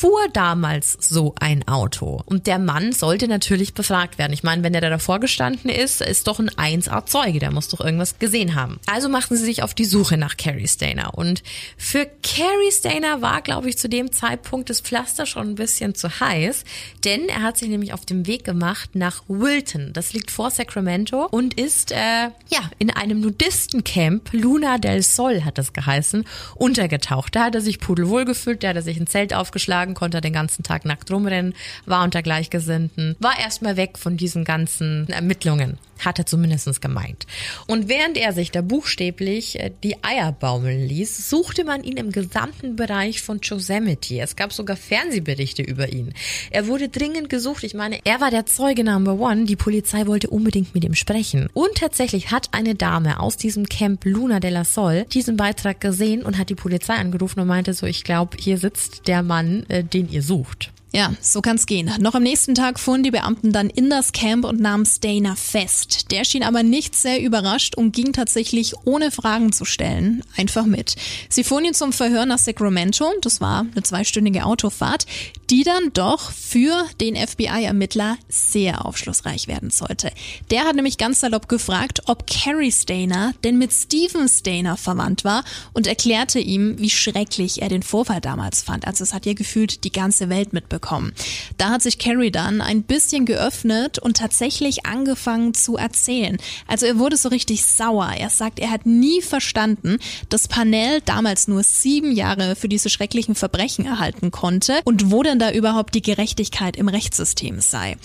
fuhr 0.00 0.28
damals 0.32 0.96
so 0.98 1.34
ein 1.40 1.68
Auto. 1.68 2.22
Und 2.24 2.46
der 2.46 2.58
Mann 2.58 2.92
sollte 2.92 3.28
natürlich 3.28 3.74
befragt 3.74 4.16
werden. 4.16 4.32
Ich 4.32 4.42
meine, 4.42 4.62
wenn 4.62 4.72
der 4.72 4.80
da 4.80 4.88
davor 4.88 5.20
gestanden 5.20 5.68
ist, 5.68 6.00
ist 6.00 6.26
doch 6.26 6.38
ein 6.38 6.48
1A-Zeuge, 6.48 7.38
der 7.38 7.50
muss 7.50 7.68
doch 7.68 7.80
irgendwas 7.80 8.18
gesehen 8.18 8.54
haben. 8.54 8.80
Also 8.86 9.10
machten 9.10 9.36
sie 9.36 9.44
sich 9.44 9.62
auf 9.62 9.74
die 9.74 9.84
Suche 9.84 10.16
nach 10.16 10.38
Carrie 10.38 10.68
Stainer. 10.68 11.18
Und 11.18 11.42
für 11.76 12.06
Carrie 12.22 12.72
Stainer 12.72 13.20
war, 13.20 13.42
glaube 13.42 13.68
ich, 13.68 13.76
zu 13.76 13.90
dem 13.90 14.10
Zeitpunkt 14.10 14.70
das 14.70 14.80
Pflaster 14.80 15.26
schon 15.26 15.50
ein 15.50 15.54
bisschen 15.54 15.94
zu 15.94 16.08
heiß, 16.08 16.64
denn 17.04 17.28
er 17.28 17.42
hat 17.42 17.58
sich 17.58 17.68
nämlich 17.68 17.92
auf 17.92 18.06
dem 18.06 18.26
Weg 18.26 18.44
gemacht 18.44 18.94
nach 18.94 19.22
Wilton. 19.28 19.92
Das 19.92 20.14
liegt 20.14 20.30
vor 20.30 20.50
Sacramento 20.50 21.26
und 21.30 21.60
ist, 21.60 21.92
äh, 21.92 22.30
ja, 22.48 22.70
in 22.78 22.90
einem 22.90 23.20
Nudistencamp, 23.20 24.32
Luna 24.32 24.78
del 24.78 25.02
Sol 25.02 25.44
hat 25.44 25.58
das 25.58 25.74
geheißen, 25.74 26.24
untergetaucht. 26.54 27.36
Da 27.36 27.44
hat 27.44 27.54
er 27.54 27.60
sich 27.60 27.80
pudelwohl 27.80 28.24
gefühlt, 28.24 28.62
da 28.62 28.68
hat 28.68 28.76
er 28.76 28.82
sich 28.82 28.98
ein 28.98 29.06
Zelt 29.06 29.34
aufgeschlagen, 29.34 29.89
konnte 29.94 30.20
den 30.20 30.32
ganzen 30.32 30.62
Tag 30.62 30.84
nackt 30.84 31.10
rumrennen, 31.10 31.54
war 31.86 32.04
unter 32.04 32.22
Gleichgesinnten, 32.22 33.16
war 33.18 33.38
erstmal 33.38 33.76
weg 33.76 33.98
von 33.98 34.16
diesen 34.16 34.44
ganzen 34.44 35.08
Ermittlungen 35.08 35.78
hat 36.04 36.18
er 36.18 36.26
zumindest 36.26 36.80
gemeint. 36.80 37.26
Und 37.66 37.88
während 37.88 38.16
er 38.16 38.32
sich 38.32 38.50
da 38.50 38.62
buchstäblich 38.62 39.58
äh, 39.58 39.70
die 39.82 40.02
Eier 40.02 40.32
baumeln 40.32 40.86
ließ, 40.86 41.28
suchte 41.30 41.64
man 41.64 41.82
ihn 41.82 41.96
im 41.96 42.12
gesamten 42.12 42.76
Bereich 42.76 43.22
von 43.22 43.40
Yosemite. 43.42 44.20
Es 44.20 44.36
gab 44.36 44.52
sogar 44.52 44.76
Fernsehberichte 44.76 45.62
über 45.62 45.92
ihn. 45.92 46.12
Er 46.50 46.66
wurde 46.66 46.88
dringend 46.88 47.28
gesucht. 47.28 47.64
Ich 47.64 47.74
meine, 47.74 48.00
er 48.04 48.20
war 48.20 48.30
der 48.30 48.46
Zeuge 48.46 48.84
Number 48.84 49.18
One. 49.18 49.44
Die 49.44 49.56
Polizei 49.56 50.06
wollte 50.06 50.30
unbedingt 50.30 50.74
mit 50.74 50.84
ihm 50.84 50.94
sprechen. 50.94 51.48
Und 51.54 51.76
tatsächlich 51.76 52.30
hat 52.30 52.48
eine 52.52 52.74
Dame 52.74 53.20
aus 53.20 53.36
diesem 53.36 53.68
Camp 53.68 54.04
Luna 54.04 54.40
de 54.40 54.50
la 54.50 54.64
Sol 54.64 55.06
diesen 55.12 55.36
Beitrag 55.36 55.80
gesehen 55.80 56.22
und 56.22 56.38
hat 56.38 56.50
die 56.50 56.54
Polizei 56.54 56.94
angerufen 56.94 57.40
und 57.40 57.48
meinte 57.48 57.74
so, 57.74 57.86
ich 57.86 58.04
glaube, 58.04 58.36
hier 58.38 58.58
sitzt 58.58 59.06
der 59.08 59.22
Mann, 59.22 59.64
äh, 59.68 59.84
den 59.84 60.10
ihr 60.10 60.22
sucht. 60.22 60.72
Ja, 60.92 61.12
so 61.20 61.40
kann's 61.40 61.66
gehen. 61.66 61.92
Noch 62.00 62.16
am 62.16 62.24
nächsten 62.24 62.56
Tag 62.56 62.80
fuhren 62.80 63.04
die 63.04 63.12
Beamten 63.12 63.52
dann 63.52 63.70
in 63.70 63.90
das 63.90 64.10
Camp 64.10 64.44
und 64.44 64.58
nahmen 64.58 64.84
Stainer 64.84 65.36
fest. 65.36 66.10
Der 66.10 66.24
schien 66.24 66.42
aber 66.42 66.64
nicht 66.64 66.96
sehr 66.96 67.22
überrascht 67.22 67.76
und 67.76 67.92
ging 67.92 68.12
tatsächlich 68.12 68.74
ohne 68.84 69.12
Fragen 69.12 69.52
zu 69.52 69.64
stellen 69.64 70.24
einfach 70.36 70.66
mit. 70.66 70.96
Sie 71.28 71.44
fuhren 71.44 71.64
ihn 71.64 71.74
zum 71.74 71.92
Verhör 71.92 72.26
nach 72.26 72.38
Sacramento. 72.38 73.08
Das 73.22 73.40
war 73.40 73.66
eine 73.70 73.84
zweistündige 73.84 74.44
Autofahrt, 74.44 75.06
die 75.48 75.62
dann 75.62 75.92
doch 75.92 76.32
für 76.32 76.84
den 77.00 77.14
FBI-Ermittler 77.14 78.18
sehr 78.28 78.84
aufschlussreich 78.84 79.46
werden 79.46 79.70
sollte. 79.70 80.10
Der 80.50 80.64
hat 80.64 80.74
nämlich 80.74 80.98
ganz 80.98 81.20
salopp 81.20 81.48
gefragt, 81.48 82.02
ob 82.06 82.26
Carrie 82.26 82.72
Stainer 82.72 83.32
denn 83.44 83.58
mit 83.58 83.72
Stephen 83.72 84.28
Stainer 84.28 84.76
verwandt 84.76 85.24
war 85.24 85.44
und 85.72 85.86
erklärte 85.86 86.40
ihm, 86.40 86.80
wie 86.80 86.90
schrecklich 86.90 87.62
er 87.62 87.68
den 87.68 87.84
Vorfall 87.84 88.20
damals 88.20 88.62
fand. 88.62 88.88
Also 88.88 89.04
es 89.04 89.14
hat 89.14 89.24
ja 89.24 89.34
gefühlt 89.34 89.84
die 89.84 89.92
ganze 89.92 90.28
Welt 90.28 90.52
mitbekommen 90.52 90.79
bekommen. 90.80 91.12
Da 91.58 91.70
hat 91.70 91.82
sich 91.82 91.98
Carrie 91.98 92.30
dann 92.30 92.60
ein 92.60 92.82
bisschen 92.82 93.26
geöffnet 93.26 93.98
und 93.98 94.16
tatsächlich 94.16 94.86
angefangen 94.86 95.52
zu 95.52 95.76
erzählen. 95.76 96.38
Also 96.66 96.86
er 96.86 96.98
wurde 96.98 97.16
so 97.16 97.28
richtig 97.28 97.64
sauer. 97.64 98.10
Er 98.16 98.30
sagt, 98.30 98.58
er 98.58 98.70
hat 98.70 98.86
nie 98.86 99.20
verstanden, 99.20 99.98
dass 100.30 100.48
Panel 100.48 101.00
damals 101.04 101.48
nur 101.48 101.62
sieben 101.62 102.12
Jahre 102.12 102.56
für 102.56 102.68
diese 102.68 102.88
schrecklichen 102.88 103.34
Verbrechen 103.34 103.84
erhalten 103.84 104.30
konnte 104.30 104.80
und 104.84 105.10
wo 105.10 105.22
denn 105.22 105.38
da 105.38 105.52
überhaupt 105.52 105.94
die 105.94 106.02
Gerechtigkeit 106.02 106.76
im 106.76 106.88
Rechtssystem 106.88 107.60
sei. 107.60 107.96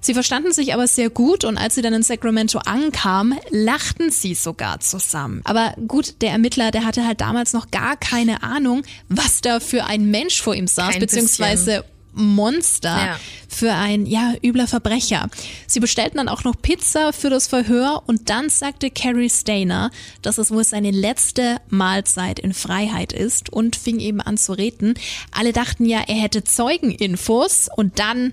Sie 0.00 0.12
verstanden 0.12 0.52
sich 0.52 0.74
aber 0.74 0.86
sehr 0.86 1.08
gut 1.08 1.44
und 1.44 1.56
als 1.56 1.76
sie 1.76 1.82
dann 1.82 1.94
in 1.94 2.02
Sacramento 2.02 2.58
ankam, 2.58 3.38
lachten 3.50 4.10
sie 4.10 4.34
sogar 4.34 4.80
zusammen. 4.80 5.40
Aber 5.44 5.74
gut, 5.88 6.20
der 6.20 6.30
Ermittler, 6.30 6.72
der 6.72 6.84
hatte 6.84 7.06
halt 7.06 7.22
damals 7.22 7.54
noch 7.54 7.70
gar 7.70 7.96
keine 7.96 8.42
Ahnung, 8.42 8.82
was 9.08 9.40
da 9.40 9.60
für 9.60 9.84
ein 9.84 10.10
Mensch 10.10 10.42
vor 10.42 10.54
ihm 10.54 10.66
saß, 10.66 10.90
Kein 10.90 11.00
beziehungsweise 11.00 11.64
bisschen. 11.64 11.93
Monster 12.14 12.96
Ja. 12.96 13.20
für 13.48 13.72
ein 13.72 14.06
ja 14.06 14.34
übler 14.42 14.66
Verbrecher. 14.66 15.28
Sie 15.66 15.80
bestellten 15.80 16.16
dann 16.18 16.28
auch 16.28 16.44
noch 16.44 16.54
Pizza 16.60 17.12
für 17.12 17.30
das 17.30 17.46
Verhör 17.46 18.02
und 18.06 18.30
dann 18.30 18.48
sagte 18.48 18.90
Carrie 18.90 19.30
Stainer, 19.30 19.90
dass 20.22 20.38
es 20.38 20.50
wohl 20.50 20.64
seine 20.64 20.90
letzte 20.90 21.56
Mahlzeit 21.68 22.38
in 22.38 22.54
Freiheit 22.54 23.12
ist 23.12 23.52
und 23.52 23.76
fing 23.76 24.00
eben 24.00 24.20
an 24.20 24.36
zu 24.36 24.52
reden. 24.52 24.94
Alle 25.32 25.52
dachten 25.52 25.84
ja, 25.84 26.00
er 26.06 26.16
hätte 26.16 26.44
Zeugeninfos 26.44 27.68
und 27.74 27.98
dann 27.98 28.32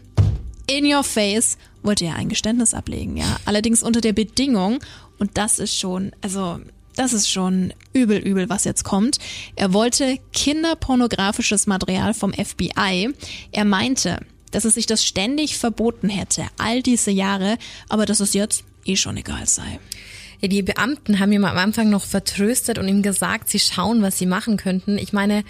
in 0.68 0.86
your 0.86 1.04
face 1.04 1.58
wollte 1.84 2.06
er 2.06 2.16
ein 2.16 2.30
Geständnis 2.30 2.74
ablegen, 2.74 3.18
ja. 3.18 3.38
Allerdings 3.46 3.84
unter 3.84 4.02
der 4.02 4.14
Bedingung 4.14 4.80
und 5.20 5.32
das 5.38 5.60
ist 5.60 5.78
schon, 5.78 6.12
also 6.22 6.60
das 6.96 7.14
ist 7.14 7.30
schon 7.30 7.74
übel, 7.94 8.18
übel, 8.18 8.50
was 8.50 8.64
jetzt 8.64 8.84
kommt. 8.84 9.18
Er 9.56 9.74
wollte 9.74 10.18
kinderpornografisches 10.34 11.68
Material 11.68 12.14
vom 12.14 12.34
FBI. 12.34 13.14
Er 13.52 13.66
meinte, 13.66 14.20
dass 14.52 14.66
es 14.66 14.76
sich 14.76 14.86
das 14.86 15.06
ständig 15.06 15.58
verboten 15.58 16.10
hätte, 16.10 16.46
all 16.58 16.82
diese 16.82 17.12
Jahre, 17.12 17.58
aber 17.90 18.06
dass 18.06 18.20
es 18.20 18.34
jetzt 18.34 18.64
eh 18.86 18.96
schon 18.96 19.18
egal 19.18 19.48
sei. 19.48 19.80
Ja, 20.42 20.48
die 20.48 20.64
Beamten 20.64 21.20
haben 21.20 21.32
ihm 21.32 21.46
am 21.46 21.58
Anfang 21.58 21.90
noch 21.90 22.04
vertröstet 22.04 22.80
und 22.80 22.88
ihm 22.88 23.04
gesagt, 23.04 23.48
sie 23.48 23.60
schauen, 23.60 24.02
was 24.02 24.18
sie 24.18 24.26
machen 24.26 24.58
könnten. 24.58 24.98
Ich 24.98 25.14
meine, 25.14 25.44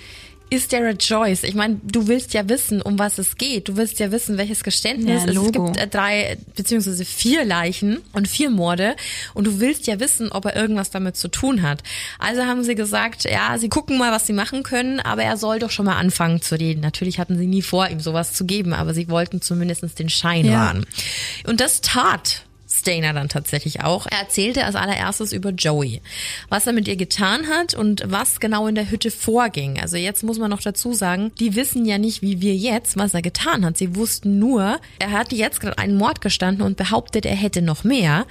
ist 0.52 0.74
der 0.74 0.86
a 0.86 0.92
Joyce? 0.92 1.44
Ich 1.46 1.56
meine, 1.56 1.80
du 1.82 2.08
willst 2.08 2.34
ja 2.34 2.48
wissen, 2.50 2.82
um 2.82 3.00
was 3.00 3.18
es 3.18 3.38
geht. 3.38 3.70
Du 3.70 3.78
willst 3.78 4.00
ja 4.00 4.12
wissen, 4.12 4.38
welches 4.38 4.64
Geständnis. 4.64 5.24
Ja, 5.24 5.30
es 5.30 5.34
Logo. 5.34 5.66
gibt 5.66 5.78
äh, 5.78 5.88
drei 5.88 6.38
beziehungsweise 6.56 7.06
vier 7.06 7.46
Leichen 7.46 8.02
und 8.12 8.28
vier 8.28 8.50
Morde 8.50 8.96
und 9.34 9.48
du 9.48 9.60
willst 9.62 9.88
ja 9.88 10.00
wissen, 10.02 10.30
ob 10.32 10.44
er 10.46 10.56
irgendwas 10.58 10.90
damit 10.90 11.16
zu 11.16 11.30
tun 11.30 11.62
hat. 11.62 11.84
Also 12.20 12.44
haben 12.44 12.64
sie 12.64 12.76
gesagt, 12.76 13.24
ja, 13.24 13.58
sie 13.58 13.70
gucken 13.70 13.98
mal, 13.98 14.12
was 14.12 14.28
sie 14.28 14.34
machen 14.34 14.64
können, 14.64 15.00
aber 15.00 15.24
er 15.24 15.38
soll 15.38 15.60
doch 15.60 15.72
schon 15.72 15.86
mal 15.86 15.96
anfangen 15.98 16.42
zu 16.42 16.60
reden. 16.60 16.82
Natürlich 16.82 17.18
hatten 17.18 17.38
sie 17.38 17.48
nie 17.48 17.62
vor, 17.62 17.88
ihm 17.88 18.02
sowas 18.02 18.34
zu 18.34 18.46
geben, 18.46 18.74
aber 18.74 18.94
sie 18.94 19.10
wollten 19.10 19.42
zumindest 19.42 19.98
den 20.00 20.10
Schein 20.10 20.46
Ja. 20.46 20.52
wahren. 20.66 20.86
Und 21.48 21.62
das 21.62 21.80
tat 21.80 22.44
Stainer 22.82 23.14
dann 23.14 23.30
tatsächlich 23.30 23.82
auch. 23.82 24.06
Er 24.08 24.20
erzählte 24.20 24.66
als 24.66 24.76
allererstes 24.76 25.32
über 25.32 25.52
Joey, 25.52 26.02
was 26.50 26.68
er 26.68 26.74
mit 26.74 26.88
ihr 26.88 26.98
getan 26.98 27.48
hat 27.48 27.74
und 27.74 28.04
was 28.06 28.40
genau 28.40 28.68
in 28.68 28.76
der 28.76 28.92
Hütte 28.92 29.12
vorging. 29.12 29.80
Also 29.80 29.98
jetzt 29.98 30.24
muss 30.24 30.38
man 30.38 30.50
noch 30.50 30.62
dazu 30.62 30.94
sagen, 30.94 31.32
die 31.40 31.56
wissen 31.56 31.86
ja 31.86 31.98
nicht, 31.98 32.22
wie 32.22 32.42
wir 32.42 32.56
jetzt, 32.56 32.98
was 32.98 33.14
er 33.14 33.22
getan 33.22 33.66
hat. 33.66 33.78
Sie 33.78 33.96
wussten 33.96 34.40
nur, 34.40 34.80
er 35.00 35.12
hatte 35.12 35.36
jetzt 35.36 35.62
gerade 35.62 35.78
einen 35.78 35.96
Mord 35.96 36.22
gestanden 36.22 36.66
und 36.66 36.78
behauptet, 36.78 37.26
er 37.26 37.36
hätte 37.36 37.62
noch 37.62 37.84
mehr. 37.84 38.26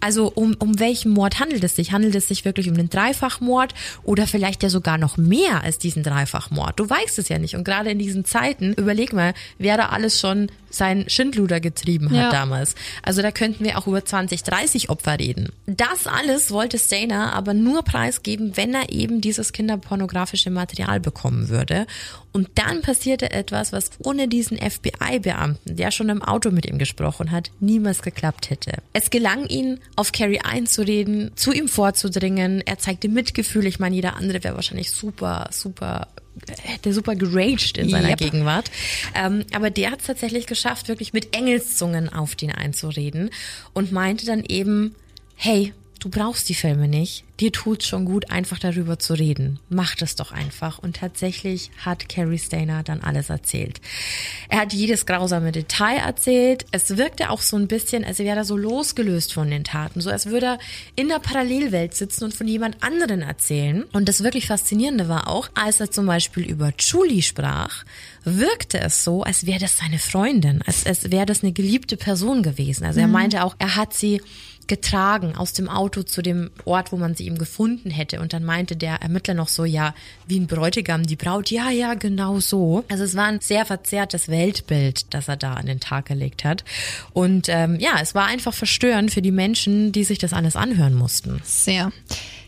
Also 0.00 0.30
um, 0.34 0.56
um 0.58 0.78
welchen 0.78 1.12
Mord 1.12 1.40
handelt 1.40 1.64
es 1.64 1.76
sich? 1.76 1.92
Handelt 1.92 2.14
es 2.14 2.28
sich 2.28 2.44
wirklich 2.44 2.68
um 2.68 2.76
den 2.76 2.90
Dreifachmord 2.90 3.74
oder 4.02 4.26
vielleicht 4.26 4.62
ja 4.62 4.70
sogar 4.70 4.98
noch 4.98 5.16
mehr 5.16 5.62
als 5.62 5.78
diesen 5.78 6.02
Dreifachmord? 6.02 6.78
Du 6.78 6.88
weißt 6.88 7.18
es 7.18 7.28
ja 7.28 7.38
nicht. 7.38 7.56
Und 7.56 7.64
gerade 7.64 7.90
in 7.90 7.98
diesen 7.98 8.24
Zeiten, 8.24 8.72
überleg 8.74 9.12
mal, 9.12 9.34
wer 9.58 9.76
da 9.76 9.88
alles 9.88 10.20
schon 10.20 10.48
sein 10.76 11.08
Schindluder 11.08 11.60
getrieben 11.60 12.10
hat 12.10 12.16
ja. 12.16 12.30
damals. 12.30 12.74
Also 13.02 13.22
da 13.22 13.30
könnten 13.30 13.64
wir 13.64 13.78
auch 13.78 13.86
über 13.86 14.04
20, 14.04 14.42
30 14.42 14.90
Opfer 14.90 15.18
reden. 15.18 15.48
Das 15.66 16.06
alles 16.06 16.50
wollte 16.50 16.78
Stainer 16.78 17.32
aber 17.32 17.54
nur 17.54 17.82
preisgeben, 17.82 18.56
wenn 18.56 18.74
er 18.74 18.90
eben 18.92 19.20
dieses 19.20 19.52
kinderpornografische 19.52 20.50
Material 20.50 21.00
bekommen 21.00 21.48
würde. 21.48 21.86
Und 22.32 22.50
dann 22.56 22.82
passierte 22.82 23.30
etwas, 23.30 23.72
was 23.72 23.90
ohne 23.98 24.28
diesen 24.28 24.58
FBI-Beamten, 24.58 25.76
der 25.76 25.90
schon 25.90 26.10
im 26.10 26.22
Auto 26.22 26.50
mit 26.50 26.66
ihm 26.66 26.76
gesprochen 26.76 27.30
hat, 27.30 27.50
niemals 27.60 28.02
geklappt 28.02 28.50
hätte. 28.50 28.74
Es 28.92 29.08
gelang 29.08 29.46
ihm, 29.46 29.78
auf 29.96 30.12
Carrie 30.12 30.40
einzureden, 30.40 31.32
zu 31.36 31.52
ihm 31.52 31.68
vorzudringen. 31.68 32.62
Er 32.64 32.78
zeigte 32.78 33.08
Mitgefühl. 33.08 33.66
Ich 33.66 33.78
meine, 33.78 33.96
jeder 33.96 34.16
andere 34.16 34.44
wäre 34.44 34.54
wahrscheinlich 34.54 34.90
super, 34.90 35.48
super 35.50 36.08
hätte 36.62 36.92
super 36.92 37.14
geraged 37.14 37.78
in 37.78 37.88
seiner 37.88 38.10
yep. 38.10 38.18
Gegenwart. 38.18 38.70
Ähm, 39.14 39.44
aber 39.54 39.70
der 39.70 39.90
hat 39.90 40.00
es 40.00 40.06
tatsächlich 40.06 40.46
geschafft, 40.46 40.88
wirklich 40.88 41.12
mit 41.12 41.34
Engelszungen 41.34 42.12
auf 42.12 42.34
den 42.34 42.52
einzureden 42.52 43.30
und 43.72 43.92
meinte 43.92 44.26
dann 44.26 44.44
eben, 44.44 44.94
hey, 45.34 45.72
du 46.06 46.10
brauchst 46.10 46.48
die 46.48 46.54
Filme 46.54 46.86
nicht. 46.86 47.24
Dir 47.40 47.50
tut's 47.50 47.86
schon 47.86 48.04
gut, 48.04 48.30
einfach 48.30 48.60
darüber 48.60 48.98
zu 48.98 49.14
reden. 49.14 49.58
Mach 49.68 49.96
das 49.96 50.14
doch 50.14 50.30
einfach. 50.30 50.78
Und 50.78 50.96
tatsächlich 50.96 51.70
hat 51.84 52.08
Carrie 52.08 52.38
Stainer 52.38 52.84
dann 52.84 53.00
alles 53.00 53.28
erzählt. 53.28 53.80
Er 54.48 54.60
hat 54.60 54.72
jedes 54.72 55.04
grausame 55.04 55.50
Detail 55.50 55.96
erzählt. 55.96 56.64
Es 56.70 56.96
wirkte 56.96 57.28
auch 57.30 57.42
so 57.42 57.56
ein 57.56 57.66
bisschen, 57.66 58.04
als 58.04 58.20
wäre 58.20 58.38
er 58.38 58.44
so 58.44 58.56
losgelöst 58.56 59.34
von 59.34 59.50
den 59.50 59.64
Taten. 59.64 60.00
So 60.00 60.08
als 60.08 60.26
würde 60.26 60.46
er 60.46 60.58
in 60.94 61.08
der 61.08 61.18
Parallelwelt 61.18 61.94
sitzen 61.94 62.24
und 62.24 62.34
von 62.34 62.46
jemand 62.46 62.82
anderen 62.82 63.22
erzählen. 63.22 63.82
Und 63.92 64.08
das 64.08 64.22
wirklich 64.22 64.46
Faszinierende 64.46 65.08
war 65.08 65.28
auch, 65.28 65.50
als 65.54 65.80
er 65.80 65.90
zum 65.90 66.06
Beispiel 66.06 66.44
über 66.44 66.72
Julie 66.78 67.22
sprach, 67.22 67.84
wirkte 68.24 68.78
es 68.78 69.02
so, 69.02 69.24
als 69.24 69.44
wäre 69.44 69.58
das 69.58 69.78
seine 69.78 69.98
Freundin, 69.98 70.62
als, 70.62 70.86
als 70.86 71.10
wäre 71.10 71.26
das 71.26 71.42
eine 71.42 71.52
geliebte 71.52 71.96
Person 71.96 72.42
gewesen. 72.42 72.86
Also 72.86 73.00
er 73.00 73.08
mhm. 73.08 73.12
meinte 73.12 73.44
auch, 73.44 73.56
er 73.58 73.76
hat 73.76 73.92
sie 73.92 74.22
getragen 74.66 75.36
aus 75.36 75.52
dem 75.52 75.68
Auto 75.68 76.02
zu 76.02 76.22
dem 76.22 76.50
Ort, 76.64 76.92
wo 76.92 76.96
man 76.96 77.14
sie 77.14 77.26
ihm 77.26 77.38
gefunden 77.38 77.90
hätte. 77.90 78.20
Und 78.20 78.32
dann 78.32 78.44
meinte 78.44 78.76
der 78.76 78.96
Ermittler 78.96 79.34
noch 79.34 79.48
so, 79.48 79.64
ja, 79.64 79.94
wie 80.26 80.38
ein 80.38 80.46
Bräutigam, 80.46 81.04
die 81.04 81.16
Braut, 81.16 81.50
ja, 81.50 81.70
ja, 81.70 81.94
genau 81.94 82.40
so. 82.40 82.84
Also 82.88 83.04
es 83.04 83.16
war 83.16 83.26
ein 83.26 83.40
sehr 83.40 83.64
verzerrtes 83.64 84.28
Weltbild, 84.28 85.14
das 85.14 85.28
er 85.28 85.36
da 85.36 85.54
an 85.54 85.66
den 85.66 85.80
Tag 85.80 86.06
gelegt 86.06 86.44
hat. 86.44 86.64
Und 87.12 87.48
ähm, 87.48 87.78
ja, 87.80 87.98
es 88.00 88.14
war 88.14 88.26
einfach 88.26 88.54
verstörend 88.54 89.12
für 89.12 89.22
die 89.22 89.32
Menschen, 89.32 89.92
die 89.92 90.04
sich 90.04 90.18
das 90.18 90.32
alles 90.32 90.56
anhören 90.56 90.94
mussten. 90.94 91.40
Sehr. 91.44 91.92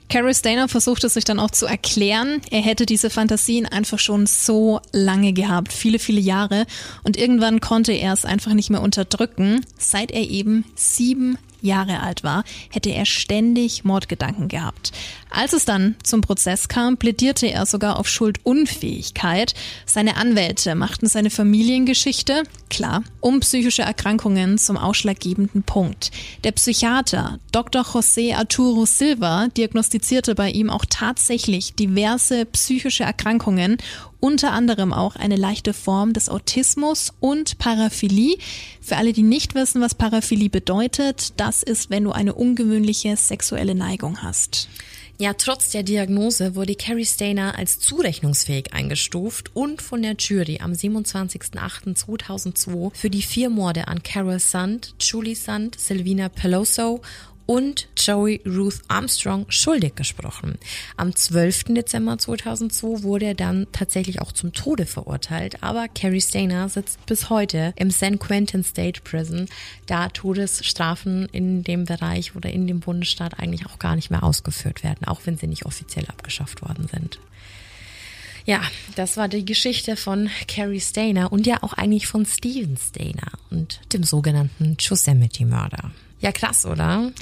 Carrie 0.08 0.34
Stainer 0.34 0.68
versuchte 0.68 1.10
sich 1.10 1.24
dann 1.24 1.38
auch 1.38 1.50
zu 1.50 1.66
erklären, 1.66 2.40
er 2.50 2.62
hätte 2.62 2.86
diese 2.86 3.10
Fantasien 3.10 3.66
einfach 3.66 3.98
schon 3.98 4.26
so 4.26 4.80
lange 4.90 5.34
gehabt, 5.34 5.70
viele, 5.70 5.98
viele 5.98 6.20
Jahre. 6.20 6.66
Und 7.02 7.18
irgendwann 7.18 7.60
konnte 7.60 7.92
er 7.92 8.14
es 8.14 8.24
einfach 8.24 8.54
nicht 8.54 8.70
mehr 8.70 8.80
unterdrücken, 8.80 9.66
seit 9.76 10.10
er 10.10 10.22
eben 10.22 10.64
sieben 10.74 11.36
Jahre 11.60 12.00
alt 12.00 12.24
war, 12.24 12.44
hätte 12.70 12.90
er 12.90 13.04
ständig 13.04 13.84
Mordgedanken 13.84 14.48
gehabt. 14.48 14.92
Als 15.30 15.52
es 15.52 15.64
dann 15.64 15.96
zum 16.02 16.22
Prozess 16.22 16.68
kam, 16.68 16.96
plädierte 16.96 17.46
er 17.46 17.66
sogar 17.66 17.98
auf 17.98 18.08
Schuldunfähigkeit. 18.08 19.54
Seine 19.84 20.16
Anwälte 20.16 20.74
machten 20.74 21.06
seine 21.06 21.30
Familiengeschichte, 21.30 22.44
klar, 22.70 23.02
um 23.20 23.40
psychische 23.40 23.82
Erkrankungen 23.82 24.58
zum 24.58 24.76
ausschlaggebenden 24.76 25.62
Punkt. 25.62 26.10
Der 26.44 26.52
Psychiater 26.52 27.38
Dr. 27.52 27.82
José 27.82 28.34
Arturo 28.34 28.86
Silva 28.86 29.48
diagnostizierte 29.48 30.34
bei 30.34 30.50
ihm 30.50 30.70
auch 30.70 30.84
tatsächlich 30.88 31.74
diverse 31.74 32.46
psychische 32.46 33.04
Erkrankungen 33.04 33.76
unter 34.20 34.52
anderem 34.52 34.92
auch 34.92 35.16
eine 35.16 35.36
leichte 35.36 35.72
Form 35.72 36.12
des 36.12 36.28
Autismus 36.28 37.12
und 37.20 37.58
Paraphilie. 37.58 38.38
Für 38.80 38.96
alle, 38.96 39.12
die 39.12 39.22
nicht 39.22 39.54
wissen, 39.54 39.80
was 39.80 39.94
Paraphilie 39.94 40.50
bedeutet, 40.50 41.32
das 41.36 41.62
ist, 41.62 41.90
wenn 41.90 42.04
du 42.04 42.12
eine 42.12 42.34
ungewöhnliche 42.34 43.16
sexuelle 43.16 43.74
Neigung 43.74 44.22
hast. 44.22 44.68
Ja, 45.20 45.32
trotz 45.32 45.70
der 45.70 45.82
Diagnose 45.82 46.54
wurde 46.54 46.76
Carrie 46.76 47.04
Stainer 47.04 47.58
als 47.58 47.80
zurechnungsfähig 47.80 48.72
eingestuft 48.72 49.50
und 49.52 49.82
von 49.82 50.02
der 50.02 50.14
Jury 50.16 50.60
am 50.62 50.70
27.08.2002 50.70 52.94
für 52.94 53.10
die 53.10 53.22
vier 53.22 53.50
Morde 53.50 53.88
an 53.88 54.04
Carol 54.04 54.38
Sand, 54.38 54.94
Julie 55.00 55.34
Sand, 55.34 55.76
Silvina 55.76 56.28
Peloso 56.28 57.00
und 57.48 57.88
Joey 57.96 58.42
Ruth 58.44 58.80
Armstrong 58.88 59.46
schuldig 59.48 59.94
gesprochen. 59.94 60.58
Am 60.98 61.16
12. 61.16 61.64
Dezember 61.74 62.18
2002 62.18 63.02
wurde 63.02 63.24
er 63.24 63.34
dann 63.34 63.66
tatsächlich 63.72 64.20
auch 64.20 64.32
zum 64.32 64.52
Tode 64.52 64.84
verurteilt, 64.84 65.62
aber 65.62 65.88
Carrie 65.88 66.20
Stainer 66.20 66.68
sitzt 66.68 67.04
bis 67.06 67.30
heute 67.30 67.72
im 67.76 67.90
San 67.90 68.18
Quentin 68.18 68.62
State 68.62 69.00
Prison, 69.00 69.46
da 69.86 70.10
Todesstrafen 70.10 71.26
in 71.32 71.64
dem 71.64 71.86
Bereich 71.86 72.36
oder 72.36 72.50
in 72.50 72.66
dem 72.66 72.80
Bundesstaat 72.80 73.38
eigentlich 73.38 73.64
auch 73.64 73.78
gar 73.78 73.96
nicht 73.96 74.10
mehr 74.10 74.24
ausgeführt 74.24 74.84
werden, 74.84 75.06
auch 75.06 75.22
wenn 75.24 75.38
sie 75.38 75.46
nicht 75.46 75.64
offiziell 75.64 76.04
abgeschafft 76.04 76.60
worden 76.60 76.86
sind. 76.86 77.18
Ja, 78.44 78.60
das 78.94 79.16
war 79.16 79.28
die 79.28 79.46
Geschichte 79.46 79.96
von 79.96 80.28
Carrie 80.48 80.80
Stainer 80.80 81.32
und 81.32 81.46
ja 81.46 81.62
auch 81.62 81.72
eigentlich 81.72 82.08
von 82.08 82.26
Steven 82.26 82.76
Stainer 82.76 83.32
und 83.48 83.80
dem 83.94 84.04
sogenannten 84.04 84.76
Yosemite-Mörder. 84.78 85.92
Ja, 86.20 86.32
krass, 86.32 86.66
oder? 86.66 87.12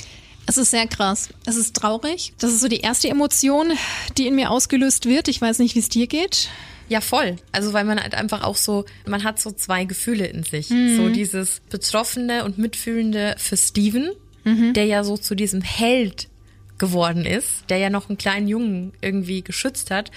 Es 0.46 0.56
ist 0.56 0.70
sehr 0.70 0.86
krass. 0.86 1.28
Es 1.44 1.56
ist 1.56 1.74
traurig. 1.74 2.32
Das 2.38 2.52
ist 2.52 2.60
so 2.60 2.68
die 2.68 2.80
erste 2.80 3.08
Emotion, 3.08 3.72
die 4.16 4.28
in 4.28 4.36
mir 4.36 4.50
ausgelöst 4.50 5.06
wird. 5.06 5.28
Ich 5.28 5.40
weiß 5.40 5.58
nicht, 5.58 5.74
wie 5.74 5.80
es 5.80 5.88
dir 5.88 6.06
geht. 6.06 6.48
Ja, 6.88 7.00
voll. 7.00 7.36
Also 7.50 7.72
weil 7.72 7.84
man 7.84 8.00
halt 8.00 8.14
einfach 8.14 8.44
auch 8.44 8.56
so, 8.56 8.84
man 9.06 9.24
hat 9.24 9.40
so 9.40 9.50
zwei 9.50 9.84
Gefühle 9.84 10.26
in 10.26 10.44
sich. 10.44 10.70
Mhm. 10.70 10.96
So 10.96 11.08
dieses 11.08 11.60
Betroffene 11.68 12.44
und 12.44 12.58
Mitfühlende 12.58 13.34
für 13.38 13.56
Steven, 13.56 14.10
mhm. 14.44 14.72
der 14.72 14.86
ja 14.86 15.02
so 15.02 15.16
zu 15.16 15.34
diesem 15.34 15.62
Held 15.62 16.28
geworden 16.78 17.24
ist, 17.24 17.64
der 17.68 17.78
ja 17.78 17.90
noch 17.90 18.08
einen 18.08 18.18
kleinen 18.18 18.46
Jungen 18.46 18.92
irgendwie 19.00 19.42
geschützt 19.42 19.90
hat. 19.90 20.12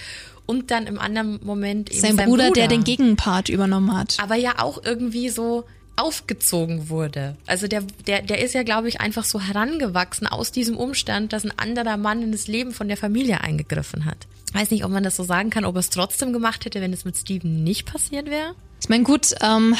Und 0.46 0.70
dann 0.70 0.86
im 0.86 0.98
anderen 0.98 1.38
Moment 1.44 1.90
eben 1.90 2.00
sein, 2.00 2.16
sein 2.16 2.28
Bruder, 2.28 2.48
Bruder, 2.48 2.60
der 2.60 2.68
den 2.68 2.84
Gegenpart 2.84 3.48
übernommen 3.48 3.96
hat. 3.96 4.16
Aber 4.20 4.34
ja 4.34 4.58
auch 4.58 4.82
irgendwie 4.84 5.28
so, 5.28 5.64
aufgezogen 5.96 6.88
wurde. 6.88 7.36
Also 7.46 7.68
der, 7.68 7.82
der, 8.06 8.22
der 8.22 8.42
ist 8.42 8.54
ja, 8.54 8.62
glaube 8.62 8.88
ich, 8.88 9.00
einfach 9.00 9.24
so 9.24 9.40
herangewachsen 9.40 10.26
aus 10.26 10.52
diesem 10.52 10.76
Umstand, 10.76 11.32
dass 11.32 11.44
ein 11.44 11.58
anderer 11.58 11.96
Mann 11.96 12.22
in 12.22 12.32
das 12.32 12.48
Leben 12.48 12.72
von 12.72 12.88
der 12.88 12.96
Familie 12.96 13.40
eingegriffen 13.40 14.04
hat. 14.04 14.26
Weiß 14.52 14.70
nicht, 14.70 14.84
ob 14.84 14.90
man 14.90 15.04
das 15.04 15.16
so 15.16 15.24
sagen 15.24 15.50
kann, 15.50 15.64
ob 15.64 15.76
er 15.76 15.80
es 15.80 15.90
trotzdem 15.90 16.32
gemacht 16.32 16.64
hätte, 16.64 16.80
wenn 16.80 16.92
es 16.92 17.04
mit 17.04 17.16
Steven 17.16 17.62
nicht 17.62 17.86
passiert 17.86 18.30
wäre. 18.30 18.54
Ich 18.82 18.88
meine, 18.88 19.04
gut, 19.04 19.34
ähm, 19.42 19.76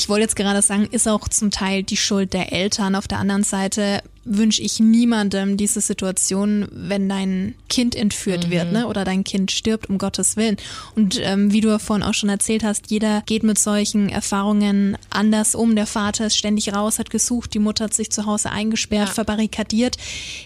ich 0.00 0.08
wollte 0.08 0.22
jetzt 0.22 0.36
gerade 0.36 0.62
sagen, 0.62 0.88
ist 0.90 1.06
auch 1.06 1.28
zum 1.28 1.50
Teil 1.50 1.82
die 1.82 1.98
Schuld 1.98 2.32
der 2.32 2.54
Eltern. 2.54 2.94
Auf 2.94 3.06
der 3.06 3.18
anderen 3.18 3.42
Seite 3.44 4.02
wünsche 4.24 4.62
ich 4.62 4.80
niemandem 4.80 5.58
diese 5.58 5.82
Situation, 5.82 6.68
wenn 6.72 7.06
dein 7.06 7.54
Kind 7.68 7.94
entführt 7.94 8.46
mhm. 8.46 8.50
wird 8.50 8.72
ne? 8.72 8.86
oder 8.86 9.04
dein 9.04 9.24
Kind 9.24 9.50
stirbt, 9.50 9.90
um 9.90 9.98
Gottes 9.98 10.38
Willen. 10.38 10.56
Und 10.96 11.20
ähm, 11.22 11.52
wie 11.52 11.60
du 11.60 11.78
vorhin 11.78 12.02
auch 12.02 12.14
schon 12.14 12.30
erzählt 12.30 12.64
hast, 12.64 12.90
jeder 12.90 13.20
geht 13.26 13.42
mit 13.42 13.58
solchen 13.58 14.08
Erfahrungen 14.08 14.96
anders 15.10 15.54
um. 15.54 15.76
Der 15.76 15.86
Vater 15.86 16.28
ist 16.28 16.38
ständig 16.38 16.72
raus, 16.72 16.98
hat 16.98 17.10
gesucht, 17.10 17.52
die 17.52 17.58
Mutter 17.58 17.84
hat 17.84 17.94
sich 17.94 18.10
zu 18.10 18.24
Hause 18.24 18.50
eingesperrt, 18.50 19.08
ja. 19.08 19.14
verbarrikadiert. 19.14 19.98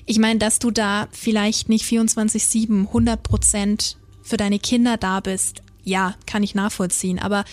Ich 0.04 0.18
meine, 0.18 0.40
dass 0.40 0.58
du 0.58 0.72
da 0.72 1.06
vielleicht 1.12 1.68
nicht 1.68 1.84
24-7, 1.84 2.88
100 2.88 3.22
Prozent 3.22 3.98
für 4.20 4.36
deine 4.36 4.58
Kinder 4.58 4.96
da 4.96 5.20
bist, 5.20 5.62
ja, 5.84 6.16
kann 6.26 6.42
ich 6.42 6.56
nachvollziehen. 6.56 7.20
Aber 7.20 7.44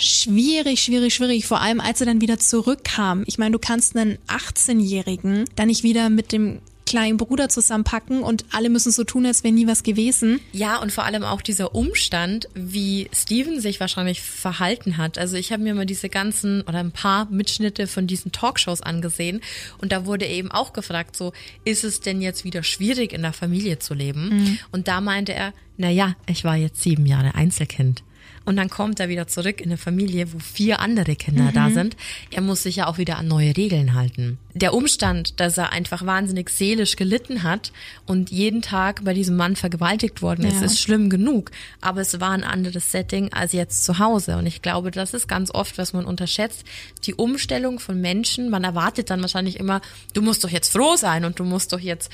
schwierig, 0.00 0.82
schwierig, 0.82 1.14
schwierig. 1.14 1.46
Vor 1.46 1.60
allem, 1.60 1.80
als 1.80 2.00
er 2.00 2.06
dann 2.06 2.20
wieder 2.20 2.38
zurückkam. 2.38 3.24
Ich 3.26 3.38
meine, 3.38 3.52
du 3.52 3.58
kannst 3.58 3.96
einen 3.96 4.18
18-Jährigen 4.28 5.44
dann 5.56 5.68
nicht 5.68 5.82
wieder 5.82 6.10
mit 6.10 6.32
dem 6.32 6.60
kleinen 6.86 7.16
Bruder 7.16 7.48
zusammenpacken 7.48 8.22
und 8.22 8.44
alle 8.52 8.70
müssen 8.70 8.92
so 8.92 9.04
tun, 9.04 9.26
als 9.26 9.42
wäre 9.42 9.52
nie 9.52 9.66
was 9.66 9.82
gewesen. 9.82 10.40
Ja, 10.52 10.80
und 10.80 10.92
vor 10.92 11.04
allem 11.04 11.24
auch 11.24 11.42
dieser 11.42 11.74
Umstand, 11.74 12.48
wie 12.54 13.10
Steven 13.12 13.60
sich 13.60 13.80
wahrscheinlich 13.80 14.22
verhalten 14.22 14.96
hat. 14.96 15.18
Also 15.18 15.36
ich 15.36 15.52
habe 15.52 15.64
mir 15.64 15.74
mal 15.74 15.84
diese 15.84 16.08
ganzen 16.08 16.62
oder 16.62 16.78
ein 16.78 16.92
paar 16.92 17.26
Mitschnitte 17.26 17.88
von 17.88 18.06
diesen 18.06 18.32
Talkshows 18.32 18.82
angesehen 18.82 19.40
und 19.78 19.90
da 19.90 20.06
wurde 20.06 20.26
eben 20.26 20.50
auch 20.50 20.72
gefragt, 20.72 21.16
so 21.16 21.32
ist 21.64 21.82
es 21.82 22.00
denn 22.00 22.22
jetzt 22.22 22.44
wieder 22.44 22.62
schwierig 22.62 23.12
in 23.12 23.22
der 23.22 23.32
Familie 23.32 23.80
zu 23.80 23.92
leben? 23.92 24.28
Mhm. 24.28 24.58
Und 24.70 24.88
da 24.88 25.00
meinte 25.00 25.34
er, 25.34 25.52
na 25.76 25.90
ja, 25.90 26.14
ich 26.26 26.44
war 26.44 26.56
jetzt 26.56 26.82
sieben 26.82 27.06
Jahre 27.06 27.34
Einzelkind. 27.34 28.02
Und 28.44 28.56
dann 28.56 28.70
kommt 28.70 29.00
er 29.00 29.08
wieder 29.08 29.26
zurück 29.26 29.60
in 29.60 29.70
eine 29.70 29.76
Familie, 29.76 30.32
wo 30.32 30.38
vier 30.38 30.78
andere 30.78 31.16
Kinder 31.16 31.44
mhm. 31.50 31.52
da 31.52 31.70
sind. 31.70 31.96
Er 32.30 32.42
muss 32.42 32.62
sich 32.62 32.76
ja 32.76 32.86
auch 32.86 32.96
wieder 32.96 33.18
an 33.18 33.26
neue 33.26 33.56
Regeln 33.56 33.94
halten. 33.94 34.38
der 34.54 34.72
Umstand, 34.72 35.38
dass 35.38 35.58
er 35.58 35.70
einfach 35.72 36.06
wahnsinnig 36.06 36.48
seelisch 36.48 36.96
gelitten 36.96 37.42
hat 37.42 37.72
und 38.06 38.30
jeden 38.30 38.62
Tag 38.62 39.04
bei 39.04 39.12
diesem 39.12 39.36
Mann 39.36 39.54
vergewaltigt 39.54 40.22
worden 40.22 40.46
ist, 40.46 40.60
Ja. 40.60 40.64
ist 40.64 40.80
schlimm 40.80 41.10
genug. 41.10 41.50
Aber 41.82 42.00
es 42.00 42.20
war 42.20 42.30
ein 42.30 42.42
anderes 42.42 42.90
Setting 42.90 43.32
als 43.34 43.52
jetzt 43.52 43.84
zu 43.84 43.98
Hause. 43.98 44.38
Und 44.38 44.46
ich 44.46 44.62
glaube, 44.62 44.90
das 44.92 45.12
ist 45.12 45.28
ganz 45.28 45.50
oft, 45.52 45.76
was 45.76 45.92
man 45.92 46.06
unterschätzt. 46.06 46.64
Die 47.04 47.14
Umstellung 47.14 47.80
von 47.80 48.00
Menschen. 48.00 48.48
Man 48.48 48.64
erwartet 48.64 49.10
dann 49.10 49.20
wahrscheinlich 49.20 49.58
immer, 49.60 49.82
du 50.14 50.22
musst 50.22 50.42
doch 50.42 50.50
jetzt 50.50 50.72
froh 50.72 50.96
sein 50.96 51.26
und 51.26 51.38
du 51.38 51.44
musst 51.44 51.74
doch 51.74 51.80
jetzt 51.80 52.10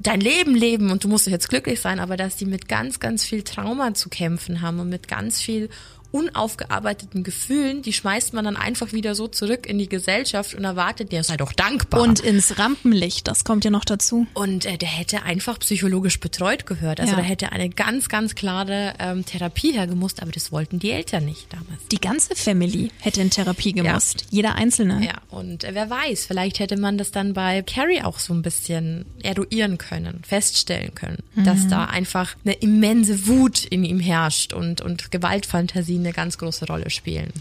dein 0.00 0.20
Leben 0.20 0.56
leben 0.56 0.90
und 0.90 1.04
du 1.04 1.08
musst 1.08 1.26
doch 1.28 1.32
jetzt 1.32 1.48
glücklich 1.48 1.80
sein. 1.80 2.00
Aber 2.00 2.16
dass 2.16 2.34
die 2.36 2.46
mit 2.46 2.68
ganz, 2.68 2.98
ganz 3.04 3.26
viel 3.26 3.42
Trauma 3.42 3.92
zu 3.92 4.08
kämpfen 4.08 4.62
haben 4.62 4.80
und 4.80 4.88
mit 4.88 5.08
ganz 5.08 5.38
viel 5.38 5.68
unaufgearbeiteten 6.14 7.24
Gefühlen, 7.24 7.82
die 7.82 7.92
schmeißt 7.92 8.34
man 8.34 8.44
dann 8.44 8.56
einfach 8.56 8.92
wieder 8.92 9.14
so 9.14 9.26
zurück 9.28 9.66
in 9.66 9.78
die 9.78 9.88
Gesellschaft 9.88 10.54
und 10.54 10.64
erwartet, 10.64 11.10
der 11.12 11.24
sei 11.24 11.36
doch 11.36 11.52
dankbar. 11.52 12.00
Und 12.02 12.20
ins 12.20 12.58
Rampenlicht, 12.58 13.26
das 13.26 13.44
kommt 13.44 13.64
ja 13.64 13.70
noch 13.70 13.84
dazu. 13.84 14.26
Und 14.34 14.64
äh, 14.66 14.78
der 14.78 14.88
hätte 14.88 15.22
einfach 15.24 15.58
psychologisch 15.58 16.20
betreut 16.20 16.66
gehört. 16.66 17.00
Also 17.00 17.12
Ja. 17.12 17.18
da 17.18 17.24
hätte 17.24 17.52
eine 17.52 17.68
ganz, 17.68 18.08
ganz 18.08 18.34
klare 18.34 18.94
ähm, 18.98 19.24
Therapie 19.24 19.72
hergemusst, 19.72 20.22
aber 20.22 20.30
das 20.32 20.52
wollten 20.52 20.78
die 20.78 20.90
Eltern 20.90 21.24
nicht 21.24 21.52
damals. 21.52 21.86
Die 21.90 22.00
ganze 22.00 22.34
Family 22.36 22.90
hätte 23.00 23.20
in 23.20 23.30
Therapie 23.30 23.72
gemusst. 23.72 24.26
Jeder 24.30 24.54
Einzelne. 24.54 25.04
Ja, 25.04 25.14
und 25.30 25.64
äh, 25.64 25.74
wer 25.74 25.90
weiß, 25.90 26.26
vielleicht 26.26 26.58
hätte 26.60 26.76
man 26.76 26.98
das 26.98 27.10
dann 27.10 27.32
bei 27.34 27.62
Carrie 27.62 28.02
auch 28.02 28.18
so 28.18 28.32
ein 28.34 28.42
bisschen 28.42 29.04
eruieren 29.22 29.78
können, 29.78 30.22
feststellen 30.26 30.94
können, 30.94 31.18
dass 31.36 31.66
da 31.68 31.86
einfach 31.86 32.36
eine 32.44 32.54
immense 32.54 33.26
Wut 33.26 33.64
in 33.64 33.84
ihm 33.84 33.98
herrscht 34.00 34.52
und, 34.52 34.80
und 34.80 35.10
Gewaltfantasien 35.10 36.03
eine 36.04 36.12
ganz 36.12 36.38
große 36.38 36.66
Rolle 36.66 36.90
spielen. 36.90 37.32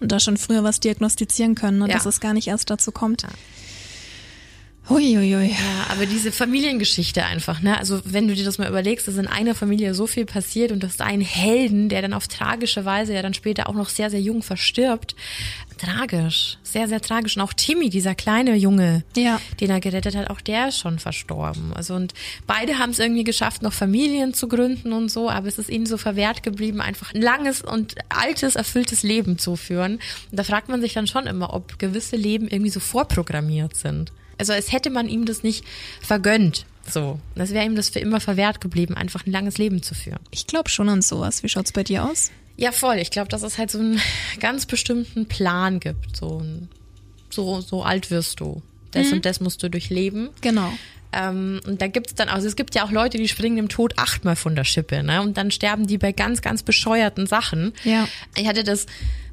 Und 0.00 0.12
da 0.12 0.20
schon 0.20 0.36
früher 0.36 0.62
was 0.62 0.80
diagnostizieren 0.80 1.54
können, 1.54 1.78
ne, 1.78 1.88
Ja. 1.88 1.94
dass 1.94 2.06
es 2.06 2.20
gar 2.20 2.32
nicht 2.34 2.48
erst 2.48 2.70
dazu 2.70 2.92
kommt. 2.92 3.24
Huiuiui. 4.88 5.50
Ja, 5.50 5.86
aber 5.90 6.06
diese 6.06 6.32
Familiengeschichte 6.32 7.24
einfach, 7.24 7.60
ne? 7.60 7.76
Also 7.78 8.00
wenn 8.04 8.26
du 8.26 8.34
dir 8.34 8.44
das 8.44 8.56
mal 8.58 8.68
überlegst, 8.68 9.06
dass 9.06 9.16
in 9.16 9.26
einer 9.26 9.54
Familie 9.54 9.92
so 9.92 10.06
viel 10.06 10.24
passiert 10.24 10.72
und 10.72 10.82
dass 10.82 10.98
ein 11.00 11.20
Helden, 11.20 11.88
der 11.90 12.00
dann 12.00 12.14
auf 12.14 12.26
tragische 12.26 12.84
Weise 12.84 13.12
ja 13.14 13.20
dann 13.20 13.34
später 13.34 13.68
auch 13.68 13.74
noch 13.74 13.90
sehr, 13.90 14.08
sehr 14.10 14.20
jung 14.20 14.42
verstirbt, 14.42 15.14
tragisch, 15.76 16.56
sehr, 16.62 16.88
sehr 16.88 17.00
tragisch. 17.02 17.36
Und 17.36 17.42
auch 17.42 17.52
Timmy, 17.52 17.90
dieser 17.90 18.14
kleine 18.14 18.54
Junge, 18.56 19.04
Ja. 19.16 19.40
den 19.60 19.70
er 19.70 19.80
gerettet 19.80 20.16
hat, 20.16 20.30
auch 20.30 20.40
der 20.40 20.68
ist 20.68 20.78
schon 20.78 20.98
verstorben. 20.98 21.72
Also 21.74 21.94
und 21.94 22.14
beide 22.46 22.78
haben 22.78 22.90
es 22.90 22.98
irgendwie 22.98 23.24
geschafft, 23.24 23.62
noch 23.62 23.72
Familien 23.74 24.32
zu 24.32 24.48
gründen 24.48 24.92
und 24.94 25.10
so, 25.10 25.28
aber 25.28 25.48
es 25.48 25.58
ist 25.58 25.68
ihnen 25.68 25.86
so 25.86 25.98
verwehrt 25.98 26.42
geblieben, 26.42 26.80
einfach 26.80 27.14
ein 27.14 27.20
langes 27.22 27.60
und 27.62 27.94
altes, 28.08 28.56
erfülltes 28.56 29.02
Leben 29.02 29.38
zu 29.38 29.56
führen. 29.56 29.94
Und 30.30 30.38
da 30.38 30.44
fragt 30.44 30.68
man 30.68 30.80
sich 30.80 30.94
dann 30.94 31.06
schon 31.06 31.26
immer, 31.26 31.52
ob 31.52 31.78
gewisse 31.78 32.16
Leben 32.16 32.48
irgendwie 32.48 32.70
so 32.70 32.80
vorprogrammiert 32.80 33.76
sind. 33.76 34.12
Also 34.38 34.52
als 34.52 34.72
hätte 34.72 34.90
man 34.90 35.08
ihm 35.08 35.24
das 35.24 35.42
nicht 35.42 35.64
vergönnt. 36.00 36.64
So. 36.88 37.18
Das 37.34 37.52
wäre 37.52 37.66
ihm 37.66 37.76
das 37.76 37.90
für 37.90 37.98
immer 37.98 38.20
verwehrt 38.20 38.60
geblieben, 38.60 38.94
einfach 38.94 39.26
ein 39.26 39.32
langes 39.32 39.58
Leben 39.58 39.82
zu 39.82 39.94
führen. 39.94 40.20
Ich 40.30 40.46
glaube 40.46 40.70
schon 40.70 40.88
an 40.88 41.02
sowas. 41.02 41.42
Wie 41.42 41.48
schaut's 41.48 41.72
bei 41.72 41.82
dir 41.82 42.04
aus? 42.04 42.30
Ja, 42.56 42.72
voll. 42.72 42.96
Ich 42.96 43.10
glaube, 43.10 43.28
dass 43.28 43.42
es 43.42 43.58
halt 43.58 43.70
so 43.70 43.78
einen 43.78 44.00
ganz 44.40 44.66
bestimmten 44.66 45.26
Plan 45.26 45.80
gibt. 45.80 46.16
So, 46.16 46.42
so, 47.30 47.60
so 47.60 47.82
alt 47.82 48.10
wirst 48.10 48.40
du. 48.40 48.62
Das 48.92 49.12
und 49.12 49.26
das 49.26 49.40
musst 49.40 49.62
du 49.62 49.68
durchleben. 49.68 50.30
Genau. 50.40 50.72
Ähm, 51.12 51.60
und 51.66 51.80
da 51.80 51.86
gibt's 51.86 52.14
dann, 52.14 52.28
also 52.28 52.46
es 52.46 52.56
gibt 52.56 52.74
ja 52.74 52.84
auch 52.84 52.90
Leute, 52.90 53.18
die 53.18 53.28
springen 53.28 53.56
dem 53.56 53.68
Tod 53.68 53.98
achtmal 53.98 54.36
von 54.36 54.54
der 54.54 54.64
Schippe, 54.64 55.02
ne? 55.02 55.22
Und 55.22 55.36
dann 55.36 55.50
sterben 55.50 55.86
die 55.86 55.98
bei 55.98 56.12
ganz, 56.12 56.42
ganz 56.42 56.62
bescheuerten 56.62 57.26
Sachen. 57.26 57.72
Ja. 57.84 58.08
Ich 58.36 58.46
hatte 58.46 58.64
das, 58.64 58.86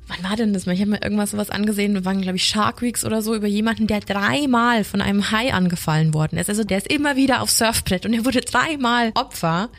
wann 0.07 0.23
war 0.29 0.35
denn 0.35 0.53
das 0.53 0.65
mal? 0.65 0.73
Ich 0.73 0.81
habe 0.81 0.91
mir 0.91 1.01
irgendwas 1.01 1.31
sowas 1.31 1.49
angesehen, 1.49 1.93
wir 1.93 2.05
waren, 2.05 2.21
glaube 2.21 2.37
ich, 2.37 2.45
Shark 2.45 2.81
Weeks 2.81 3.03
oder 3.05 3.21
so, 3.21 3.35
über 3.35 3.47
jemanden, 3.47 3.87
der 3.87 3.99
dreimal 4.01 4.83
von 4.83 5.01
einem 5.01 5.31
Hai 5.31 5.53
angefallen 5.53 6.13
worden 6.13 6.37
ist. 6.37 6.49
Also 6.49 6.63
der 6.63 6.77
ist 6.79 6.87
immer 6.91 7.15
wieder 7.15 7.41
aufs 7.41 7.57
Surfbrett 7.57 8.05
und 8.05 8.13
er 8.13 8.25
wurde 8.25 8.41
dreimal 8.41 9.11
Opfer. 9.15 9.69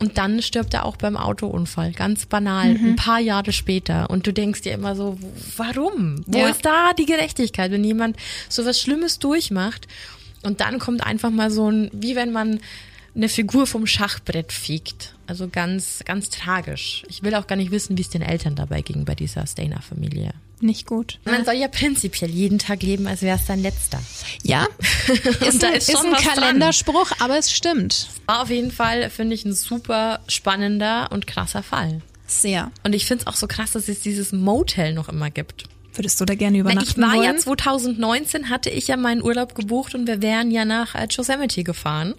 Und 0.00 0.18
dann 0.18 0.42
stirbt 0.42 0.74
er 0.74 0.84
auch 0.86 0.96
beim 0.96 1.16
Autounfall, 1.16 1.92
ganz 1.92 2.26
banal, 2.26 2.70
ein 2.70 2.96
paar 2.96 3.20
Jahre 3.20 3.52
später. 3.52 4.10
Und 4.10 4.26
du 4.26 4.32
denkst 4.32 4.62
dir 4.62 4.72
immer 4.72 4.96
so, 4.96 5.16
warum? 5.56 6.24
Wo 6.26 6.38
Ja. 6.40 6.48
ist 6.48 6.64
da 6.66 6.92
die 6.98 7.06
Gerechtigkeit, 7.06 7.70
wenn 7.70 7.84
jemand 7.84 8.16
so 8.48 8.66
was 8.66 8.80
Schlimmes 8.80 9.20
durchmacht? 9.20 9.86
Und 10.42 10.60
dann 10.60 10.80
kommt 10.80 11.06
einfach 11.06 11.30
mal 11.30 11.50
so 11.50 11.70
ein, 11.70 11.90
wie 11.92 12.16
wenn 12.16 12.32
man 12.32 12.58
eine 13.14 13.28
Figur 13.28 13.66
vom 13.66 13.86
Schachbrett 13.86 14.52
fegt. 14.52 15.14
Also 15.26 15.48
ganz, 15.48 16.02
ganz 16.04 16.28
tragisch. 16.30 17.04
Ich 17.08 17.22
will 17.22 17.34
auch 17.34 17.46
gar 17.46 17.56
nicht 17.56 17.70
wissen, 17.70 17.96
wie 17.96 18.02
es 18.02 18.10
den 18.10 18.22
Eltern 18.22 18.54
dabei 18.56 18.82
ging 18.82 19.04
bei 19.04 19.14
dieser 19.14 19.46
Stainer-Familie. 19.46 20.32
Nicht 20.60 20.86
gut. 20.86 21.18
Man 21.24 21.44
soll 21.44 21.54
ja 21.54 21.68
prinzipiell 21.68 22.30
jeden 22.30 22.58
Tag 22.58 22.82
leben, 22.82 23.06
als 23.06 23.22
wäre 23.22 23.36
es 23.36 23.46
sein 23.46 23.60
letzter. 23.60 24.00
Ja, 24.42 24.66
ist, 25.46 25.62
da 25.62 25.68
ein, 25.68 25.74
ist 25.74 25.88
ist 25.88 25.96
ein 25.96 26.12
was 26.12 26.22
dran. 26.22 26.34
Kalenderspruch, 26.34 27.10
aber 27.18 27.38
es 27.38 27.50
stimmt. 27.52 28.08
War 28.26 28.42
auf 28.42 28.50
jeden 28.50 28.70
Fall, 28.70 29.10
finde 29.10 29.34
ich, 29.34 29.44
ein 29.44 29.52
super 29.52 30.20
spannender 30.28 31.10
und 31.12 31.26
krasser 31.26 31.62
Fall. 31.62 32.02
Sehr. 32.26 32.70
Und 32.82 32.94
ich 32.94 33.04
finde 33.06 33.22
es 33.22 33.26
auch 33.26 33.36
so 33.36 33.46
krass, 33.46 33.72
dass 33.72 33.88
es 33.88 34.00
dieses 34.00 34.32
Motel 34.32 34.94
noch 34.94 35.08
immer 35.08 35.30
gibt. 35.30 35.64
Würdest 35.94 36.20
du 36.20 36.24
da 36.24 36.34
gerne 36.34 36.58
Na, 36.58 36.60
übernachten 36.62 37.00
ich 37.00 37.06
war 37.06 37.14
wollen? 37.14 37.24
ja 37.24 37.36
2019, 37.36 38.50
hatte 38.50 38.70
ich 38.70 38.88
ja 38.88 38.96
meinen 38.96 39.22
Urlaub 39.22 39.54
gebucht 39.54 39.94
und 39.94 40.06
wir 40.06 40.22
wären 40.22 40.50
ja 40.50 40.64
nach 40.64 40.94
äh, 40.94 41.06
Yosemite 41.10 41.64
gefahren. 41.64 42.14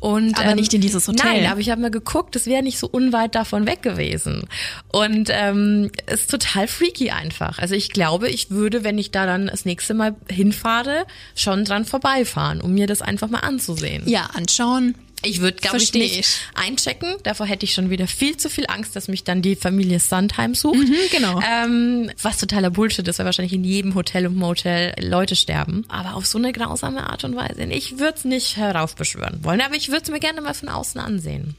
Und, 0.00 0.38
Aber 0.38 0.54
nicht 0.54 0.74
in 0.74 0.80
dieses 0.80 1.08
Hotel. 1.08 1.42
Nein, 1.42 1.46
aber 1.50 1.60
ich 1.60 1.70
habe 1.70 1.80
mal 1.80 1.90
geguckt, 1.90 2.36
es 2.36 2.46
wäre 2.46 2.62
nicht 2.62 2.78
so 2.78 2.86
unweit 2.86 3.34
davon 3.34 3.66
weg 3.66 3.82
gewesen. 3.82 4.46
Und 4.92 5.30
ähm, 5.32 5.90
ist 6.12 6.30
total 6.30 6.68
freaky 6.68 7.10
einfach. 7.10 7.58
Also 7.58 7.74
ich 7.74 7.90
glaube, 7.90 8.28
ich 8.28 8.50
würde, 8.50 8.84
wenn 8.84 8.98
ich 8.98 9.12
da 9.12 9.24
dann 9.24 9.46
das 9.46 9.64
nächste 9.64 9.94
Mal 9.94 10.14
hinfahre, 10.28 11.06
schon 11.34 11.64
dran 11.64 11.84
vorbeifahren, 11.86 12.60
um 12.60 12.74
mir 12.74 12.86
das 12.86 13.00
einfach 13.00 13.30
mal 13.30 13.40
anzusehen. 13.40 14.02
ja, 14.06 14.28
anschauen. 14.34 14.94
Ich 15.24 15.40
würde, 15.40 15.58
glaube 15.58 15.78
ich, 15.78 15.92
nicht 15.92 16.18
ich. 16.18 16.36
einchecken. 16.54 17.16
Davor 17.22 17.46
hätte 17.46 17.64
ich 17.64 17.74
schon 17.74 17.90
wieder 17.90 18.06
viel 18.06 18.36
zu 18.36 18.48
viel 18.50 18.66
Angst, 18.68 18.96
dass 18.96 19.08
mich 19.08 19.24
dann 19.24 19.42
die 19.42 19.56
Familie 19.56 19.98
Sandheim 19.98 20.54
sucht. 20.54 20.76
Mhm, 20.76 20.94
genau. 21.10 21.40
Ähm, 21.40 22.10
was 22.20 22.38
totaler 22.38 22.70
Bullshit 22.70 23.06
ist, 23.06 23.18
weil 23.18 23.26
wahrscheinlich 23.26 23.52
in 23.52 23.64
jedem 23.64 23.94
Hotel 23.94 24.26
und 24.26 24.36
Motel 24.36 24.94
Leute 25.00 25.36
sterben. 25.36 25.84
Aber 25.88 26.14
auf 26.14 26.26
so 26.26 26.38
eine 26.38 26.52
grausame 26.52 27.08
Art 27.08 27.24
und 27.24 27.36
Weise. 27.36 27.64
Ich 27.64 27.98
würde 27.98 28.18
es 28.18 28.24
nicht 28.24 28.56
heraufbeschwören 28.56 29.42
wollen, 29.42 29.60
aber 29.60 29.74
ich 29.74 29.88
würde 29.88 30.02
es 30.04 30.10
mir 30.10 30.20
gerne 30.20 30.40
mal 30.40 30.54
von 30.54 30.68
außen 30.68 31.00
ansehen. 31.00 31.56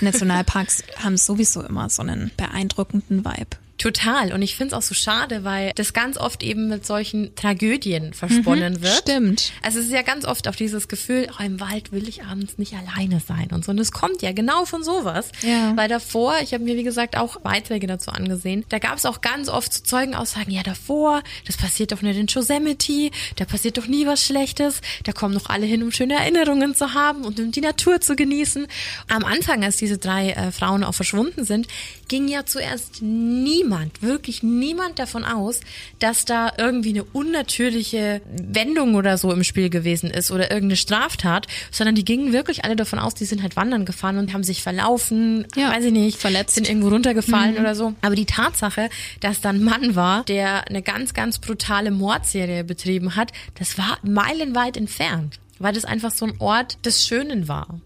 Nationalparks 0.00 0.84
haben 0.96 1.16
sowieso 1.16 1.62
immer 1.62 1.90
so 1.90 2.02
einen 2.02 2.30
beeindruckenden 2.36 3.24
Vibe. 3.24 3.56
Total. 3.80 4.34
Und 4.34 4.42
ich 4.42 4.56
finde 4.56 4.74
es 4.74 4.78
auch 4.78 4.86
so 4.86 4.94
schade, 4.94 5.42
weil 5.42 5.72
das 5.74 5.94
ganz 5.94 6.18
oft 6.18 6.42
eben 6.42 6.68
mit 6.68 6.84
solchen 6.84 7.34
Tragödien 7.34 8.12
versponnen 8.12 8.82
wird. 8.82 8.98
Stimmt. 8.98 9.52
Also 9.62 9.78
es 9.78 9.86
ist 9.86 9.92
ja 9.92 10.02
ganz 10.02 10.26
oft 10.26 10.46
auch 10.48 10.54
dieses 10.54 10.86
Gefühl, 10.86 11.28
oh, 11.32 11.42
im 11.42 11.60
Wald 11.60 11.90
will 11.90 12.06
ich 12.06 12.24
abends 12.24 12.58
nicht 12.58 12.74
alleine 12.74 13.20
sein 13.20 13.48
und 13.52 13.64
so. 13.64 13.70
Und 13.70 13.78
es 13.78 13.90
kommt 13.90 14.20
ja 14.20 14.32
genau 14.32 14.66
von 14.66 14.84
sowas. 14.84 15.32
Ja. 15.40 15.74
Weil 15.78 15.88
davor, 15.88 16.34
ich 16.42 16.52
habe 16.52 16.62
mir 16.62 16.76
wie 16.76 16.82
gesagt 16.82 17.16
auch 17.16 17.40
Beiträge 17.40 17.86
dazu 17.86 18.10
angesehen, 18.10 18.66
da 18.68 18.78
gab 18.78 18.98
es 18.98 19.06
auch 19.06 19.22
ganz 19.22 19.48
oft 19.48 19.72
so 19.72 19.80
Zeugenaussagen, 19.82 20.52
ja 20.52 20.62
davor, 20.62 21.22
das 21.46 21.56
passiert 21.56 21.92
doch 21.92 22.02
nicht 22.02 22.18
in 22.18 22.26
Yosemite, 22.26 23.10
da 23.36 23.46
passiert 23.46 23.78
doch 23.78 23.86
nie 23.86 24.06
was 24.06 24.26
Schlechtes, 24.26 24.82
da 25.04 25.12
kommen 25.12 25.34
doch 25.34 25.48
alle 25.48 25.64
hin, 25.64 25.82
um 25.82 25.90
schöne 25.90 26.16
Erinnerungen 26.16 26.74
zu 26.74 26.92
haben 26.92 27.24
und 27.24 27.40
um 27.40 27.50
die 27.50 27.62
Natur 27.62 28.02
zu 28.02 28.14
genießen. 28.14 28.66
Am 29.08 29.24
Anfang, 29.24 29.64
als 29.64 29.78
diese 29.78 29.96
drei 29.96 30.32
äh, 30.32 30.52
Frauen 30.52 30.84
auch 30.84 30.94
verschwunden 30.94 31.44
sind, 31.44 31.66
ging 32.08 32.28
ja 32.28 32.44
zuerst 32.44 33.00
niemand, 33.00 33.69
wirklich 34.00 34.42
niemand 34.42 34.98
davon 34.98 35.24
aus, 35.24 35.60
dass 35.98 36.24
da 36.24 36.52
irgendwie 36.58 36.90
eine 36.90 37.04
unnatürliche 37.04 38.20
Wendung 38.30 38.94
oder 38.94 39.16
so 39.18 39.32
im 39.32 39.44
Spiel 39.44 39.70
gewesen 39.70 40.10
ist 40.10 40.30
oder 40.30 40.50
irgendeine 40.50 40.76
Straftat, 40.76 41.46
sondern 41.70 41.94
die 41.94 42.04
gingen 42.04 42.32
wirklich 42.32 42.64
alle 42.64 42.76
davon 42.76 42.98
aus, 42.98 43.14
die 43.14 43.24
sind 43.24 43.42
halt 43.42 43.56
wandern 43.56 43.84
gefahren 43.84 44.18
und 44.18 44.32
haben 44.32 44.44
sich 44.44 44.62
verlaufen, 44.62 45.46
Ja, 45.56 45.70
weiß 45.70 45.84
ich 45.86 45.92
nicht, 45.92 46.18
verletzt. 46.18 46.54
sind 46.54 46.68
irgendwo 46.68 46.88
runtergefallen 46.88 47.56
oder 47.58 47.74
so. 47.74 47.94
Aber 48.02 48.14
die 48.14 48.26
Tatsache, 48.26 48.88
dass 49.20 49.40
da 49.40 49.50
ein 49.50 49.62
Mann 49.62 49.94
war, 49.94 50.24
der 50.24 50.68
eine 50.68 50.82
ganz, 50.82 51.14
ganz 51.14 51.38
brutale 51.38 51.90
Mordserie 51.90 52.64
betrieben 52.64 53.16
hat, 53.16 53.32
das 53.58 53.78
war 53.78 53.98
meilenweit 54.02 54.76
entfernt, 54.76 55.38
weil 55.58 55.72
das 55.72 55.84
einfach 55.84 56.10
so 56.10 56.26
ein 56.26 56.34
Ort 56.38 56.84
des 56.84 57.06
Schönen 57.06 57.48
war. 57.48 57.80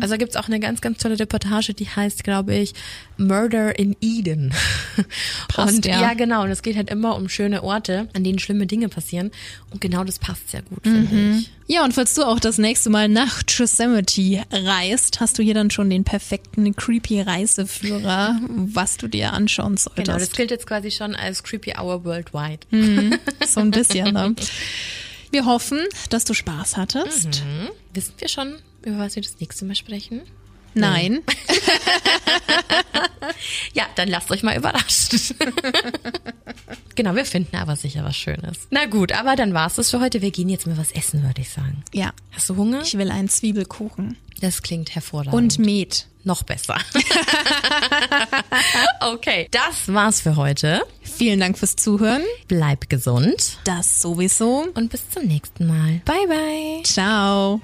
Also 0.00 0.16
gibt's 0.16 0.36
auch 0.36 0.48
eine 0.48 0.58
ganz, 0.58 0.80
ganz 0.80 0.98
tolle 0.98 1.18
Reportage, 1.18 1.74
die 1.74 1.88
heißt, 1.88 2.24
glaube 2.24 2.54
ich, 2.54 2.74
Murder 3.16 3.78
in 3.78 3.96
Eden. 4.00 4.52
Passt, 5.48 5.76
und 5.76 5.86
ja. 5.86 6.00
ja, 6.00 6.14
genau. 6.14 6.42
Und 6.42 6.50
es 6.50 6.62
geht 6.62 6.76
halt 6.76 6.90
immer 6.90 7.16
um 7.16 7.28
schöne 7.28 7.62
Orte, 7.62 8.08
an 8.14 8.24
denen 8.24 8.38
schlimme 8.38 8.66
Dinge 8.66 8.88
passieren. 8.88 9.30
Und 9.70 9.80
genau 9.80 10.02
das 10.04 10.18
passt 10.18 10.50
sehr 10.50 10.62
gut, 10.62 10.82
finde 10.82 11.38
ich. 11.38 11.50
Ja, 11.66 11.84
und 11.84 11.94
falls 11.94 12.14
du 12.14 12.24
auch 12.24 12.40
das 12.40 12.58
nächste 12.58 12.90
Mal 12.90 13.08
nach 13.08 13.42
Yosemite 13.48 14.42
reist, 14.52 15.20
hast 15.20 15.38
du 15.38 15.42
hier 15.42 15.54
dann 15.54 15.70
schon 15.70 15.88
den 15.88 16.04
perfekten 16.04 16.74
creepy 16.76 17.22
Reiseführer, 17.22 18.38
was 18.48 18.96
du 18.96 19.08
dir 19.08 19.32
anschauen 19.32 19.76
solltest. 19.76 20.06
Genau, 20.06 20.18
das 20.18 20.32
gilt 20.32 20.50
jetzt 20.50 20.66
quasi 20.66 20.90
schon 20.90 21.14
als 21.14 21.42
Creepy 21.42 21.74
Hour 21.78 22.04
Worldwide. 22.04 22.60
so 23.46 23.60
ein 23.60 23.70
bisschen. 23.70 24.12
Ne? 24.12 24.34
Wir 25.30 25.46
hoffen, 25.46 25.80
dass 26.10 26.24
du 26.24 26.34
Spaß 26.34 26.76
hattest. 26.76 27.42
Wissen 27.92 28.14
wir 28.18 28.28
schon, 28.28 28.56
über 28.84 28.98
was 28.98 29.16
wir 29.16 29.22
das 29.22 29.40
nächste 29.40 29.64
Mal 29.64 29.74
sprechen? 29.74 30.22
Nein. 30.74 31.22
ja, 33.74 33.84
dann 33.94 34.08
lasst 34.08 34.30
euch 34.30 34.42
mal 34.42 34.56
überraschen. 34.56 35.20
genau, 36.94 37.14
wir 37.14 37.24
finden 37.24 37.56
aber 37.56 37.76
sicher 37.76 38.04
was 38.04 38.16
Schönes. 38.16 38.66
Na 38.70 38.86
gut, 38.86 39.12
aber 39.12 39.36
dann 39.36 39.54
war's 39.54 39.76
das 39.76 39.90
für 39.90 40.00
heute. 40.00 40.20
Wir 40.20 40.32
gehen 40.32 40.48
jetzt 40.48 40.66
mal 40.66 40.76
was 40.76 40.92
essen, 40.92 41.22
würde 41.22 41.40
ich 41.40 41.50
sagen. 41.50 41.84
Ja. 41.92 42.12
Hast 42.32 42.48
du 42.48 42.56
Hunger? 42.56 42.82
Ich 42.82 42.98
will 42.98 43.10
einen 43.10 43.28
Zwiebelkuchen. 43.28 44.16
Das 44.40 44.62
klingt 44.62 44.94
hervorragend. 44.94 45.34
Und 45.34 45.58
Met. 45.58 46.06
Noch 46.26 46.42
besser. 46.42 46.78
okay, 49.00 49.46
das 49.50 49.92
war's 49.92 50.22
für 50.22 50.36
heute. 50.36 50.82
Vielen 51.02 51.38
Dank 51.38 51.58
fürs 51.58 51.76
Zuhören. 51.76 52.22
Bleib 52.48 52.88
gesund. 52.88 53.58
Das 53.64 54.00
sowieso. 54.00 54.66
Und 54.74 54.90
bis 54.90 55.10
zum 55.10 55.26
nächsten 55.26 55.66
Mal. 55.66 56.00
Bye, 56.06 56.26
bye. 56.26 56.82
Ciao. 56.82 57.60